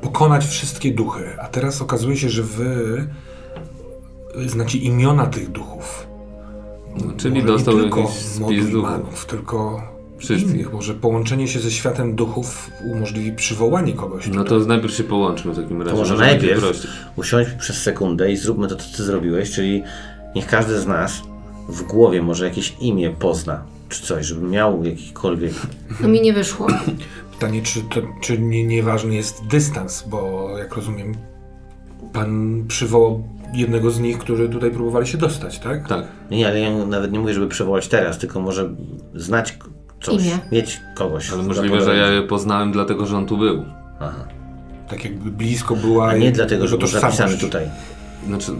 [0.00, 1.36] pokonać wszystkie duchy.
[1.40, 3.06] A teraz okazuje się, że wy
[4.46, 6.06] znacie imiona tych duchów.
[7.16, 9.26] czyli Może dostał nie tylko spis duchów.
[9.26, 9.82] Tylko
[10.18, 10.54] Wszystkich.
[10.54, 10.72] innych.
[10.72, 14.28] Może połączenie się ze światem duchów umożliwi przywołanie kogoś.
[14.28, 15.92] No to najpierw się połączmy w takim razie.
[15.92, 16.64] To może najpierw
[17.16, 19.82] usiądźmy przez sekundę i zróbmy to, co ty zrobiłeś, czyli
[20.34, 21.22] niech każdy z nas
[21.68, 25.52] w głowie może jakieś imię pozna, czy coś, żeby miał jakikolwiek...
[26.00, 26.66] No mi nie wyszło.
[27.42, 31.14] Pytanie, czy, to, czy nie, nieważny jest dystans, bo jak rozumiem,
[32.12, 35.88] pan przywołał jednego z nich, którzy tutaj próbowali się dostać, tak?
[35.88, 36.04] Tak.
[36.30, 38.74] Nie, ale ja nawet nie mówię, żeby przywołać teraz, tylko może
[39.14, 39.58] znać
[40.02, 40.38] coś, Imię.
[40.52, 41.32] mieć kogoś.
[41.32, 43.64] Ale możliwe, że ja je poznałem dlatego, że on tu był.
[44.00, 44.24] Aha.
[44.88, 47.70] Tak jakby blisko była A nie dlatego, że był zapisany tutaj.
[48.26, 48.52] Znaczy,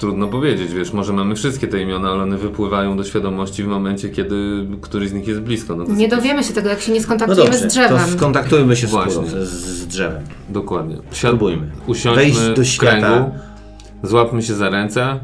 [0.00, 4.08] trudno powiedzieć, wiesz, może mamy wszystkie te imiona, ale one wypływają do świadomości w momencie,
[4.08, 5.76] kiedy któryś z nich jest blisko.
[5.76, 7.98] No to Nie jest- dowiemy się tego, jak się nie No skontaktujemy dobrze, z drzewem.
[7.98, 9.26] to skontaktujmy się z, Właśnie.
[9.26, 10.22] z, z drzewem.
[10.48, 10.96] Dokładnie.
[10.96, 11.30] Siad...
[11.30, 11.70] Spróbujmy.
[11.86, 12.96] Usiądźmy Wejść do w świata.
[12.96, 13.30] kręgu,
[14.02, 15.20] złapmy się za ręce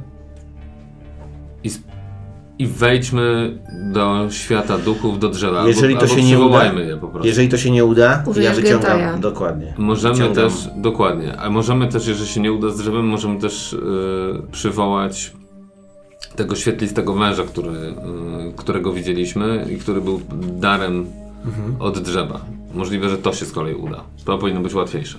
[2.58, 3.58] i wejdźmy
[3.92, 5.66] do świata duchów, do drzewa.
[5.66, 7.26] Jeżeli albo, to albo się nie uda, przywołajmy je po prostu.
[7.26, 8.62] jeżeli to się nie uda, ja wyciągam.
[8.62, 9.16] gentaja.
[9.18, 9.74] Dokładnie.
[9.78, 10.50] Możemy Wyciągam.
[10.50, 13.78] też, dokładnie, a możemy też, jeżeli się nie uda z drzewem, możemy też y,
[14.52, 15.32] przywołać
[16.36, 17.92] tego świetlistego węża, który, y,
[18.56, 20.20] którego widzieliśmy i który był
[20.60, 21.06] darem
[21.78, 22.40] od drzewa.
[22.74, 24.04] Możliwe, że to się z kolei uda.
[24.24, 25.18] To powinno być łatwiejsze.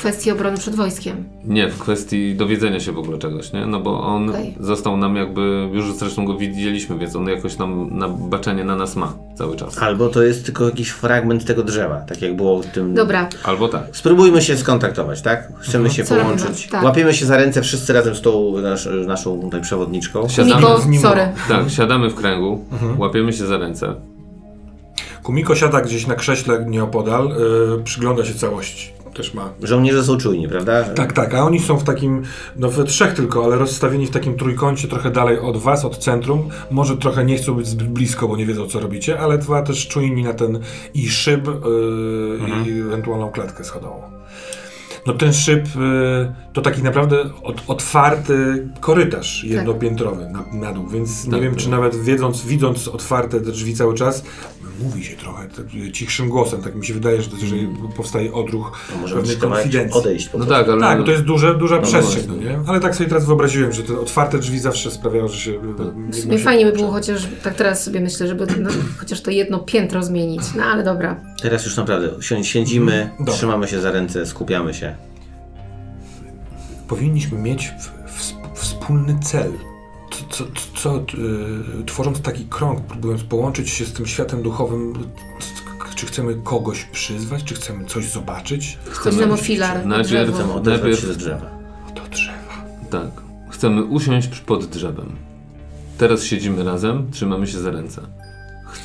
[0.00, 1.24] W kwestii obrony przed wojskiem.
[1.44, 3.66] Nie, w kwestii dowiedzenia się w ogóle czegoś, nie?
[3.66, 4.54] No bo on Okej.
[4.60, 8.96] został nam jakby, już zresztą go widzieliśmy, więc on jakoś nam na baczenie na nas
[8.96, 9.78] ma cały czas.
[9.78, 12.94] Albo to jest tylko jakiś fragment tego drzewa, tak jak było w tym.
[12.94, 13.82] Dobra, Albo tak.
[13.92, 15.52] Spróbujmy się skontaktować, tak?
[15.58, 16.42] Chcemy się Co połączyć.
[16.46, 16.68] robimy?
[16.70, 16.82] Tak.
[16.84, 20.28] Łapiemy się za ręce wszyscy razem z tą nasz, naszą tutaj przewodniczką.
[20.28, 21.28] Siadamy Kumiko, z nim- sorry.
[21.48, 22.64] Tak, siadamy w kręgu,
[22.98, 23.94] łapiemy się za ręce.
[25.22, 28.92] Kumiko siada gdzieś na krześle nieopodal, yy, przygląda się całości.
[29.20, 29.52] Też ma.
[29.62, 30.84] Żołnierze są czujni, prawda?
[30.84, 32.22] Tak, tak, a oni są w takim,
[32.56, 36.48] no we trzech tylko, ale rozstawieni w takim trójkącie trochę dalej od was, od centrum.
[36.70, 39.88] Może trochę nie chcą być zbyt blisko, bo nie wiedzą co robicie, ale dwa też
[39.88, 40.60] czujni na ten
[40.94, 41.52] i szyb yy,
[42.66, 44.02] i ewentualną klatkę schodową.
[45.06, 45.70] No ten szyb y,
[46.52, 51.62] to taki naprawdę od, otwarty korytarz jednopiętrowy na, na dół, więc nie Tak, wiem, tak.
[51.62, 54.22] czy nawet wiedząc, widząc otwarte te drzwi cały czas,
[54.82, 58.78] mówi się trochę tak, cichszym głosem, tak mi się wydaje, że to, jeżeli powstaje odruch
[58.94, 60.00] No możemy pewnej konfidencji.
[60.00, 60.28] odejść.
[60.28, 60.64] Po No prostu.
[60.64, 60.80] tak, ale...
[60.96, 62.58] Tak, to jest duże, duża No przestrzeń, no nie?
[62.66, 65.52] Ale tak sobie teraz wyobraziłem, że te otwarte drzwi zawsze sprawiają, że się...
[66.10, 69.58] W sumie fajnie by było chociaż, tak teraz sobie myślę, żeby no, chociaż to jedno
[69.58, 70.42] piętro zmienić.
[70.56, 71.16] No ale dobra.
[71.42, 72.08] Teraz już naprawdę
[72.42, 73.34] siedzimy, Dobra.
[73.34, 74.94] trzymamy się za ręce, skupiamy się.
[76.88, 79.52] Powinniśmy mieć w, w, wspólny cel.
[80.30, 80.44] Co, co,
[80.76, 84.92] co y, tworząc taki krąg, próbując połączyć się z tym światem duchowym,
[85.40, 88.78] c- czy chcemy kogoś przyzwać, czy chcemy coś zobaczyć?
[89.20, 89.86] Nam o filar.
[89.86, 90.34] Najpierw-.
[90.34, 91.50] Chcemy odezwać Najpierw- się z drzewa.
[91.94, 92.64] Do drzewa.
[92.90, 93.10] Tak.
[93.50, 95.16] Chcemy usiąść pod drzewem.
[95.98, 98.02] Teraz siedzimy razem, trzymamy się za ręce.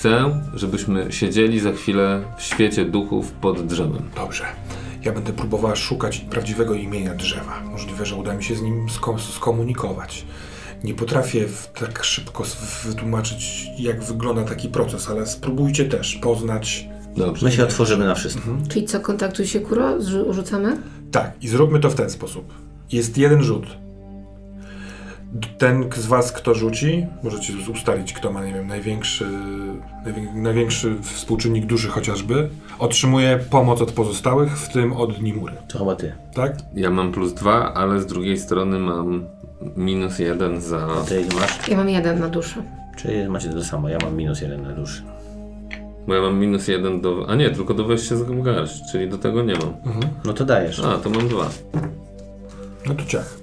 [0.05, 4.09] Chcę, żebyśmy siedzieli za chwilę w świecie duchów pod drzewem.
[4.15, 4.43] Dobrze.
[5.03, 7.61] Ja będę próbowała szukać prawdziwego imienia drzewa.
[7.61, 10.25] Możliwe, że uda mi się z nim sko- skomunikować.
[10.83, 12.43] Nie potrafię w, tak szybko
[12.85, 16.87] wytłumaczyć, jak wygląda taki proces, ale spróbujcie też poznać.
[17.17, 17.45] Dobrze.
[17.45, 18.49] My się otworzymy na wszystko.
[18.69, 20.03] Czyli co, kontaktuj się kuro?
[20.33, 20.77] Rzucamy?
[21.11, 22.53] Tak, i zróbmy to w ten sposób.
[22.91, 23.84] Jest jeden rzut.
[25.57, 29.25] Ten z was, kto rzuci, możecie ustalić, kto ma, nie wiem, największy,
[30.05, 35.53] najwię- największy współczynnik duży chociażby, otrzymuje pomoc od pozostałych, w tym od Nimury.
[35.67, 36.13] To chyba ty.
[36.33, 36.55] Tak?
[36.75, 39.25] Ja mam plus dwa, ale z drugiej strony mam
[39.77, 40.87] minus jeden za...
[41.07, 41.67] Ty ile masz?
[41.67, 42.63] Ja mam jeden na duszę.
[42.97, 43.89] Czy macie to samo?
[43.89, 45.03] Ja mam minus jeden na duszy.
[46.07, 47.25] Bo ja mam minus jeden do...
[47.29, 49.73] A nie, tylko do wejścia z garść, czyli do tego nie mam.
[50.25, 50.79] No to dajesz.
[50.79, 51.49] A, to mam dwa.
[52.87, 53.37] No to ciach.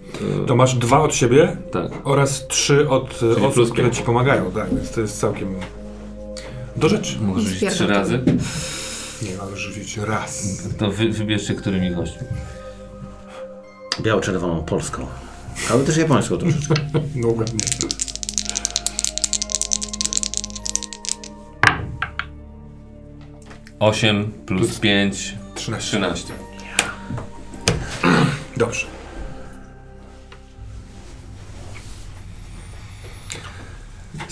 [0.47, 1.93] To masz dwa od siebie Tak.
[2.05, 5.55] oraz trzy od e, plus osób, które ci pomagają, tak, więc to jest całkiem
[6.77, 7.19] do rzeczy.
[7.37, 8.21] Rzucić Zbieram trzy razy?
[9.23, 10.63] Nie, ale rzucić raz.
[10.79, 12.27] To wy, wybierzcie, którymi gośćmi.
[14.01, 15.07] Biało-czerwoną, polską.
[15.71, 16.75] Ale też japońską troszeczkę.
[17.15, 17.61] No ładnie.
[23.79, 25.35] Osiem plus pięć...
[25.55, 25.89] 13.
[25.91, 26.33] Trzynaście.
[28.57, 28.87] Dobrze.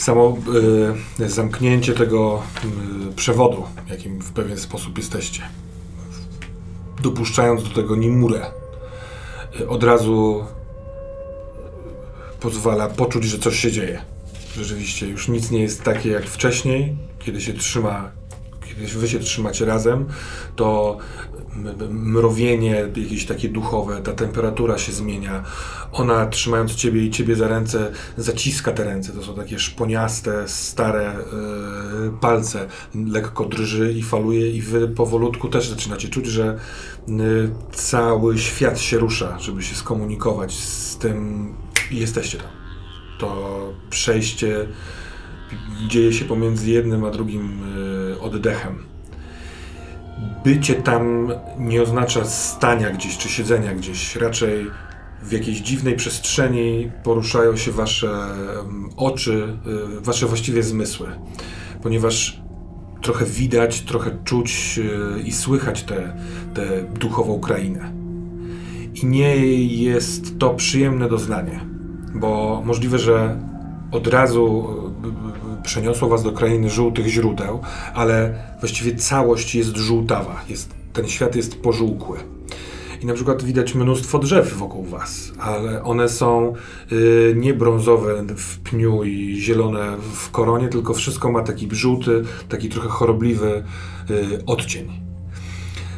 [0.01, 0.37] Samo
[1.21, 2.43] y, zamknięcie tego
[3.11, 5.43] y, przewodu, jakim w pewien sposób jesteście,
[7.03, 8.47] dopuszczając do tego Nimurę,
[9.61, 10.45] y, od razu
[12.41, 14.03] pozwala poczuć, że coś się dzieje.
[14.57, 18.11] Rzeczywiście, już nic nie jest takie jak wcześniej, kiedy się trzyma,
[18.69, 20.07] kiedy wy się trzymacie razem,
[20.57, 20.99] to
[21.91, 25.45] mrowienie jakieś takie duchowe, ta temperatura się zmienia.
[25.93, 29.13] Ona trzymając ciebie i ciebie za ręce, zaciska te ręce.
[29.13, 31.17] To są takie szponiaste, stare e,
[32.21, 32.67] palce.
[32.95, 36.59] Lekko drży i faluje i wy powolutku też zaczynacie czuć, że
[37.09, 41.49] y, cały świat się rusza, żeby się skomunikować z tym
[41.91, 42.51] i jesteście tam.
[43.19, 44.67] To przejście
[45.89, 47.63] dzieje się pomiędzy jednym a drugim
[48.13, 48.90] y, oddechem.
[50.45, 54.17] Bycie tam nie oznacza stania gdzieś czy siedzenia gdzieś.
[54.17, 54.67] Raczej
[55.23, 58.27] w jakiejś dziwnej przestrzeni poruszają się wasze
[58.97, 59.57] oczy,
[59.99, 61.09] y, wasze właściwie zmysły.
[61.83, 62.43] Ponieważ
[63.03, 64.79] trochę widać, trochę czuć
[65.19, 66.17] y, i słychać tę
[66.55, 67.93] tę duchową krainę.
[68.95, 71.61] I nie jest to przyjemne doznanie,
[72.15, 73.41] bo możliwe, że
[73.91, 74.69] od razu
[75.63, 77.61] przeniosło was do krainy żółtych źródeł,
[77.95, 82.19] ale właściwie całość jest żółtawa, jest, ten świat jest pożółkły.
[83.03, 86.55] I na przykład widać mnóstwo drzew wokół was, ale one są
[86.93, 92.69] y, nie brązowe w pniu i zielone w koronie, tylko wszystko ma taki żółty, taki
[92.69, 93.65] trochę chorobliwy
[94.11, 94.91] y, odcień.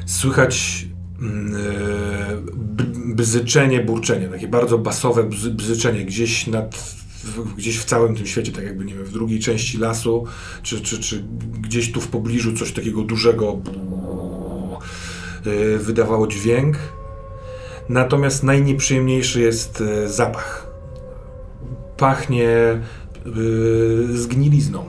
[0.07, 0.87] Słychać
[1.21, 6.95] mm, y, bzyczenie, burczenie, takie bardzo basowe bzy, bzyczenie gdzieś nad,
[7.25, 10.25] w, gdzieś w całym tym świecie, tak jakby, nie wiem, w drugiej części lasu,
[10.63, 11.25] czy, czy, czy
[11.61, 13.61] gdzieś tu w pobliżu coś takiego dużego
[15.47, 16.77] y, wydawało dźwięk.
[17.89, 20.67] Natomiast najnieprzyjemniejszy jest y, zapach.
[21.97, 22.81] Pachnie
[23.27, 24.85] y, zgnilizną,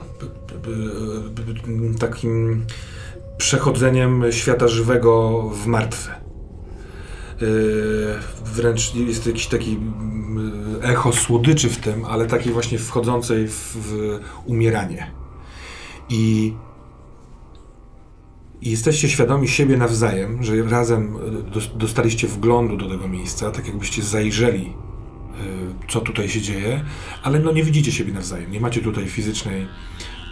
[1.98, 2.64] takim
[3.38, 6.23] przechodzeniem świata żywego w martwy.
[7.44, 13.76] Yy, wręcz jest jakiś taki mm, echo słodyczy w tym, ale takiej właśnie wchodzącej w,
[13.76, 15.10] w umieranie.
[16.08, 16.54] I,
[18.62, 24.02] jesteście świadomi siebie nawzajem, że razem y, dos- dostaliście wglądu do tego miejsca, tak jakbyście
[24.02, 26.84] zajrzeli, y, co tutaj się dzieje,
[27.22, 29.68] ale no nie widzicie siebie nawzajem, nie macie tutaj fizycznej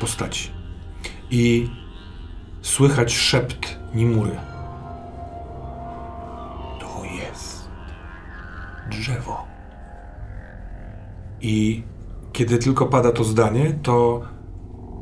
[0.01, 0.51] postaci.
[1.31, 1.69] I
[2.63, 4.52] słychać szept Nimury.
[8.93, 9.45] Drzewo.
[11.41, 11.83] I
[12.33, 14.23] kiedy tylko pada to zdanie, to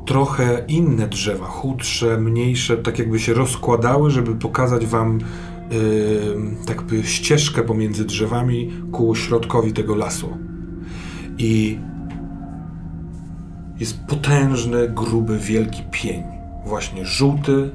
[0.05, 5.19] trochę inne drzewa, chudsze, mniejsze, tak jakby się rozkładały, żeby pokazać wam
[5.71, 10.37] yy, tak by ścieżkę pomiędzy drzewami ku środkowi tego lasu.
[11.37, 11.79] I
[13.79, 16.23] jest potężny, gruby, wielki pień.
[16.65, 17.71] Właśnie żółty,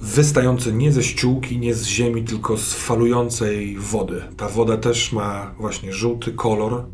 [0.00, 4.22] wystający nie ze ściółki, nie z ziemi, tylko z falującej wody.
[4.36, 6.86] Ta woda też ma właśnie żółty kolor,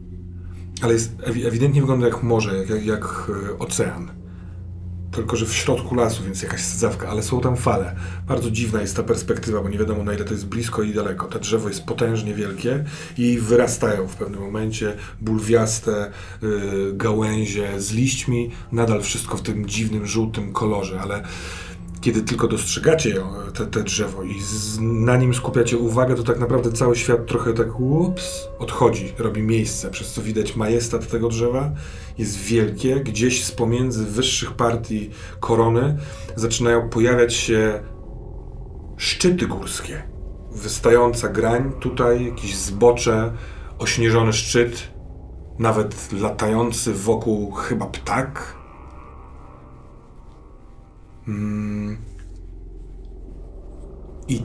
[0.83, 4.11] ale jest ewi- ewidentnie wygląda jak morze, jak, jak, e, ocean.
[5.11, 7.97] Tylko, że w środku lasu, więc jakaś sadzawka, ale są tam fale.
[8.29, 11.27] Bardzo dziwna jest ta perspektywa, bo nie wiadomo na ile to jest blisko i daleko.
[11.27, 12.85] To drzewo jest potężnie wielkie
[13.19, 16.11] i wyrastają w pewnym momencie bulwiaste
[16.43, 18.51] y, gałęzie z liśćmi.
[18.73, 21.23] Nadal wszystko w tym dziwnym, żółtym kolorze, ale
[22.07, 26.39] kiedy tylko dostrzegacie ją, te, te drzewo i z, na nim skupiacie uwagę, to tak
[26.39, 31.71] naprawdę cały świat trochę tak ups, odchodzi, robi miejsce, przez co widać majestat tego drzewa.
[32.19, 35.99] Jest wielkie, gdzieś z pomiędzy wyższych partii korony
[36.37, 37.83] zaczynają pojawiać się
[38.97, 40.03] szczyty górskie.
[40.53, 43.33] Wystająca grań, tutaj jakieś zbocze,
[43.79, 44.91] ośnieżony szczyt,
[45.59, 48.56] nawet latający wokół chyba ptak.
[51.29, 51.97] Mm.
[54.29, 54.43] I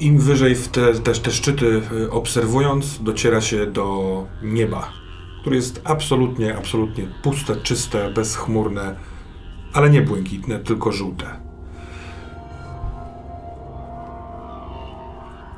[0.00, 4.92] im wyżej w te, te, te szczyty y, obserwując, dociera się do nieba,
[5.40, 8.96] które jest absolutnie, absolutnie puste, czyste, bezchmurne,
[9.72, 11.26] ale nie błękitne, tylko żółte.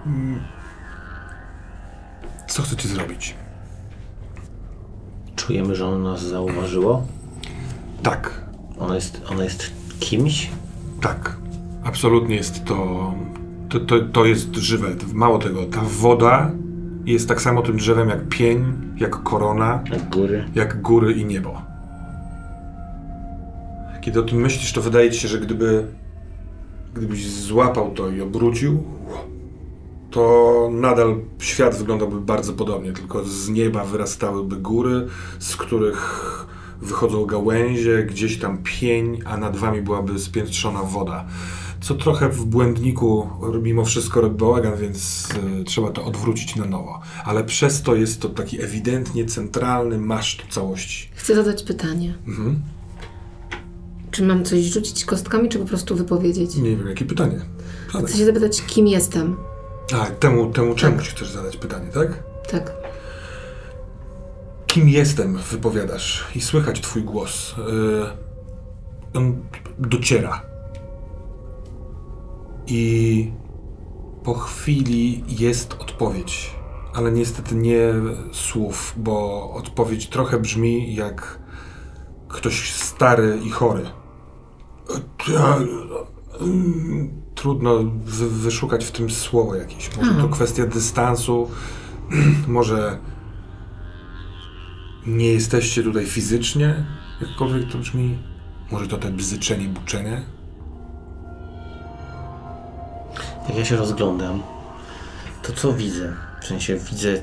[0.07, 0.43] Mm.
[2.49, 3.35] Co chcecie zrobić?
[5.37, 7.07] Czujemy, że ono nas zauważyło.
[8.03, 8.43] Tak,
[8.83, 9.73] Ono jest, ono jest
[10.03, 10.51] kimś.
[11.01, 11.37] Tak,
[11.85, 13.13] absolutnie jest to,
[13.69, 14.89] to, to, to jest żywe.
[15.13, 16.51] Mało tego, ta woda
[17.05, 18.65] jest tak samo tym drzewem jak pień,
[18.97, 20.45] jak korona, Jak góry.
[20.55, 21.63] jak góry i niebo.
[24.01, 25.87] Kiedy o tym myślisz, to wydaje ci się, że gdyby
[26.95, 28.83] gdybyś złapał to i obrócił,
[30.11, 35.07] to nadal świat wyglądałby bardzo podobnie, tylko z nieba wyrastałyby góry,
[35.39, 36.47] z których
[36.83, 41.25] wychodzą gałęzie, gdzieś tam pień, a nad wami byłaby spiętrzona woda.
[41.81, 43.29] Co trochę w błędniku
[43.63, 45.29] mimo wszystko robi bałagan, więc
[45.61, 47.01] y, trzeba to odwrócić na nowo.
[47.25, 51.09] Ale przez to jest to taki ewidentnie centralny maszt całości.
[51.15, 52.15] Chcę zadać pytanie.
[52.29, 52.63] Mhm.
[54.11, 56.57] Czy mam coś rzucić kostkami, czy po prostu wypowiedzieć?
[56.57, 57.41] Nie wiem, jakie pytanie.
[57.93, 58.09] Zadaj.
[58.09, 59.37] Chcę się zapytać, kim jestem.
[59.95, 61.05] A, temu, temu czemu Tak.
[61.05, 62.23] ci chcesz zadać pytanie, tak?
[62.51, 62.73] Tak.
[64.73, 67.55] Kim jestem, wypowiadasz i słychać twój głos.
[67.59, 68.07] Yy,
[69.15, 69.43] on
[69.79, 70.43] dociera.
[72.67, 73.33] I
[74.25, 76.55] po chwili jest odpowiedź,
[76.95, 77.93] ale niestety nie
[78.33, 81.39] słów, bo odpowiedź trochę brzmi jak
[82.29, 83.85] ktoś stary i chory.
[87.35, 89.97] Trudno wy- wyszukać w tym słowo jakieś.
[89.97, 91.51] Może to kwestia dystansu,
[92.49, 92.99] może
[95.07, 96.75] nie jesteście tutaj fizycznie,
[97.21, 98.19] jakkolwiek to brzmi.
[98.71, 100.23] Może to te bzyczenie, buczenie.
[103.49, 104.43] Jak ja się rozglądam,
[105.43, 106.17] to co widzę?
[106.43, 107.23] W sensie widzę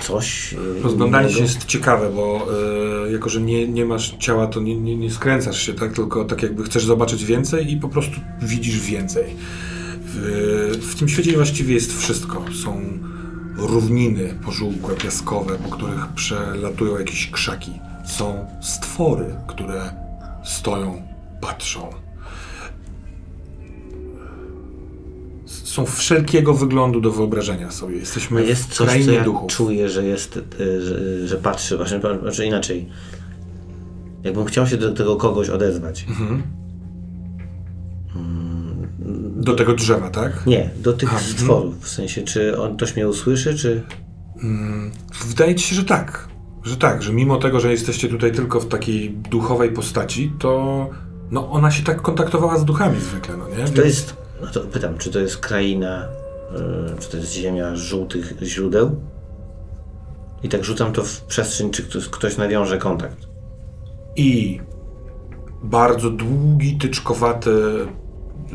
[0.00, 0.52] coś.
[0.52, 2.46] yy, Rozglądanie się jest ciekawe, bo
[3.06, 5.92] e, jako, że nie, nie masz ciała, to nie, nie, nie skręcasz się, tak?
[5.92, 9.24] Tylko tak jakby chcesz zobaczyć więcej i po prostu widzisz więcej.
[10.04, 12.44] W, w tym świecie właściwie jest wszystko.
[12.64, 12.98] Są
[13.56, 17.72] równiny pożółkłe, piaskowe, po których przelatują jakieś krzaki.
[18.06, 19.90] Są stwory, które
[20.44, 21.02] stoją,
[21.40, 21.90] patrzą.
[25.46, 27.96] Są wszelkiego wyglądu do wyobrażenia sobie.
[27.96, 29.52] Jesteśmy Jest w coś, co krainie ja duchów.
[29.52, 32.88] czuję, że jest, y, że, że patrzy, właśnie, znaczy inaczej.
[34.24, 36.06] Jakbym chciał się do tego kogoś odezwać.
[36.08, 36.42] Mhm.
[39.46, 40.46] Do tego drzewa, tak?
[40.46, 41.80] Nie, do tych Aha, stworów.
[41.80, 43.82] W sensie, czy on ktoś mnie usłyszy, czy.
[45.26, 46.28] Wydaje ci się, że tak.
[46.64, 50.90] Że tak, że mimo tego, że jesteście tutaj tylko w takiej duchowej postaci, to
[51.30, 53.64] no ona się tak kontaktowała z duchami zwykle, no nie?
[53.64, 54.16] To jest.
[54.40, 56.08] No to pytam, czy to jest kraina,
[56.96, 59.00] y, czy to jest ziemia żółtych źródeł?
[60.42, 63.28] I tak rzucam to w przestrzeń, czy ktoś, ktoś nawiąże kontakt.
[64.16, 64.60] I
[65.62, 67.50] bardzo długi, tyczkowaty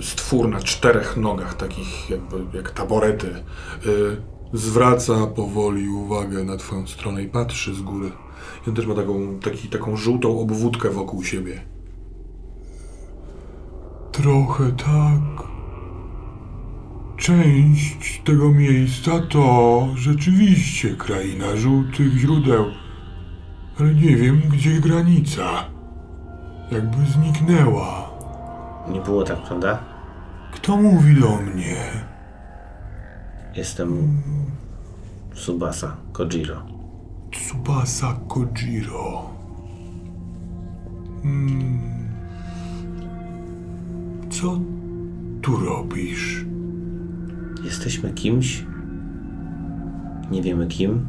[0.01, 3.27] stwór na czterech nogach, takich jakby jak taborety,
[3.85, 4.17] y,
[4.53, 8.11] zwraca powoli uwagę na twoją stronę i patrzy z góry.
[8.67, 11.61] I on też ma taką, taki, taką żółtą obwódkę wokół siebie.
[14.11, 15.51] Trochę tak.
[17.17, 22.65] Część tego miejsca to rzeczywiście kraina żółtych źródeł,
[23.79, 25.65] ale nie wiem, gdzie granica.
[26.71, 28.10] Jakby zniknęła.
[28.87, 29.79] Nie było tak, prawda?
[30.51, 31.75] Kto mówi do mnie?
[33.55, 34.21] Jestem
[35.33, 36.61] Subasa Kojiro.
[37.31, 39.29] Tsubasa Kojiro.
[41.23, 41.79] Hmm.
[44.29, 44.59] Co
[45.41, 46.45] tu robisz?
[47.63, 48.65] Jesteśmy kimś.
[50.31, 51.07] Nie wiemy kim.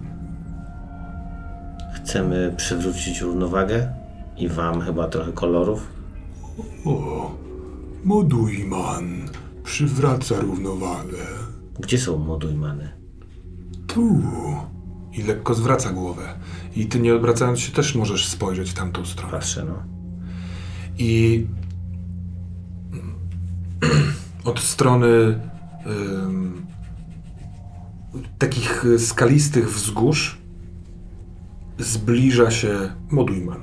[1.95, 3.89] Chcemy przywrócić równowagę
[4.37, 5.93] i wam chyba trochę kolorów.
[6.87, 7.31] O,
[8.05, 9.29] Moduiman
[9.65, 11.27] przywraca równowagę.
[11.81, 12.93] Gdzie są modujmany?
[13.87, 14.23] Tu.
[15.13, 16.39] I lekko zwraca głowę.
[16.77, 19.33] I ty nie odwracając się też możesz spojrzeć w tamtą stronę.
[19.33, 19.83] Patrzę, no.
[20.99, 21.47] I
[24.45, 25.41] od strony
[25.87, 26.67] ym,
[28.39, 30.39] takich skalistych wzgórz
[31.79, 33.61] zbliża się Modujman.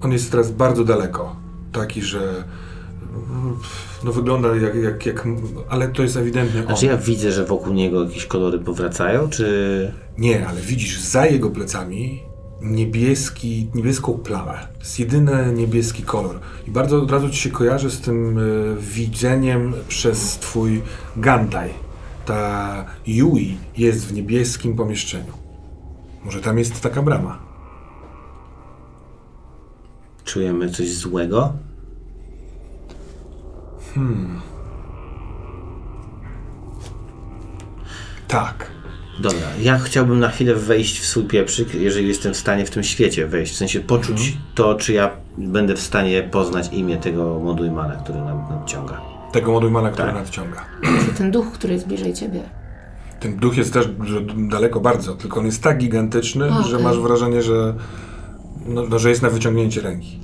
[0.00, 1.36] On jest teraz bardzo daleko.
[1.72, 2.44] Taki, że
[4.04, 5.28] no wygląda jak, jak, jak
[5.68, 6.66] ale to jest ewidentnie on.
[6.66, 9.92] Znaczy ja widzę, że wokół niego jakieś kolory powracają, czy...
[10.18, 12.22] Nie, ale widzisz za jego plecami
[12.60, 14.68] niebieski, niebieską plamę.
[14.72, 16.40] To jest jedyny niebieski kolor.
[16.68, 20.82] I bardzo od razu ci się kojarzy z tym y, widzeniem przez twój
[21.16, 21.70] Gantai.
[22.24, 25.32] Ta Yui jest w niebieskim pomieszczeniu.
[26.24, 27.38] Może tam jest taka brama.
[30.24, 31.52] Czujemy coś złego?
[38.28, 38.70] Tak.
[39.20, 42.82] Dobra, ja chciałbym na chwilę wejść w swój pieprzyk, jeżeli jestem w stanie w tym
[42.84, 43.52] świecie wejść.
[43.52, 48.46] W sensie poczuć to, czy ja będę w stanie poznać imię tego modujmana, który nam
[48.50, 49.00] nadciąga.
[49.32, 50.16] Tego Modujmana, który Tak.
[50.16, 50.64] nadciąga.
[50.82, 52.40] To ten duch, który jest bliżej ciebie.
[53.20, 53.88] Ten duch jest też
[54.36, 56.70] daleko bardzo, tylko on jest tak gigantyczny, Okej.
[56.70, 57.74] że masz wrażenie, że,
[58.66, 60.20] no, no, że jest na wyciągnięcie ręki.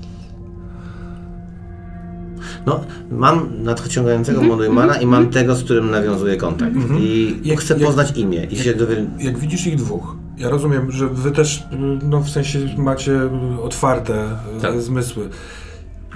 [2.66, 6.76] No, mam nadciągającego modujmana i mam tego, z którym nawiązuję kontakt.
[7.00, 9.04] I Jak- chcę jak- poznać imię i się dowiedzieć.
[9.18, 11.64] Jak widzisz ich dwóch, ja rozumiem, że wy też,
[12.02, 13.20] no w sensie macie
[13.62, 14.24] otwarte
[14.58, 14.80] y, Tak.
[14.82, 15.28] zmysły.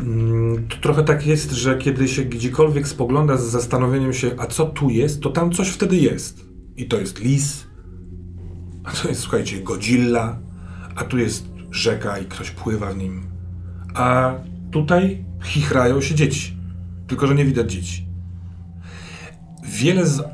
[0.01, 4.66] Mm, To trochę tak jest, że kiedy się gdziekolwiek spogląda z zastanowieniem się, a co
[4.66, 6.44] tu jest, to tam coś wtedy jest.
[6.76, 7.66] I to jest lis,
[8.84, 10.38] a to jest, słuchajcie, Godzilla,
[10.97, 13.22] a tu jest rzeka i ktoś pływa w nim.
[13.94, 14.32] A
[14.70, 16.57] tutaj chichrają się dzieci.
[17.07, 18.07] Tylko, że nie widać dzieci.
[19.64, 20.24] Wiele z y,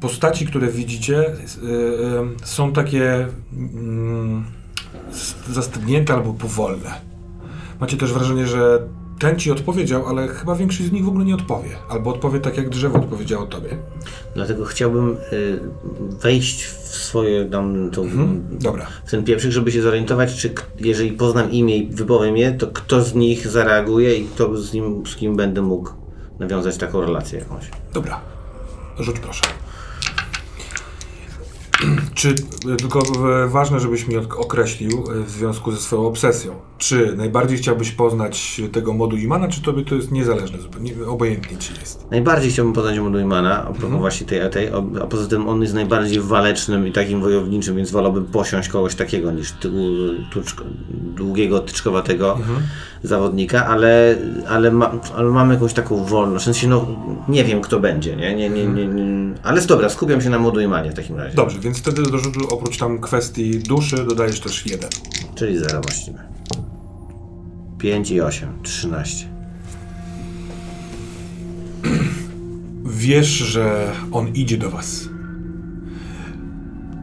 [0.00, 4.44] postaci, które widzicie, y, y, są takie mm,
[5.50, 7.00] zastygnięte albo powolne.
[7.80, 8.88] Macie też wrażenie, że
[9.22, 11.68] ten ci odpowiedział, ale chyba większość z nich w ogóle nie odpowie.
[11.88, 13.76] Albo odpowie tak, jak drzewo odpowiedziało tobie.
[14.34, 15.60] Dlatego chciałbym y,
[16.22, 18.08] wejść w swoje tam tą,
[18.50, 18.86] Dobra.
[19.04, 23.02] w ten pieprzyk, żeby się zorientować, czy jeżeli poznam imię i wypowiem je, to kto
[23.02, 25.90] z nich zareaguje i kto z, nim, z kim będę mógł
[26.38, 27.70] nawiązać taką relację jakąś.
[27.92, 28.20] Dobra.
[28.98, 29.42] Rzuć proszę.
[32.14, 33.02] Czy, y, tylko
[33.48, 38.60] ważne, żebyś mi ok- określił y, w związku ze swoją obsesją, czy najbardziej chciałbyś poznać
[38.72, 42.10] tego modu Imana, czy tobie to jest niezależne zupełnie, obojętnie ci jest?
[42.10, 44.68] Najbardziej chciałbym poznać Moduimana, a propos właśnie tej, tej,
[45.02, 49.32] a poza tym on jest najbardziej walecznym i takim wojowniczym, więc wolałbym posiąść kogoś takiego
[49.32, 49.70] niż ty,
[50.32, 50.64] tuczko,
[51.16, 52.38] długiego, tyczkowatego
[53.02, 54.16] zawodnika, ale,
[54.48, 56.86] ale, ma, ale mam jakąś taką wolność, w sensie no
[57.28, 58.34] nie wiem kto będzie, nie?
[58.34, 59.34] nie, nie, nie, nie.
[59.42, 62.40] ale jest dobra, skupiam się na Moduimanie w takim razie, Dobrze, więc wtedy do rzutu
[62.50, 64.90] oprócz tam kwestii duszy dodajesz też jeden.
[65.34, 66.32] czyli zero właściwie.
[67.82, 69.28] 5 i 8, 13.
[72.84, 75.08] Wiesz, że on idzie do was.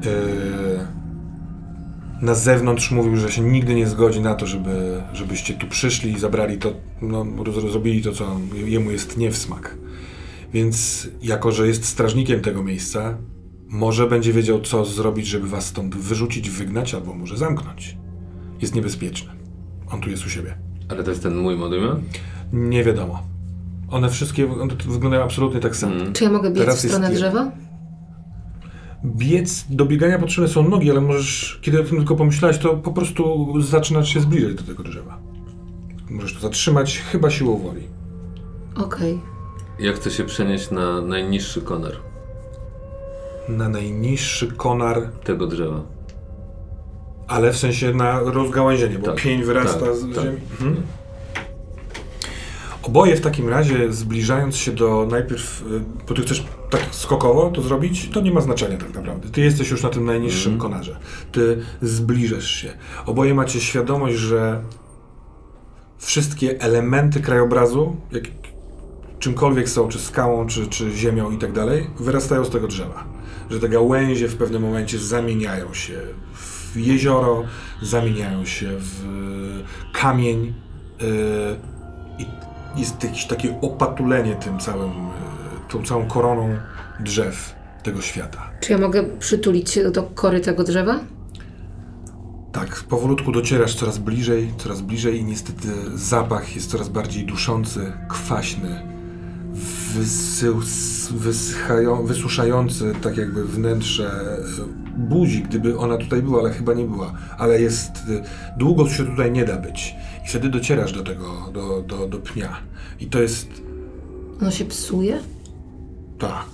[0.05, 0.09] Yy,
[2.21, 6.19] na zewnątrz mówił, że się nigdy nie zgodzi na to, żeby, żebyście tu przyszli i
[6.19, 7.25] zabrali to, no,
[7.69, 9.77] zrobili to, co jemu jest nie w smak.
[10.53, 13.17] Więc jako, że jest strażnikiem tego miejsca,
[13.67, 17.97] może będzie wiedział, co zrobić, żeby was stąd wyrzucić, wygnać albo może zamknąć.
[18.61, 19.31] Jest niebezpieczny.
[19.91, 20.68] On tu jest u siebie.
[20.89, 21.99] Ale to jest ten mój modument?
[22.53, 23.23] Nie wiadomo.
[23.89, 24.47] One wszystkie
[24.87, 25.95] wyglądają absolutnie tak samo.
[26.13, 27.51] Czy ja mogę biec Teraz w stronę drzewa?
[29.05, 32.91] Biec do biegania potrzebne są nogi, ale możesz, kiedy o tym tylko pomyślałeś, to po
[32.91, 35.17] prostu zaczynasz się zbliżać do tego drzewa.
[36.09, 37.83] Możesz to zatrzymać chyba siłą woli.
[38.75, 39.19] Okej.
[39.79, 41.93] Ja chcę się przenieść na najniższy konar
[43.49, 45.81] Na najniższy konar, tego drzewa.
[47.29, 50.23] Ale w sensie na rozgałęzienie, bo Tak, pień wyrasta tak, z tak.
[50.23, 50.37] ziemi.
[50.51, 50.75] Mhm.
[52.83, 55.65] Oboje w takim razie, zbliżając się do najpierw, y,
[56.07, 59.29] bo ty chcesz tak skokowo to zrobić, to nie ma znaczenia tak naprawdę.
[59.29, 60.71] Ty jesteś już na tym najniższym Mhm.
[60.71, 60.99] konarze.
[61.31, 62.73] Ty zbliżasz się.
[63.05, 64.61] Oboje macie świadomość, że
[65.97, 68.23] wszystkie elementy krajobrazu, jak,
[69.19, 73.03] czymkolwiek są, czy skałą, czy, czy ziemią i tak dalej, wyrastają z tego drzewa.
[73.49, 75.93] Że te gałęzie w pewnym momencie zamieniają się
[76.33, 77.43] w jezioro,
[77.81, 79.03] zamieniają się w
[79.93, 80.53] kamień
[81.01, 81.05] yy,
[82.19, 82.25] i
[82.79, 86.57] jest jakieś takie opatulenie tym całym, yy, tą całą koroną
[86.99, 88.49] drzew tego świata.
[88.59, 90.99] Czy ja mogę przytulić się do kory tego drzewa?
[92.51, 98.81] Tak, powolutku docierasz coraz bliżej, coraz bliżej i niestety zapach jest coraz bardziej duszący, kwaśny,
[99.93, 100.61] wysył,
[102.03, 107.13] wysuszający tak jakby wnętrze e, buzi, gdyby ona tutaj była, ale chyba nie była.
[107.37, 108.23] Ale jest, e,
[108.57, 109.95] długo się tutaj nie da być.
[110.25, 112.57] I wtedy docierasz do tego, do, do, do pnia.
[112.99, 113.47] I to jest,
[114.41, 115.19] Ono się psuje?
[116.19, 116.45] tak,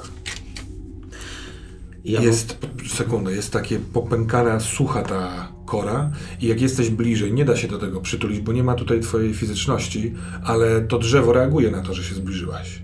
[2.05, 7.57] Ja jest, sekundę, jest takie popękana, sucha ta kora i jak jesteś bliżej, nie da
[7.57, 11.81] się do tego przytulić, bo nie ma tutaj twojej fizyczności, ale to drzewo reaguje na
[11.81, 12.81] to, że się zbliżyłaś.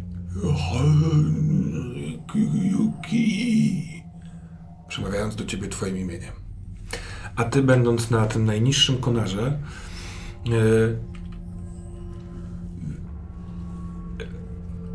[2.35, 3.90] Yuki.
[4.91, 6.31] Przemawiając do ciebie twoim imieniem.
[7.35, 9.59] A ty, będąc na tym najniższym konarze,
[10.47, 10.51] e,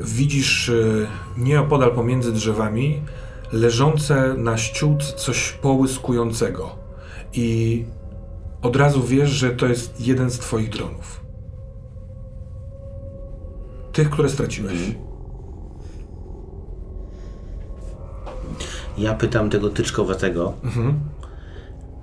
[0.00, 0.72] widzisz e,
[1.36, 3.02] nieopodal pomiędzy drzewami
[3.52, 6.78] leżące na ściółce coś połyskującego.
[7.32, 7.84] I
[8.62, 11.24] od razu wiesz, że to jest jeden z twoich dronów.
[13.92, 14.78] Tych, które straciłeś.
[18.98, 20.52] Ja pytam tego tyczkowatego,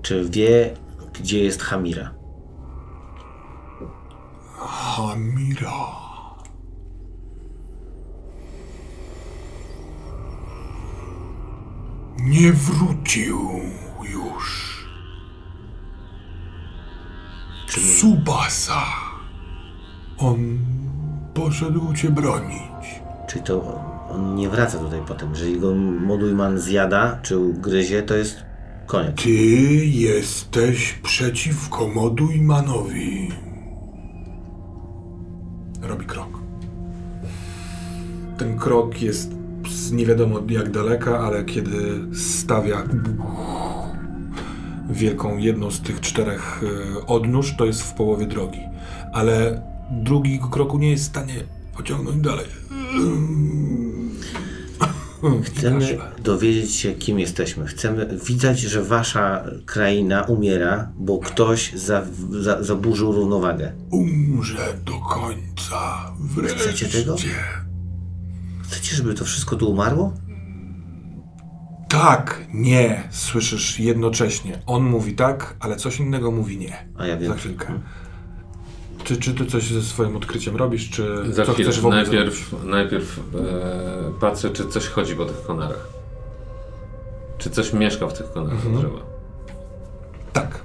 [0.02, 0.74] czy wie,
[1.14, 2.14] gdzie jest Hamira.
[4.58, 5.72] Hamira.
[12.20, 13.40] Nie wrócił
[14.14, 14.74] już.
[17.68, 18.84] Tsubasa.
[20.18, 20.60] On
[21.34, 23.02] poszedł cię bronić.
[23.28, 23.84] Czy to
[24.16, 25.30] on nie wraca tutaj potem?
[25.30, 28.38] Jeżeli go Modujman zjada, czy ugryzie, to jest
[28.88, 29.24] koniec.
[29.24, 29.30] Ty
[29.86, 33.32] jesteś przeciwko Modujmanowi.
[35.82, 36.40] robi krok.
[38.38, 39.32] Ten krok jest
[39.70, 42.84] z nie wiadomo jak daleka, ale kiedy stawia
[44.90, 48.60] wielką, jedną z tych czterech e, odnóż, to jest w połowie drogi.
[49.14, 49.62] Ale
[49.92, 51.34] drugiego kroku nie jest w stanie
[51.78, 52.46] pociągnąć dalej.
[55.44, 57.66] Chcemy dowiedzieć się, kim jesteśmy.
[57.66, 63.74] Chcemy widać, że wasza kraina umiera, bo ktoś za, za, zaburzył równowagę.
[63.92, 66.12] Umrze do końca.
[66.20, 66.60] Wreszcie.
[66.60, 67.16] Chcecie tego?
[68.64, 70.14] Chcecie, żeby to wszystko tu umarło?
[71.90, 74.60] Tak, nie, słyszysz jednocześnie.
[74.66, 76.88] On mówi tak, ale coś innego mówi nie.
[76.98, 77.32] A ja wiem.
[77.34, 77.80] Za chwilkę.
[79.04, 81.70] Czy, czy ty coś ze swoim odkryciem robisz, czy Za co chwilę.
[81.70, 83.22] chcesz w ogóle Najpierw, najpierw e,
[84.20, 85.88] patrzę, czy coś chodzi po tych konarach.
[87.38, 88.76] Czy coś mieszka w tych konarach Mhm.
[88.78, 89.00] drzewa.
[90.34, 90.62] Tak.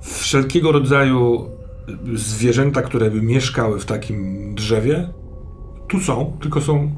[0.00, 1.48] Wszelkiego rodzaju
[2.14, 5.08] zwierzęta, które by mieszkały w takim drzewie,
[5.88, 6.90] tu są, tylko są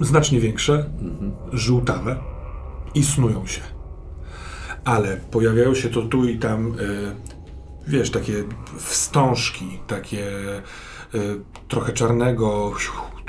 [0.00, 0.90] znacznie większe,
[1.52, 2.16] żółtawe
[2.94, 3.60] i snują się.
[4.84, 6.76] Ale pojawiają się to tu i tam, y,
[7.90, 8.44] wiesz, takie
[8.78, 10.28] wstążki, takie
[11.14, 12.72] y, trochę czarnego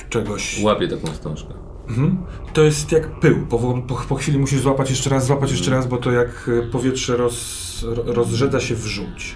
[0.10, 0.62] czegoś.
[0.64, 1.54] Łapię taką wstążkę.
[1.90, 2.18] Mhm.
[2.54, 3.46] To jest jak pył.
[3.48, 6.68] Po, po, po chwili musisz złapać jeszcze raz, złapać jeszcze raz, bo to jak e,
[6.68, 9.36] powietrze roz, ro- rozrzedza się wrzuć.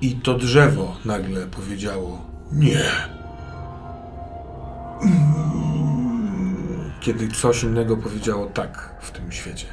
[0.00, 2.82] I to drzewo nagle powiedziało nie.
[7.00, 9.66] Kiedy coś innego powiedziało tak w tym świecie.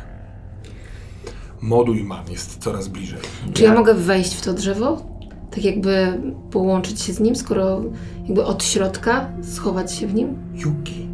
[1.66, 3.20] Moduj man jest coraz bliżej.
[3.54, 5.06] Czy ja mogę wejść w to drzewo?
[5.52, 7.82] Tak jakby połączyć się z nim, skoro
[8.26, 10.36] jakby od środka schować się w nim?
[10.54, 11.08] Yuki.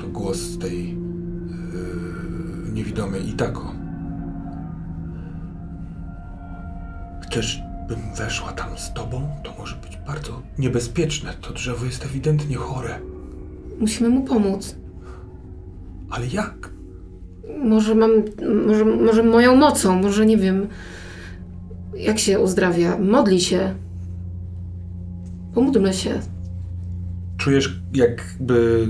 [0.00, 0.96] To głos tej yy,
[2.72, 3.74] niewidomej Itako.
[7.22, 9.28] Chcesz, bym weszła tam z tobą?
[9.42, 11.34] To może być bardzo niebezpieczne.
[11.40, 12.98] To drzewo jest ewidentnie chore.
[13.80, 14.76] Musimy mu pomóc.
[16.10, 16.70] Ale jak?
[17.58, 18.10] Może mam,
[18.66, 20.66] może, może moją mocą, może nie wiem,
[21.96, 22.98] jak się uzdrawia.
[22.98, 23.74] Modli się.
[25.54, 26.20] Pomódlmy się.
[27.36, 28.88] Czujesz jakby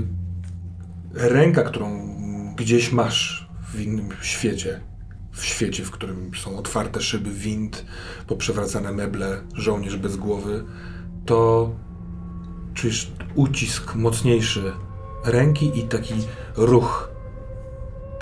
[1.13, 2.13] ręka, którą
[2.55, 4.79] gdzieś masz w innym świecie.
[5.31, 7.85] W świecie, w którym są otwarte szyby wind,
[8.27, 10.63] poprzewracane meble, żołnierz bez głowy,
[11.25, 11.71] to
[12.73, 14.71] czujesz ucisk mocniejszy
[15.25, 16.13] ręki i taki
[16.55, 17.12] ruch.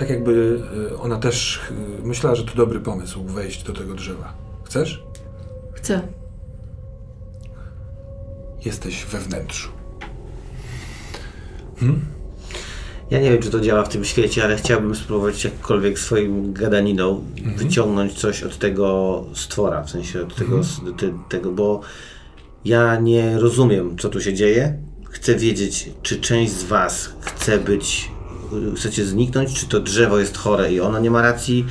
[0.02, 0.60] Tak jakby
[0.92, 1.60] y, ona też
[2.02, 4.34] y, myślała, że to dobry pomysł wejść do tego drzewa.
[4.64, 5.04] Chcesz?
[5.74, 6.02] Chcę.
[8.66, 9.70] Jesteś we wnętrzu.
[13.12, 17.24] Ja nie wiem, czy to działa w tym świecie, ale chciałbym spróbować jakkolwiek swoim gadaniną
[17.58, 21.82] wyciągnąć coś od tego stwora, w sensie od tego, s- te, tego, bo
[22.66, 24.78] ja nie rozumiem, co tu się dzieje.
[25.10, 28.11] Chcę wiedzieć, czy część z Was chce być,
[28.76, 31.66] chcecie zniknąć, czy to drzewo jest chore i ono nie ma racji,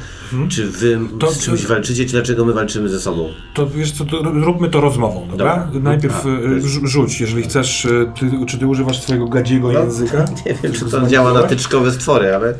[0.48, 3.28] czy Wy To- z czymś walczycie, czy dlaczego my walczymy ze sobą.
[3.54, 5.68] To wiesz co, to róbmy to rozmową, dobra?
[5.72, 5.80] Dobra.
[5.90, 6.28] Najpierw A,
[6.60, 10.24] rzu- rzuć, jeżeli chcesz, y, ty, czy ty używasz swojego gadziego języka?
[10.46, 12.54] Nie wiem, czy to działa na tyczkowe stwory, ale,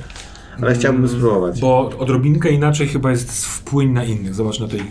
[0.63, 1.61] ale chciałbym spróbować.
[1.61, 4.35] Bo odrobinkę inaczej chyba jest wpłyń na innych.
[4.35, 4.85] Zobacz na tej y,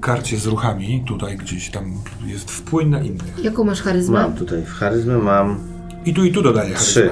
[0.00, 1.94] karcie z ruchami, tutaj gdzieś tam
[2.26, 3.44] jest wpłyń na innych.
[3.44, 4.22] Jaką masz charyzmę?
[4.22, 5.58] Mam tutaj w charyzmę, mam
[6.06, 7.10] I tu i tu dodaję Trzy.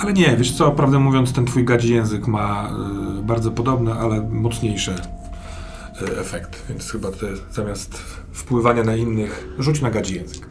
[0.00, 2.70] Ale nie, wiesz co, prawdę mówiąc, ten twój gadzi język ma
[3.18, 6.66] y, bardzo podobny, ale mocniejszy y, efekt.
[6.68, 7.94] Więc chyba jest, zamiast
[8.32, 10.48] wpływania na innych, rzuć na gadzi język.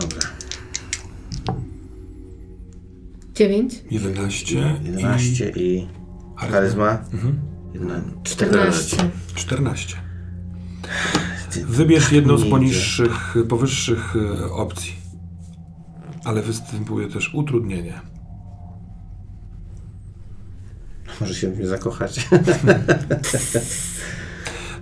[0.00, 0.20] Dobra.
[3.34, 3.74] Dziewięć?
[3.90, 5.86] 11, 11 i i
[6.36, 6.98] charyzma.
[7.12, 7.40] Mhm.
[7.74, 9.10] Jedna, 14.
[9.34, 9.96] 14.
[11.66, 14.92] Wybierz jedną z poniższych, powyższych y, opcji.
[16.24, 18.15] Ale występuje też utrudnienie.
[21.20, 22.20] Może się w mnie zakochać.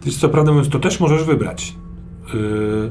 [0.05, 1.75] Wiesz co, prawdę mówiąc, to też możesz wybrać.
[2.35, 2.91] Yy,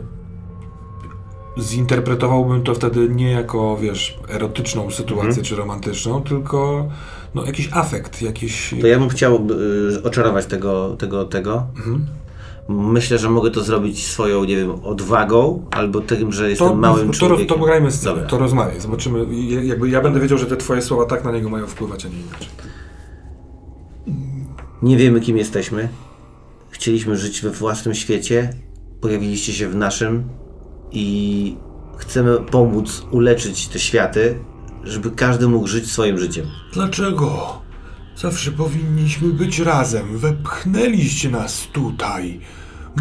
[1.64, 5.46] zinterpretowałbym to wtedy nie jako, wiesz, erotyczną sytuację Mhm.
[5.46, 6.88] czy romantyczną, tylko
[7.36, 8.74] no, jakiś afekt, jakiś...
[8.82, 9.48] To ja bym chciał
[9.96, 11.64] y, oczarować tego, tego, tego.
[11.78, 12.06] Mhm.
[12.70, 17.08] Myślę, że mogę to zrobić swoją, nie wiem, odwagą, albo tym, że jestem To, małym
[17.08, 17.58] to, to, człowiekiem.
[17.58, 18.30] to grajmy scenę, Dobra.
[18.30, 19.26] to rozmawiaj, zobaczymy.
[19.66, 22.20] Jakby ja będę wiedział, że te twoje słowa tak na niego mają wpływać, a nie
[22.20, 22.48] inaczej.
[24.84, 25.90] Nie wiemy, kim jesteśmy.
[26.70, 28.50] Chcieliśmy żyć we własnym świecie.
[29.02, 30.30] Pojawiliście się w naszym
[30.92, 31.56] i
[31.98, 34.40] chcemy pomóc uleczyć te światy,
[34.84, 36.46] żeby każdy mógł żyć swoim życiem.
[36.74, 37.62] Dlaczego?
[38.16, 40.18] Zawsze powinniśmy być razem.
[40.18, 42.40] Wepchnęliście nas tutaj.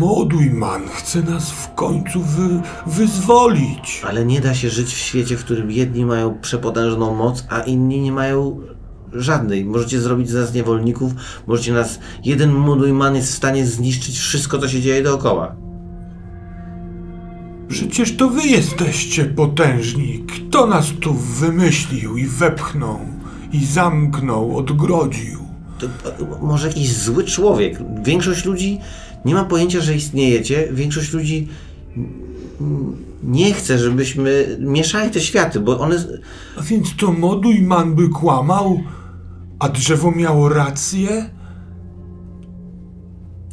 [0.01, 4.03] Modujman chce nas w końcu wy, wyzwolić.
[4.05, 8.01] Ale nie da się żyć w świecie, w którym jedni mają przepotężną moc, a inni
[8.01, 8.61] nie mają
[9.15, 9.65] żadnej.
[9.65, 11.13] Możecie zrobić z nas niewolników,
[11.47, 11.99] możecie nas...
[12.25, 15.57] Jeden Modujman jest w stanie zniszczyć wszystko, co się dzieje dookoła.
[17.69, 20.25] Przecież to wy jesteście potężni.
[20.29, 22.99] Kto nas tu wymyślił i wepchnął,
[23.53, 25.39] i zamknął, odgrodził?
[25.79, 25.91] To, e,
[26.43, 27.79] może jakiś zły człowiek.
[28.05, 28.79] Większość ludzi
[29.25, 30.69] nie ma pojęcia, że istniejecie.
[30.73, 31.49] Większość ludzi
[33.23, 36.05] nie chce, żebyśmy mieszali te światy, bo one...
[36.59, 38.81] A więc to Moduj Man by kłamał,
[39.63, 41.31] a drzewo miało rację?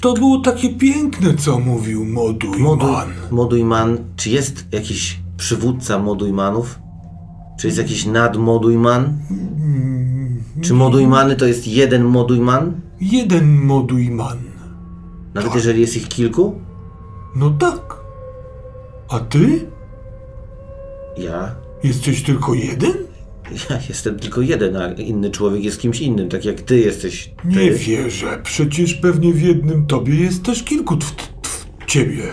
[0.02, 3.08] To było takie piękne, co mówił Moduj Moduj, Man.
[3.32, 6.80] Modujman, czy jest jakiś przywódca Modujmanów?
[7.60, 9.18] Czy jest jakiś nadmodujman?
[10.62, 12.82] Czy Modujmany to jest jeden Modujman?
[13.02, 14.38] Jeden Moduj Man.
[15.34, 16.62] Nawet jeżeli jest ich kilku?
[17.36, 17.98] No tak.
[19.10, 19.72] A ty?
[21.18, 21.56] Ja?
[21.84, 23.09] Jesteś tylko jeden?
[23.70, 27.32] Ja jestem tylko jeden, a inny człowiek jest kimś innym, tak jak ty jesteś.
[27.42, 27.48] Ty.
[27.48, 28.40] Nie wierzę.
[28.44, 31.12] Przecież pewnie w jednym tobie jest też kilku tw,
[31.42, 32.24] tw, ciebie.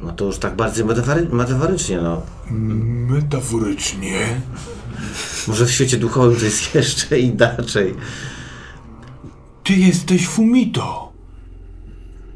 [0.00, 2.22] No to już tak bardziej metafary, metaforycznie, no.
[3.10, 4.40] Metaforycznie.
[5.48, 7.94] Może w świecie duchowym to jest jeszcze inaczej.
[9.64, 11.12] Ty jesteś Fumito.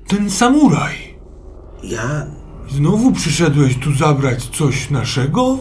[0.08, 0.94] Ten samuraj.
[1.82, 2.26] Ja...
[2.70, 5.58] Znowu przyszedłeś tu zabrać coś naszego?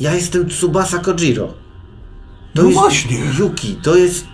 [0.00, 1.61] Ja jestem Tsubasa Kojiro.
[2.54, 3.18] To No jest właśnie.
[3.38, 4.26] Yuki, to jest...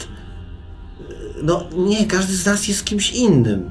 [1.42, 3.70] No nie, każdy z nas jest kimś innym.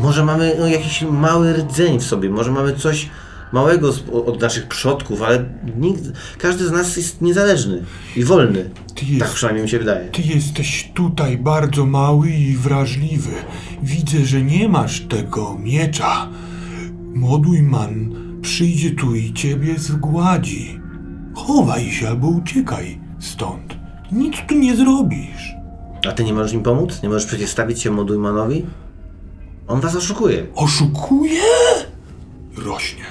[0.00, 3.08] Może mamy no, jakiś mały rdzeń w sobie, może mamy coś
[3.52, 3.92] małego
[4.26, 5.44] od naszych przodków, ale
[5.76, 6.02] nikt,
[6.38, 7.82] każdy z nas jest niezależny
[8.16, 8.70] i wolny.
[9.02, 10.08] Jest- Tak przynajmniej mi się wydaje.
[10.08, 13.30] Ty jesteś tutaj bardzo mały i wrażliwy.
[13.82, 16.28] Widzę, że nie masz tego miecza.
[17.14, 18.10] Moduj man
[18.42, 20.80] przyjdzie tu i ciebie zgładzi.
[21.34, 23.76] Chowaj się albo uciekaj stąd.
[24.12, 25.54] Nic tu nie zrobisz.
[26.08, 27.02] A ty nie możesz im pomóc?
[27.02, 28.66] Nie możesz przeciwstawić się Modujmanowi?
[29.68, 30.46] On was oszukuje.
[30.54, 31.42] Oszukuje?
[32.56, 33.04] Rośnie.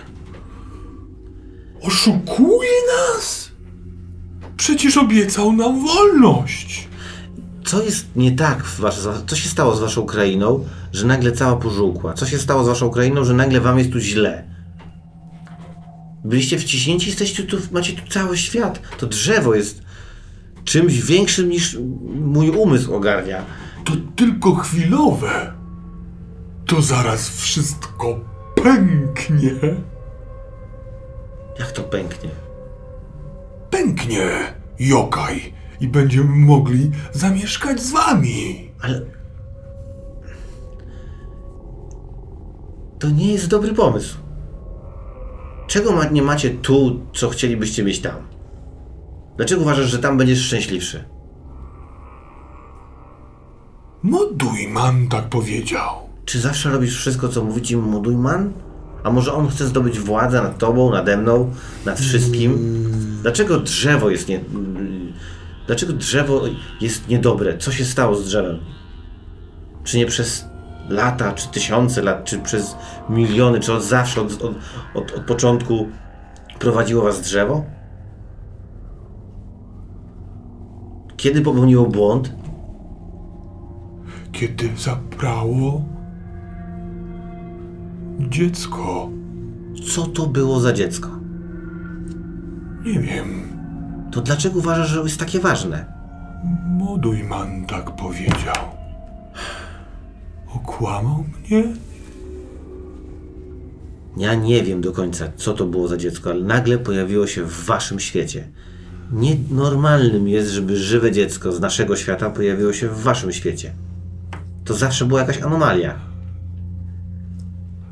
[1.82, 3.50] Oszukuje nas?
[4.58, 6.88] Przecież obiecał nam wolność.
[7.66, 11.56] Co jest nie tak, w was, co się stało z waszą krainą, że nagle cała
[11.56, 12.14] pożółkła?
[12.14, 14.44] Co się stało z waszą krainą, że nagle wam jest tu źle?
[16.26, 18.80] Byliście wciśnięci, jesteście tu, macie tu cały świat.
[18.98, 19.83] To drzewo jest
[20.64, 21.78] czymś większym niż
[22.22, 23.46] mój umysł ogarnia.
[23.86, 25.54] To tylko chwilowe.
[26.66, 28.20] To zaraz wszystko
[28.56, 29.52] pęknie.
[31.60, 32.30] Jak to pęknie?
[33.70, 34.30] Pęknie,
[34.80, 35.54] Jokaj.
[35.82, 38.70] I będziemy mogli zamieszkać z wami.
[38.82, 39.02] Ale...
[43.00, 44.18] To nie jest dobry pomysł.
[45.68, 48.33] Czego nie macie tu, co chcielibyście mieć tam?
[49.38, 51.04] Dlaczego uważasz, że tam będziesz szczęśliwszy?
[54.04, 55.90] Modujman tak powiedział.
[56.26, 58.54] Czy zawsze robisz wszystko, co mówi ci Modujman?
[59.04, 61.52] A może on chce zdobyć władzę nad tobą, nade mną,
[61.86, 62.84] nad wszystkim?
[63.22, 64.40] Dlaczego drzewo jest nie...
[65.68, 66.42] Dlaczego drzewo
[66.82, 67.58] jest niedobre?
[67.58, 68.60] Co się stało z drzewem?
[69.84, 70.46] Czy nie przez
[70.90, 72.76] lata, czy tysiące lat, czy przez
[73.10, 74.54] miliony, czy od zawsze, od, od,
[74.94, 75.88] od, od początku
[76.60, 77.66] prowadziło was drzewo?
[81.24, 82.34] Kiedy popełniło błąd?
[84.32, 85.86] Kiedy zabrało
[88.20, 89.10] dziecko.
[89.94, 91.10] Co to było za dziecko?
[92.86, 93.28] Nie wiem.
[94.12, 95.86] To dlaczego uważasz, że jest takie ważne?
[96.80, 98.56] Modujman tak powiedział.
[100.56, 101.64] Okłamał mnie?
[104.18, 107.66] Ja nie wiem do końca, co to było za dziecko, ale nagle pojawiło się w
[107.66, 108.52] waszym świecie.
[109.14, 113.74] Nienormalnym jest, żeby żywe dziecko z naszego świata pojawiło się w waszym świecie.
[114.66, 116.00] To zawsze była jakaś anomalia.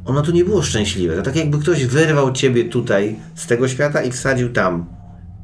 [0.05, 1.15] Ono tu nie było szczęśliwe.
[1.15, 4.85] To tak jakby ktoś wyrwał ciebie tutaj z tego świata i wsadził tam.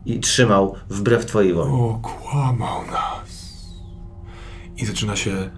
[0.05, 1.71] I trzymał wbrew twojej woli.
[1.73, 3.27] Okłamał nas.
[4.77, 5.49] I zaczyna się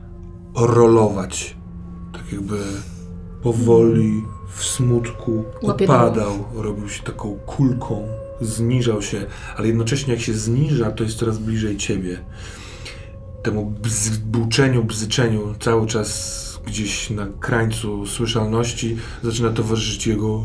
[0.55, 1.55] rolować.
[2.13, 2.57] Tak jakby
[3.41, 4.23] powoli,
[4.55, 8.07] w smutku opadał, robił się taką kulką,
[8.41, 9.25] zniżał się,
[9.57, 12.19] ale jednocześnie jak się zniża, to jest coraz bliżej ciebie.
[13.43, 20.43] Temu bz, buczeniu, bzyczeniu cały czas gdzieś na krańcu słyszalności zaczyna towarzyszyć jego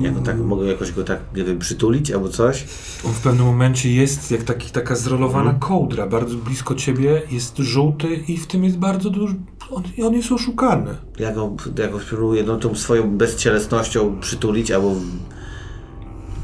[0.00, 2.64] Ja go tak, mogę jakoś go tak, nie wiem, przytulić albo coś?
[3.06, 8.14] On w pewnym momencie jest jak taki, taka zrolowana kołdra, bardzo blisko ciebie, jest żółty
[8.28, 9.34] i w tym jest bardzo duży.
[9.70, 10.96] On, on jest oszukany.
[11.18, 14.94] Ja go, ja go spróbuję no, tą swoją bezcielesnością przytulić albo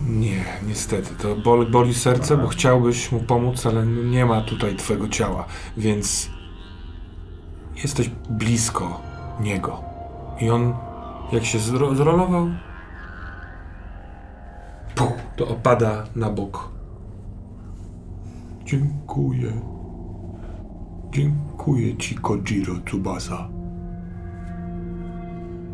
[0.08, 1.14] Nie, niestety.
[1.14, 5.44] To boli, boli serce, bo chciałbyś mu pomóc, ale nie ma tutaj twojego ciała,
[5.76, 6.30] więc
[7.82, 9.00] jesteś blisko
[9.40, 9.82] niego.
[10.40, 10.74] I on,
[11.32, 12.48] jak się zro zrolował,
[14.94, 16.68] puh, to opada na bok.
[18.64, 19.52] Dziękuję.
[21.12, 23.48] Dziękuję ci, Kojiro Tsubasa.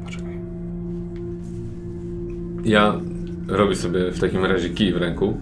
[0.05, 0.41] Poczekaj.
[2.65, 2.95] Ja
[3.49, 5.41] robię sobie w takim razie kij w ręku.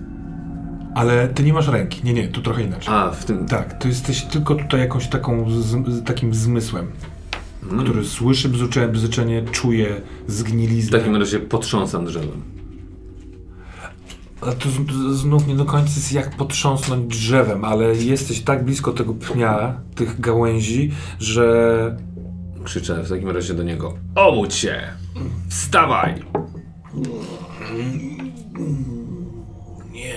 [0.94, 2.00] Ale ty nie masz ręki.
[2.04, 2.94] Nie, nie, tu trochę inaczej.
[2.94, 3.46] A, w tym...
[3.46, 6.86] Tak, to jesteś tylko tutaj jakąś taką, z, z, takim zmysłem,
[7.70, 7.84] Mm.
[7.84, 10.98] który słyszy bzuczenie, bzyczenie, czuje W zgniliznę.
[10.98, 12.42] takim razie potrząsam drzewem.
[14.40, 18.64] Ale to z- z- znów nie do końca jest jak potrząsnąć drzewem, ale jesteś tak
[18.64, 21.96] blisko tego pnia, tych gałęzi, że
[22.64, 23.94] Krzyczę w takim razie do niego.
[24.14, 24.82] Obudź się!
[25.48, 26.14] Wstawaj!
[29.92, 30.14] Nie.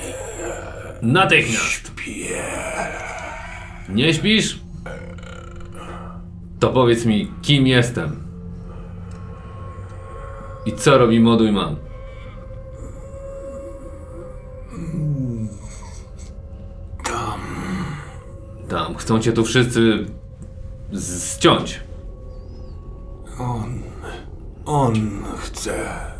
[1.01, 1.91] Natychmiast!
[3.89, 4.59] Nie śpisz?
[6.59, 8.27] To powiedz mi, kim jestem?
[10.65, 11.75] I co robi moduj man?
[17.03, 17.39] Tam.
[18.69, 18.95] Tam.
[18.95, 20.05] Chcą cię tu wszyscy
[21.35, 21.81] ściąć.
[23.39, 23.81] On.
[24.65, 26.16] On chce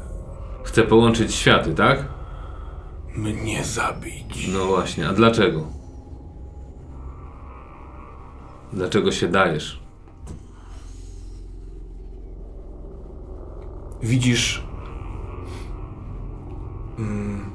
[0.78, 2.06] Chce połączyć światy, tak?
[3.16, 4.50] mnie zabić.
[4.54, 5.68] No właśnie, a dlaczego?
[8.74, 9.82] Dlaczego się dajesz?
[14.04, 14.64] widzisz
[17.00, 17.52] mm,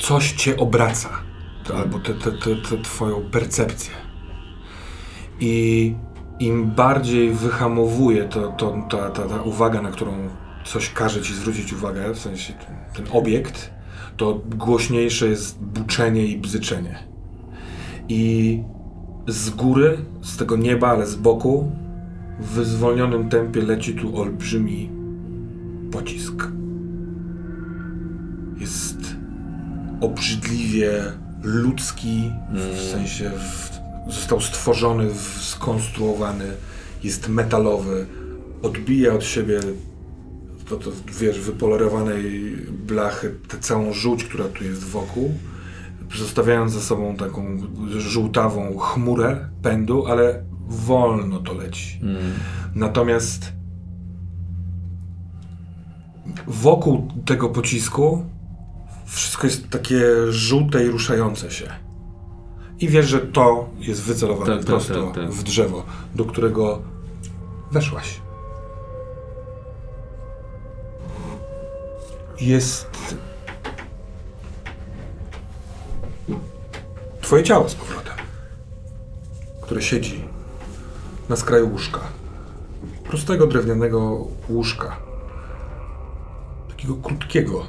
[0.00, 1.08] coś cię obraca,
[1.64, 3.94] to, albo tę te, te, te twoją percepcję.
[5.40, 5.94] I
[6.38, 10.28] im bardziej wyhamowuje to, to, ta, ta, ta uwaga, na którą
[10.68, 13.70] coś każe ci zwrócić uwagę, w sensie ten, ten obiekt,
[14.16, 16.98] to głośniejsze jest buczenie i bzyczenie.
[18.08, 18.62] I
[19.28, 21.72] z góry, z tego nieba, ale z boku,
[22.40, 24.90] w zwolnionym tempie leci tu olbrzymi
[25.92, 26.48] pocisk.
[28.58, 29.16] Jest
[30.00, 31.02] obrzydliwie
[31.42, 33.78] ludzki, w sensie w,
[34.12, 36.52] został stworzony, w, skonstruowany,
[37.04, 38.06] jest metalowy,
[38.62, 39.60] odbija od siebie
[40.68, 40.90] to, to
[41.20, 45.34] wiesz, wypolerowanej blachy, tę całą żółć, która tu jest wokół,
[46.16, 47.58] zostawiając za sobą taką
[47.98, 52.00] żółtawą chmurę pędu, ale wolno to leci.
[52.74, 53.52] Natomiast
[56.46, 58.24] wokół tego pocisku
[59.06, 61.68] wszystko jest takie żółte i ruszające się.
[62.80, 65.30] I wiesz, że to jest wycelowane Tak, tak, prosto tak, tak.
[65.30, 65.84] w drzewo,
[66.14, 66.82] do którego
[67.72, 68.20] weszłaś.
[72.40, 73.16] Jest
[77.20, 78.14] twoje ciało z powrotem,
[79.60, 80.24] które siedzi
[81.28, 82.00] na skraju łóżka.
[83.04, 84.96] Prostego drewnianego łóżka.
[86.68, 87.64] Takiego krótkiego,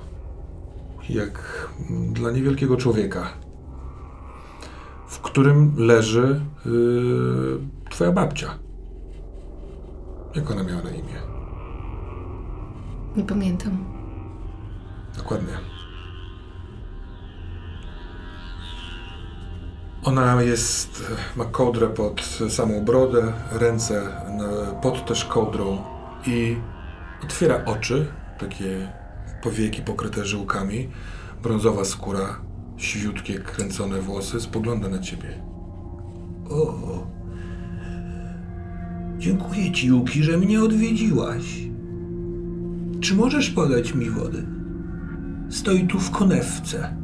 [1.09, 1.69] jak
[2.11, 3.33] dla niewielkiego człowieka,
[5.07, 7.59] w którym leży yy,
[7.89, 8.59] twoja babcia.
[10.35, 11.21] Jak ona miała na imię?
[13.15, 13.98] Nie pamiętam.
[15.19, 15.53] Dokładnie.
[20.03, 24.01] Ona jest, ma kołdrę pod samą brodę, ręce
[24.81, 25.77] pod też kołdrą
[26.27, 26.57] i
[27.23, 28.07] otwiera oczy,
[28.39, 28.91] takie
[29.43, 30.89] powieki pokryte żyłkami,
[31.43, 32.41] brązowa skóra,
[32.77, 35.41] siwiutkie, kręcone włosy, spogląda na ciebie.
[36.49, 36.73] O,
[39.17, 41.43] dziękuję ci, Yuki, że mnie odwiedziłaś.
[43.01, 44.59] Czy możesz podać mi wody?
[45.49, 46.95] Stoi tu w konewce.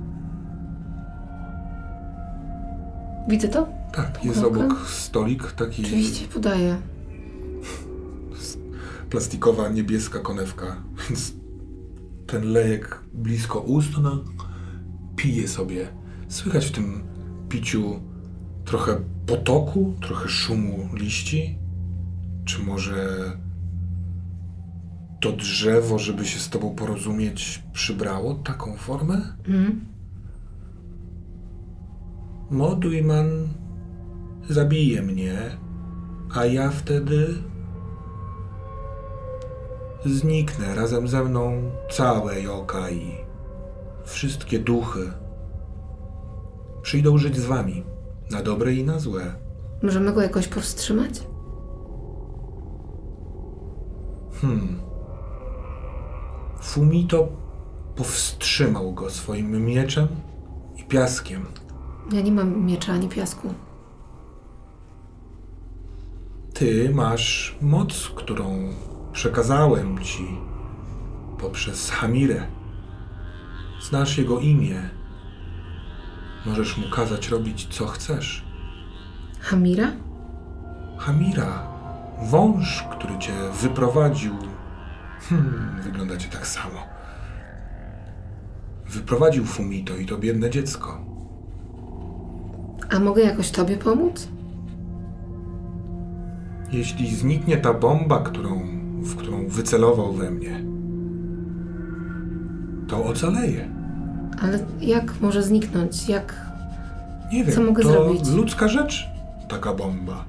[3.29, 3.67] Widzę to?
[3.93, 6.77] Tak, jest obok stolik, taki Oczywiście podaję.
[9.09, 10.75] plastikowa, niebieska konewka,
[11.09, 11.33] więc
[12.27, 14.11] ten lejek blisko ust, ona
[15.15, 15.87] pije sobie.
[16.27, 17.03] Słychać w tym
[17.49, 17.99] piciu
[18.65, 21.57] trochę potoku, trochę szumu liści.
[22.45, 23.31] Czy może
[25.19, 29.15] to drzewo, żeby się z tobą porozumieć, przybrało taką formę?
[29.47, 29.85] Mhm.
[32.49, 33.47] Modujman
[34.49, 35.37] zabije mnie,
[36.35, 37.27] a ja wtedy
[40.05, 43.15] zniknę razem ze mną całe Yokai.
[44.05, 45.11] Wszystkie duchy
[46.81, 47.83] przyjdą żyć z wami,
[48.31, 49.35] na dobre i na złe.
[49.83, 51.23] Możemy go jakoś powstrzymać?
[54.41, 54.84] Hmm.
[56.65, 57.27] Fumito
[57.95, 60.07] powstrzymał go swoim mieczem
[60.77, 61.45] i piaskiem.
[62.11, 63.53] Ja nie mam miecza ani piasku.
[66.53, 68.73] Ty masz moc, którą
[69.11, 70.27] przekazałem ci
[71.39, 72.47] poprzez Hamirę.
[73.81, 74.89] Znasz jego imię.
[76.45, 78.45] Możesz mu kazać robić co chcesz.
[79.39, 79.91] Hamira?
[80.97, 81.67] Hamira,
[82.29, 84.33] wąż, który cię wyprowadził.
[85.29, 86.79] Hmm, wyglądacie tak samo.
[88.89, 91.01] Wyprowadził Fumito i to biedne dziecko.
[92.89, 94.27] A mogę jakoś tobie pomóc?
[96.71, 98.61] Jeśli zniknie ta bomba, którą,
[99.01, 100.63] w którą wycelował we mnie,
[102.87, 103.69] to ocaleję.
[104.41, 106.09] Ale jak może zniknąć?
[106.09, 106.45] Jak...
[107.31, 108.29] Nie wiem, Co mogę to zrobić?
[108.29, 109.07] ludzka rzecz,
[109.47, 110.25] taka bomba.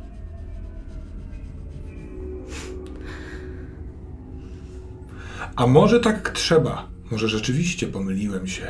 [5.56, 6.88] A może tak trzeba?
[7.10, 8.66] Może rzeczywiście pomyliłem się,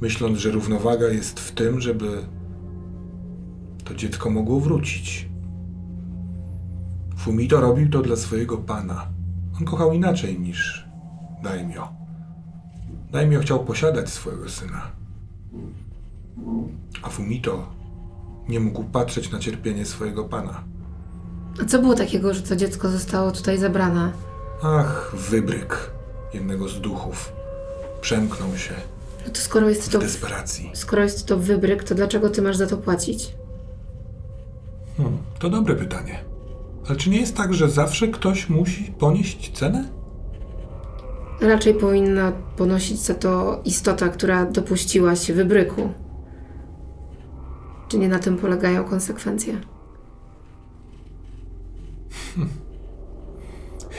[0.00, 2.26] myśląc, że równowaga jest w tym, żeby
[3.84, 5.28] to dziecko mogło wrócić.
[7.16, 9.08] Fumito robił to dla swojego pana.
[9.56, 10.88] On kochał inaczej niż
[11.42, 11.88] Daimyo.
[13.12, 14.82] Daimyo chciał posiadać swojego syna.
[17.02, 17.72] A Fumito
[18.48, 20.64] nie mógł patrzeć na cierpienie swojego pana.
[21.62, 24.12] A co było takiego, że to dziecko zostało tutaj zabrane?
[24.62, 25.93] Ach, wybryk
[26.34, 27.32] jednego z duchów.
[28.00, 28.74] Przemknął się
[29.26, 29.98] No to skoro jest w to...
[29.98, 30.70] desperacji.
[30.74, 33.34] Skoro jest to wybryk, to dlaczego ty masz za to płacić?
[34.96, 36.24] Hmm, to dobre pytanie.
[36.88, 39.84] Ale czy nie jest tak, że zawsze ktoś musi ponieść cenę?
[41.40, 45.92] Raczej powinna ponosić za to istota, która dopuściła się wybryku.
[47.88, 49.60] Czy nie na tym polegają konsekwencje?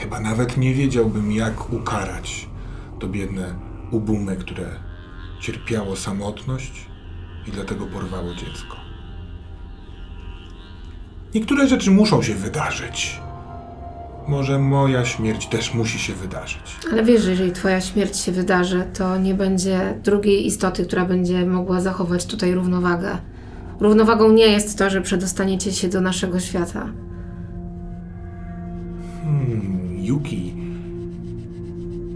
[0.00, 2.48] Chyba nawet nie wiedziałbym, jak ukarać
[2.98, 3.54] to biedne
[3.90, 4.66] ubumy, które
[5.40, 6.86] cierpiało samotność
[7.46, 8.76] i dlatego porwało dziecko.
[11.34, 13.20] Niektóre rzeczy muszą się wydarzyć.
[14.28, 16.76] Może moja śmierć też musi się wydarzyć.
[16.92, 21.46] Ale wiesz, że jeżeli twoja śmierć się wydarzy, to nie będzie drugiej istoty, która będzie
[21.46, 23.18] mogła zachować tutaj równowagę.
[23.80, 26.88] Równowagą nie jest to, że przedostaniecie się do naszego świata.
[29.24, 29.75] Hmm,
[30.06, 30.54] Yuki,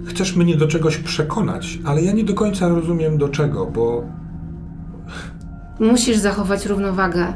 [0.06, 4.04] chcesz mnie do czegoś przekonać, ale ja nie do końca rozumiem do czego, bo
[5.80, 7.34] Musisz zachować równowagę.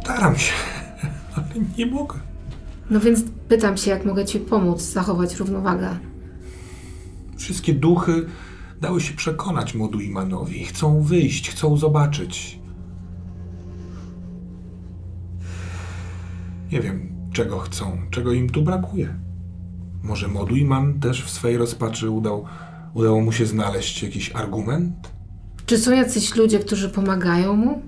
[0.00, 0.52] staram się,
[1.36, 1.46] ale
[1.78, 2.18] nie mogę.
[2.90, 5.88] No więc pytam się, jak mogę ci pomóc zachować równowagę.
[7.36, 8.26] Wszystkie duchy
[8.80, 10.64] dały się przekonać Moduimanowi.
[10.64, 12.58] Chcą wyjść, chcą zobaczyć.
[16.72, 19.14] Nie wiem, czego chcą, czego im tu brakuje.
[20.04, 22.44] Może Moduiman też w swej rozpaczy udał,
[22.94, 25.12] udało mu się znaleźć jakiś argument?
[25.66, 27.82] Czy są jacyś ludzie, którzy pomagają mu?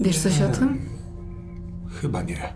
[0.00, 0.54] Wiesz coś o Nie.
[0.54, 0.78] tym?
[2.00, 2.52] Chyba nie.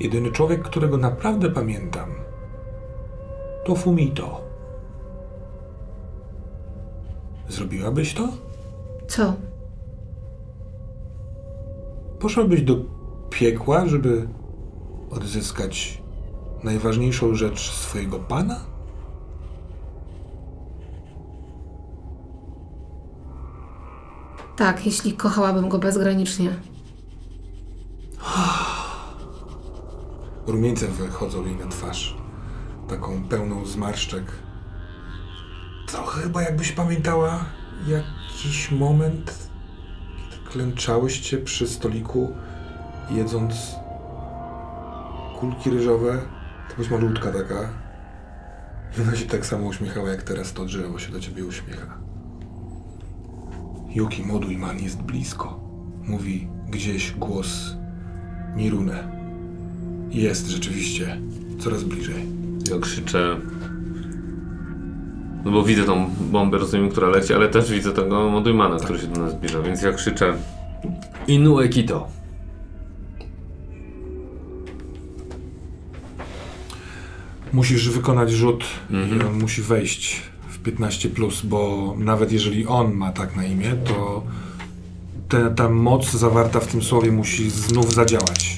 [0.00, 2.08] Jedyny człowiek, którego naprawdę pamiętam,
[3.64, 4.40] to Fumito.
[7.48, 8.28] Zrobiłabyś to?
[9.08, 9.34] Co?
[12.18, 12.76] Poszłabyś do
[13.30, 14.28] piekła, żeby
[15.10, 16.02] odzyskać
[16.62, 18.60] najważniejszą rzecz swojego pana?
[24.56, 26.50] Tak, jeśli kochałabym go bezgranicznie.
[30.46, 32.16] Rumieńce wychodzą jej na twarz,
[32.88, 34.24] taką pełną zmarszczek.
[35.86, 37.44] Trochę chyba jakbyś pamiętała
[37.86, 39.48] jakiś moment,
[40.16, 42.32] kiedy klęczałyście przy stoliku,
[43.10, 43.79] jedząc
[45.40, 46.18] kulki ryżowe.
[46.68, 47.68] To byś malutka taka.
[48.98, 51.98] I ona się tak samo uśmiechała, jak teraz to drzewo się do ciebie uśmiecha.
[53.94, 55.60] Yuki Moduiman jest blisko.
[56.06, 57.76] Mówi gdzieś głos
[58.56, 59.20] Nirune.
[60.10, 61.20] Jest rzeczywiście
[61.58, 62.26] coraz bliżej.
[62.70, 63.36] Ja krzyczę.
[65.44, 69.06] No bo widzę tą bombę, rozumiem, która leci, ale też widzę tego Modujmana, który się
[69.06, 70.34] do nas zbliża, więc ja krzyczę
[71.28, 72.19] Inu Ekito.
[77.52, 83.12] Musisz wykonać rzut i on musi wejść w 15, plus, bo nawet jeżeli on ma
[83.12, 84.24] tak na imię, to
[85.28, 88.56] te, ta moc zawarta w tym słowie musi znów zadziałać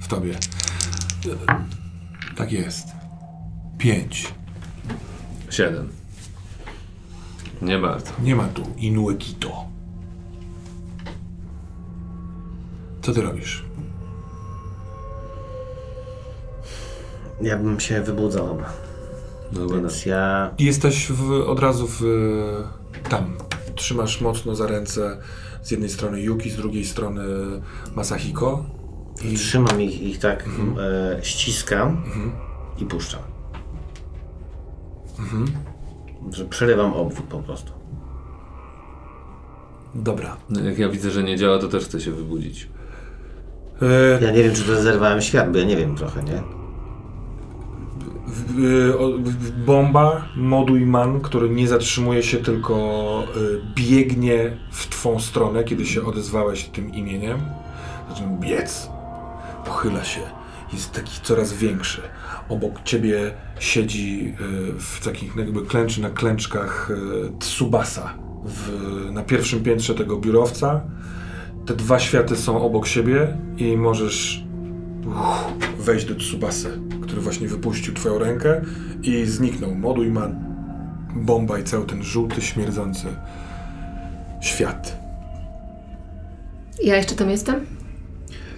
[0.00, 0.34] w tobie.
[2.36, 2.86] Tak jest.
[3.78, 4.34] 5.
[5.50, 5.88] Siedem.
[7.62, 8.12] Nie bardzo.
[8.22, 9.64] Nie ma tu Inuekito.
[13.02, 13.67] Co ty robisz?
[17.40, 18.58] Ja bym się wybudzał.
[19.52, 19.76] Dobra.
[19.80, 20.50] Więc ja...
[20.58, 22.00] Jesteś w, od razu w,
[23.08, 23.36] tam.
[23.74, 25.18] Trzymasz mocno za ręce
[25.62, 27.22] z jednej strony Yuki, z drugiej strony
[27.96, 28.64] Masahiko.
[29.32, 30.74] I Trzymam ich, ich tak, Mhm.
[30.78, 32.02] e, ściskam
[32.78, 33.20] i puszczam.
[35.18, 35.44] Mhm.
[36.32, 37.72] Że przerywam obwód po prostu.
[39.94, 40.36] dobra.
[40.50, 42.68] No, Jak ja widzę, że nie działa, to też chcę się wybudzić.
[43.82, 46.42] E, Ja nie wiem, czy to zerwałem świat, bo ja nie wiem trochę, nie?
[49.66, 56.04] Bomba, moduj man, który nie zatrzymuje się, tylko y, biegnie w twą stronę, kiedy się
[56.04, 57.38] odezwałeś tym imieniem.
[58.08, 58.90] Zaczyna biec.
[59.64, 60.20] Pochyla się.
[60.72, 62.02] Jest taki coraz większy.
[62.48, 68.14] Obok ciebie siedzi y, w takich jakby klęczy na klęczkach y, Tsubasa
[68.44, 68.70] w,
[69.10, 70.80] na pierwszym piętrze tego biurowca.
[71.66, 74.44] Te dwa światy są obok siebie i możesz
[75.78, 76.80] wejść do Tsubasy,
[77.18, 78.60] który właśnie wypuścił twoją rękę
[79.02, 79.74] i zniknął.
[79.74, 80.30] Moduj ma
[81.14, 83.06] bomba i cały ten żółty, śmierdzący
[84.40, 84.98] świat.
[86.82, 87.66] Ja jeszcze tam jestem?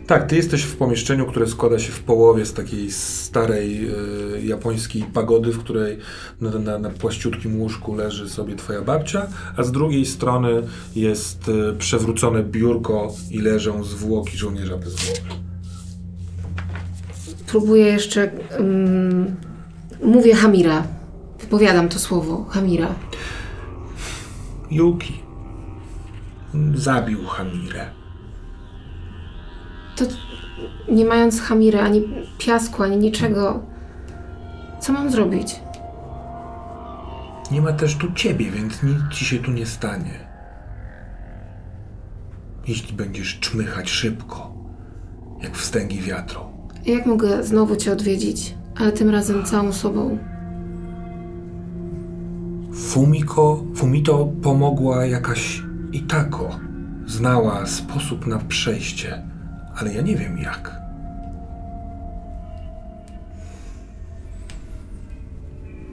[0.06, 3.90] Tak, ty jesteś w pomieszczeniu, które składa się w połowie z takiej starej
[4.36, 5.98] y, japońskiej pagody, w której
[6.40, 9.26] na, na, na płaściutkim łóżku leży sobie twoja babcia,
[9.56, 10.62] a z drugiej strony
[10.96, 15.49] jest y, przewrócone biurko i leżą zwłoki żołnierza bez głowy.
[17.50, 18.30] Próbuję jeszcze.
[18.60, 19.36] ym,
[20.04, 20.82] mówię Hamira.
[21.40, 22.46] Wypowiadam to słowo.
[22.50, 22.94] Hamira.
[24.70, 25.22] Yuki
[26.74, 27.90] zabił Hamirę.
[29.96, 30.04] To
[30.92, 32.08] nie mając Hamiry, ani
[32.38, 33.62] piasku, ani niczego.
[34.80, 35.60] Co mam zrobić?
[37.50, 40.28] Nie ma też tu ciebie, więc nic ci się tu nie stanie.
[42.66, 44.54] Jeśli będziesz czmychać szybko,
[45.42, 46.49] jak wstęgi wiatru.
[46.86, 50.18] Jak mogę znowu cię odwiedzić, ale tym razem całą sobą?
[52.74, 55.62] Fumiko, Fumito pomogła jakaś
[55.92, 56.60] Itako.
[57.06, 59.22] Znała sposób na przejście,
[59.76, 60.80] ale ja nie wiem jak.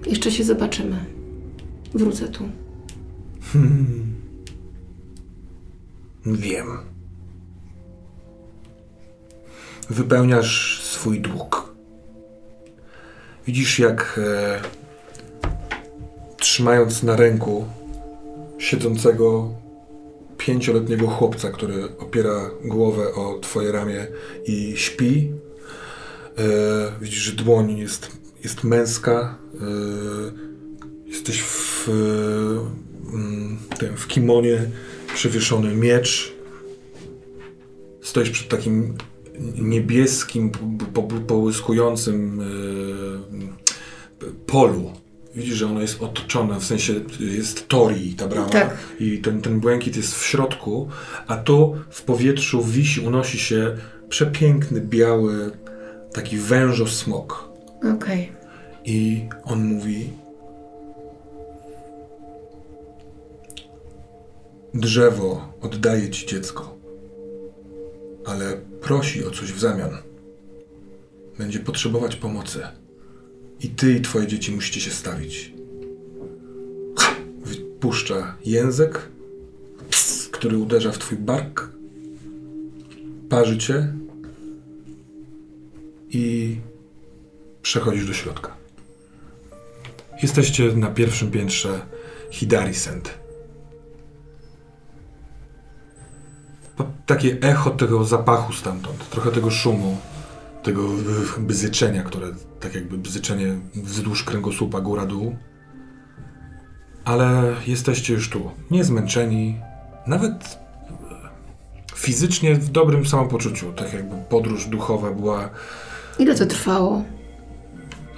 [0.07, 1.05] Jeszcze się zobaczymy.
[1.93, 2.43] Wrócę tu.
[6.25, 6.96] Wiem.
[9.89, 11.73] Wypełniasz swój dług.
[13.47, 14.61] Widzisz, jak e,
[16.37, 17.65] trzymając na ręku
[18.57, 19.53] siedzącego
[20.37, 24.07] pięcioletniego chłopca, który opiera głowę o twoje ramię
[24.45, 25.31] i śpi,
[26.37, 26.43] e,
[27.01, 28.11] widzisz, że dłoń jest,
[28.43, 29.37] jest męska.
[29.53, 30.47] E,
[31.09, 31.89] jesteś w,
[33.13, 34.69] mm, tym, w kimonie,
[35.13, 36.33] przywieszony miecz.
[38.01, 38.97] Stoisz przed takim
[39.57, 40.49] niebieskim,
[40.93, 44.91] po, po, połyskującym e, polu.
[45.35, 48.77] Widzisz, że ono jest otoczone, w sensie jest tori ta brama Tak.
[48.99, 50.89] i ten, ten błękit jest w środku,
[51.27, 53.77] a tu w powietrzu wisi, unosi się
[54.09, 55.51] przepiękny, biały,
[56.13, 57.49] taki wężosmok.
[57.95, 58.31] Okej.
[58.85, 60.09] I on mówi:
[64.73, 66.76] Drzewo oddaje ci dziecko,
[68.27, 69.97] ale prosi o coś w zamian.
[71.37, 72.67] Będzie potrzebować pomocy.
[73.61, 75.53] I ty i twoje dzieci musicie się stawić.
[77.45, 79.09] Wypuszcza język,
[80.31, 81.69] który uderza w twój bark,
[83.29, 83.93] parzy cię
[86.09, 86.55] i
[87.61, 88.57] przechodzisz do środka.
[90.23, 91.81] Jesteście na pierwszym piętrze
[92.31, 93.26] Hidari Send.
[97.05, 99.97] Takie echo tego zapachu stamtąd, trochę tego szumu,
[100.63, 100.87] tego
[101.39, 102.27] bzyczenia, które
[102.59, 105.35] tak jakby bzyczenie wzdłuż kręgosłupa góra-dół.
[107.05, 109.57] Ale jesteście już tu, niezmęczeni,
[110.07, 110.59] nawet
[111.93, 115.49] y, fizycznie w dobrym samopoczuciu, tak jakby podróż duchowa była
[116.19, 117.03] Ile to trwało?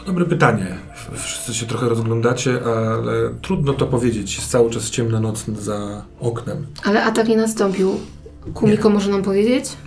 [0.05, 0.75] Dobre pytanie.
[1.15, 4.35] Wszyscy się trochę rozglądacie, ale trudno to powiedzieć.
[4.35, 6.67] Jest cały czas ciemna noc za oknem.
[6.83, 7.99] Ale atak nie nastąpił.
[8.53, 9.77] Kumiko może nam powiedzieć?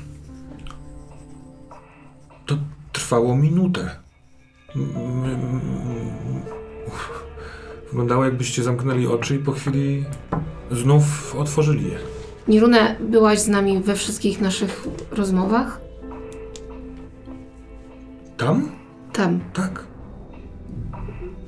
[2.46, 2.56] To
[2.92, 3.90] trwało minutę.
[4.76, 5.60] M- m- m-
[6.86, 7.24] uff.
[7.88, 10.04] Wyglądało jakbyście zamknęli oczy i po chwili
[10.70, 11.98] znów otworzyli je.
[12.48, 15.80] Nirune, byłaś z nami we wszystkich naszych rozmowach?
[18.36, 18.68] Tam?
[19.12, 19.40] Tam.
[19.52, 19.84] Tak.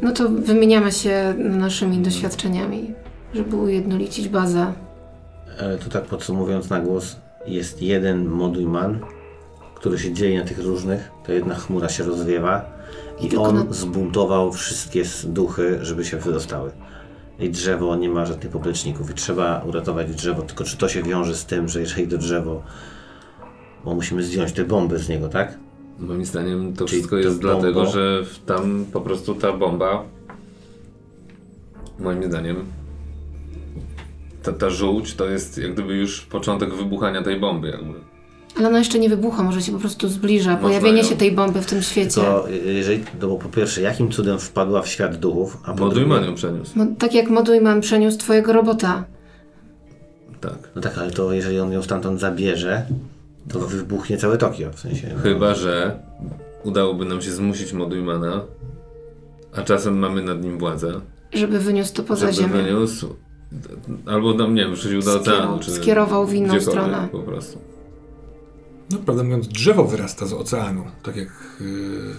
[0.03, 2.95] No to wymieniamy się naszymi doświadczeniami,
[3.35, 4.73] żeby ujednolicić bazę.
[5.60, 7.16] Ale to tak podsumowując na głos,
[7.47, 8.98] jest jeden moduj man,
[9.74, 12.64] który się dzieje na tych różnych, to jedna chmura się rozwiewa
[13.20, 16.70] I tylko on na- zbuntował wszystkie duchy, żeby się wydostały.
[17.39, 21.35] I drzewo nie ma żadnych popleczników i trzeba uratować drzewo, tylko czy to się wiąże
[21.36, 22.62] z tym, że jeżeli to drzewo,
[23.85, 25.59] bo musimy zdjąć te bomby z niego, tak?
[25.98, 30.02] Moim zdaniem to Czyli wszystko to jest bombo- dlatego, że tam po prostu ta bomba,
[31.98, 32.56] moim zdaniem,
[34.45, 37.95] ta, ta żółć to jest jak gdyby już początek wybuchania tej bomby jakby.
[38.59, 40.57] Ale ona jeszcze nie wybucha, może się po prostu zbliża.
[40.57, 41.05] Pojawienie ją.
[41.09, 42.15] się tej bomby w tym świecie.
[42.21, 45.85] To y, jeżeli, no bo po pierwsze, jakim cudem wpadła w świat duchów, a po
[45.85, 46.79] Modujman drugie, ją przeniósł.
[46.79, 49.05] Mo- tak jak moduj mam przeniósł twojego robota.
[50.41, 50.59] Tak.
[50.77, 52.87] no tak, ale to jeżeli on ją stamtąd zabierze,
[53.49, 55.11] to wybuchnie całe Tokio, w sensie.
[55.16, 55.99] No, Chyba, że
[56.65, 58.41] udałoby nam się zmusić Modujmana,
[59.57, 61.01] a czasem mamy nad nim władzę,
[61.33, 62.62] Żeby wyniósł to poza żeby ziemię.
[62.62, 63.15] wyniósł,
[64.06, 67.09] albo tam, nie wiem, wrzucił do Skierował- oceanu, czy skierował w inną stronę.
[67.12, 67.59] po prostu.
[68.90, 70.85] No, prawdę mówiąc, drzewo wyrasta z oceanu.
[71.02, 71.28] Tak jak
[71.60, 72.14] yy,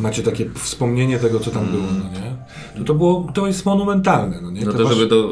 [0.00, 2.36] macie takie wspomnienie tego, co tam było, no nie?
[2.78, 4.64] To, to, było, to jest monumentalne, no nie?
[4.64, 5.28] No To to, wasz- żeby to...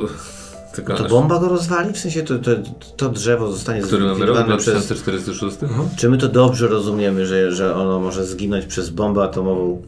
[0.75, 1.93] Tylko to bomba go rozwali?
[1.93, 2.51] W sensie to, to,
[2.97, 4.75] to drzewo zostanie Który zlikwidowane przez...
[4.87, 5.57] 2046?
[5.97, 9.83] Czy my to dobrze rozumiemy, że, że ono może zginąć przez bombę atomową?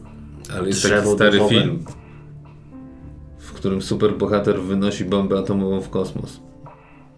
[0.57, 1.55] Ale jest Drzewo taki stary duchowe?
[1.55, 1.85] film,
[3.57, 6.39] którym superbohater wynosi bombę atomową w kosmos.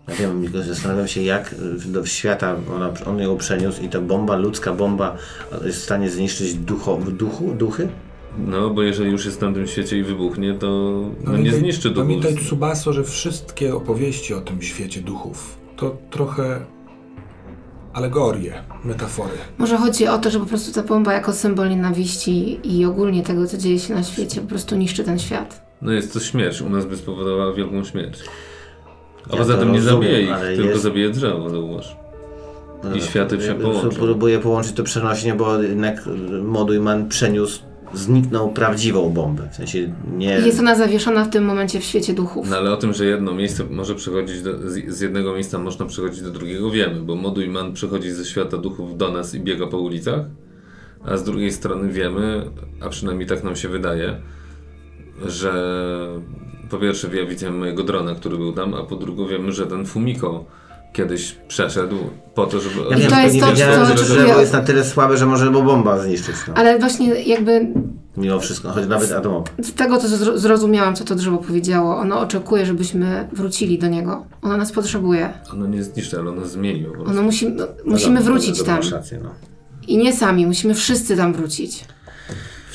[0.08, 4.02] Ja wiem, tylko zastanawiam się, jak y, do świata ona, on ją przeniósł i ta
[4.02, 5.18] bomba, ludzka bomba
[5.66, 7.88] jest w stanie zniszczyć ducho, duchu, duchy?
[8.38, 10.68] No, bo jeżeli już jest na tym świecie i wybuchnie, to
[11.24, 12.04] no, nie Pamiętaj- zniszczy duchów.
[12.04, 16.66] Pamiętaj, Tsubaso, że wszystkie opowieści o tym świecie duchów to trochę
[17.94, 18.54] alegorie,
[18.86, 19.34] metafory.
[19.58, 23.48] Może chodzi o to, że po prostu ta bomba jako symbol nienawiści i ogólnie tego,
[23.48, 25.69] co dzieje się na świecie, po prostu niszczy ten świat.
[25.82, 28.20] No jest to śmierć, u nas by spowodowała wielką śmierć.
[29.30, 31.96] A Ja poza tym nie zabije ich, tylko jest- zabije drzewo, zauważ.
[32.96, 33.90] I światy się Ja połączą.
[33.90, 36.04] Próbuję połączyć to przenośnie, bo jednak
[36.44, 37.62] Modujman przeniósł,
[37.94, 39.50] zniknął prawdziwą bombę.
[39.52, 40.40] W sensie nie...
[40.40, 42.50] I jest ona zawieszona w tym momencie w świecie duchów.
[42.50, 45.86] No ale o tym, że jedno miejsce może przechodzić do, z, z jednego miejsca można
[45.86, 49.78] przechodzić do drugiego wiemy, bo Modujman przychodzi ze świata duchów do nas i biega po
[49.78, 50.26] ulicach,
[51.06, 52.50] a z drugiej strony wiemy,
[52.82, 54.22] a przynajmniej tak nam się wydaje,
[55.28, 55.54] że
[56.70, 59.86] po pierwsze ja widziałem mojego drona, który był tam, a po drugie wiemy, że ten
[59.86, 60.46] Fumiko
[60.94, 61.96] kiedyś przeszedł
[62.36, 62.76] po to, żeby...
[62.92, 65.18] Ja wiem, to jest nie to, wiedziałem, co że czuję- drzewo jest na tyle słabe,
[65.18, 66.36] że może bo bomba zniszczyć.
[66.48, 66.54] No.
[66.54, 67.68] Ale właśnie jakby
[68.18, 69.44] Mimo wszystko, choć nawet atomowo.
[69.64, 74.26] z tego, co zro- zrozumiałam, co to drzewo powiedziało, ono oczekuje, żebyśmy wrócili do niego.
[74.42, 75.34] Ono nas potrzebuje.
[75.54, 76.86] Ono nie zniszczy, ale ono zmieni.
[77.06, 78.80] Ono musi, no, No musimy dobra, wrócić tam.
[78.92, 79.30] rację, no.
[79.88, 81.86] I nie sami, musimy wszyscy tam wrócić.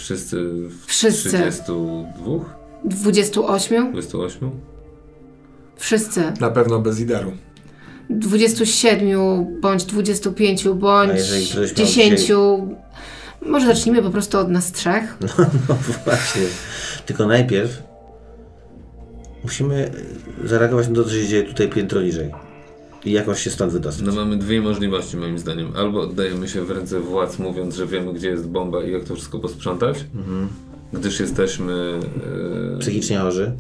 [0.05, 0.37] Wszyscy
[0.69, 1.29] w Wszyscy.
[1.29, 2.05] 32?
[2.85, 3.91] 28?
[3.93, 4.51] 28?
[5.77, 6.33] Wszyscy.
[6.41, 7.33] Na pewno bez Idaru.
[8.11, 12.33] 27 bądź 25 A bądź jeżeli ktoś miał 10.
[13.47, 15.17] Może zacznijmy po prostu od nas trzech.
[15.69, 16.43] No właśnie.
[17.07, 17.83] Tylko najpierw
[19.43, 19.91] musimy
[20.45, 22.31] zareagować na to, co się dzieje tutaj piętro niżej.
[23.05, 24.07] I jakoś się stąd wydostać.
[24.07, 25.73] No mamy dwie możliwości moim zdaniem.
[25.77, 29.15] Albo oddajemy się w ręce władz mówiąc, że wiemy gdzie jest bomba i jak to
[29.15, 30.05] wszystko posprzątać,
[30.93, 32.01] gdyż jesteśmy...
[32.75, 33.53] E, Psychicznie chorzy.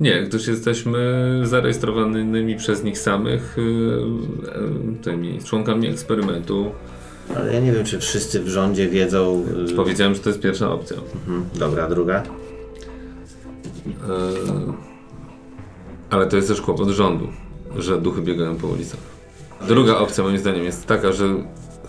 [0.00, 1.00] nie, gdyż jesteśmy
[1.44, 3.62] zarejestrowanymi przez nich samych e,
[4.50, 6.70] e, tymi członkami eksperymentu.
[7.36, 9.44] Ale ja nie wiem, czy wszyscy w rządzie wiedzą.
[9.70, 10.96] y, Powiedziałem, że to jest pierwsza opcja.
[11.14, 11.44] Mhm.
[11.58, 12.22] Dobra, druga.
[16.10, 17.28] Ale to jest też kłopot rządu,
[17.76, 19.00] że duchy biegają po ulicach.
[19.68, 21.24] Druga opcja moim zdaniem jest taka, że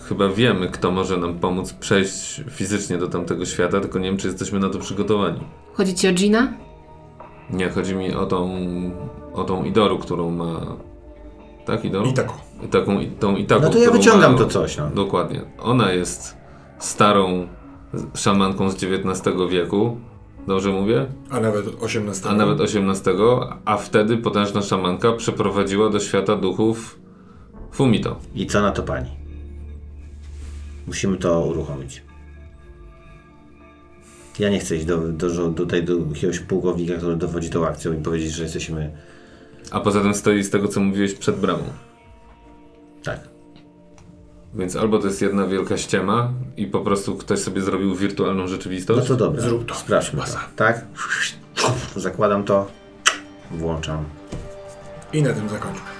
[0.08, 4.28] chyba wiemy, kto może nam pomóc przejść fizycznie do tamtego świata, tylko nie wiem, czy
[4.28, 5.40] jesteśmy na to przygotowani.
[5.74, 6.52] Chodzi ci o Gina?
[7.50, 8.50] Nie, chodzi mi o tą,
[9.32, 10.60] o tą Idoru, którą ma...
[11.66, 12.10] Tak, Idoru?
[12.10, 12.32] I taką.
[12.64, 14.90] I taką, i tą i taką, No to ja wyciągam ma- to coś, no.
[14.94, 15.40] Dokładnie.
[15.58, 16.36] Ona jest
[16.78, 17.46] starą
[18.14, 19.96] szamanką z XIX wieku.
[20.46, 21.06] Dobrze mówię?
[21.30, 22.28] A nawet 18.
[22.28, 23.14] A nawet XVIII,
[23.64, 26.98] a wtedy potężna szamanka przeprowadziła do świata duchów
[27.72, 28.16] Fumito.
[28.34, 29.10] I co na to pani?
[30.86, 32.02] Musimy to uruchomić.
[34.38, 37.92] Ja nie chcę iść do, do, do, tutaj do jakiegoś pułkownika, który dowodzi tą akcją
[37.92, 38.96] i powiedzieć, że jesteśmy.
[39.70, 41.64] A poza tym stoi z tego, co mówiłeś przed bramą.
[43.02, 43.31] Tak.
[44.54, 48.48] Więc albo to jest jedna wielka ściema i po prostu ktoś sobie zrobił wirtualną No
[48.48, 49.08] rzeczywistość.
[49.08, 49.42] to dobra.
[49.42, 49.74] Zrób to.
[49.74, 50.38] Sprawdźmy to.
[50.56, 50.84] Tak?
[51.96, 52.66] Zakładam to.
[53.50, 54.04] Włączam.
[55.12, 55.91] I na tym zakończmy.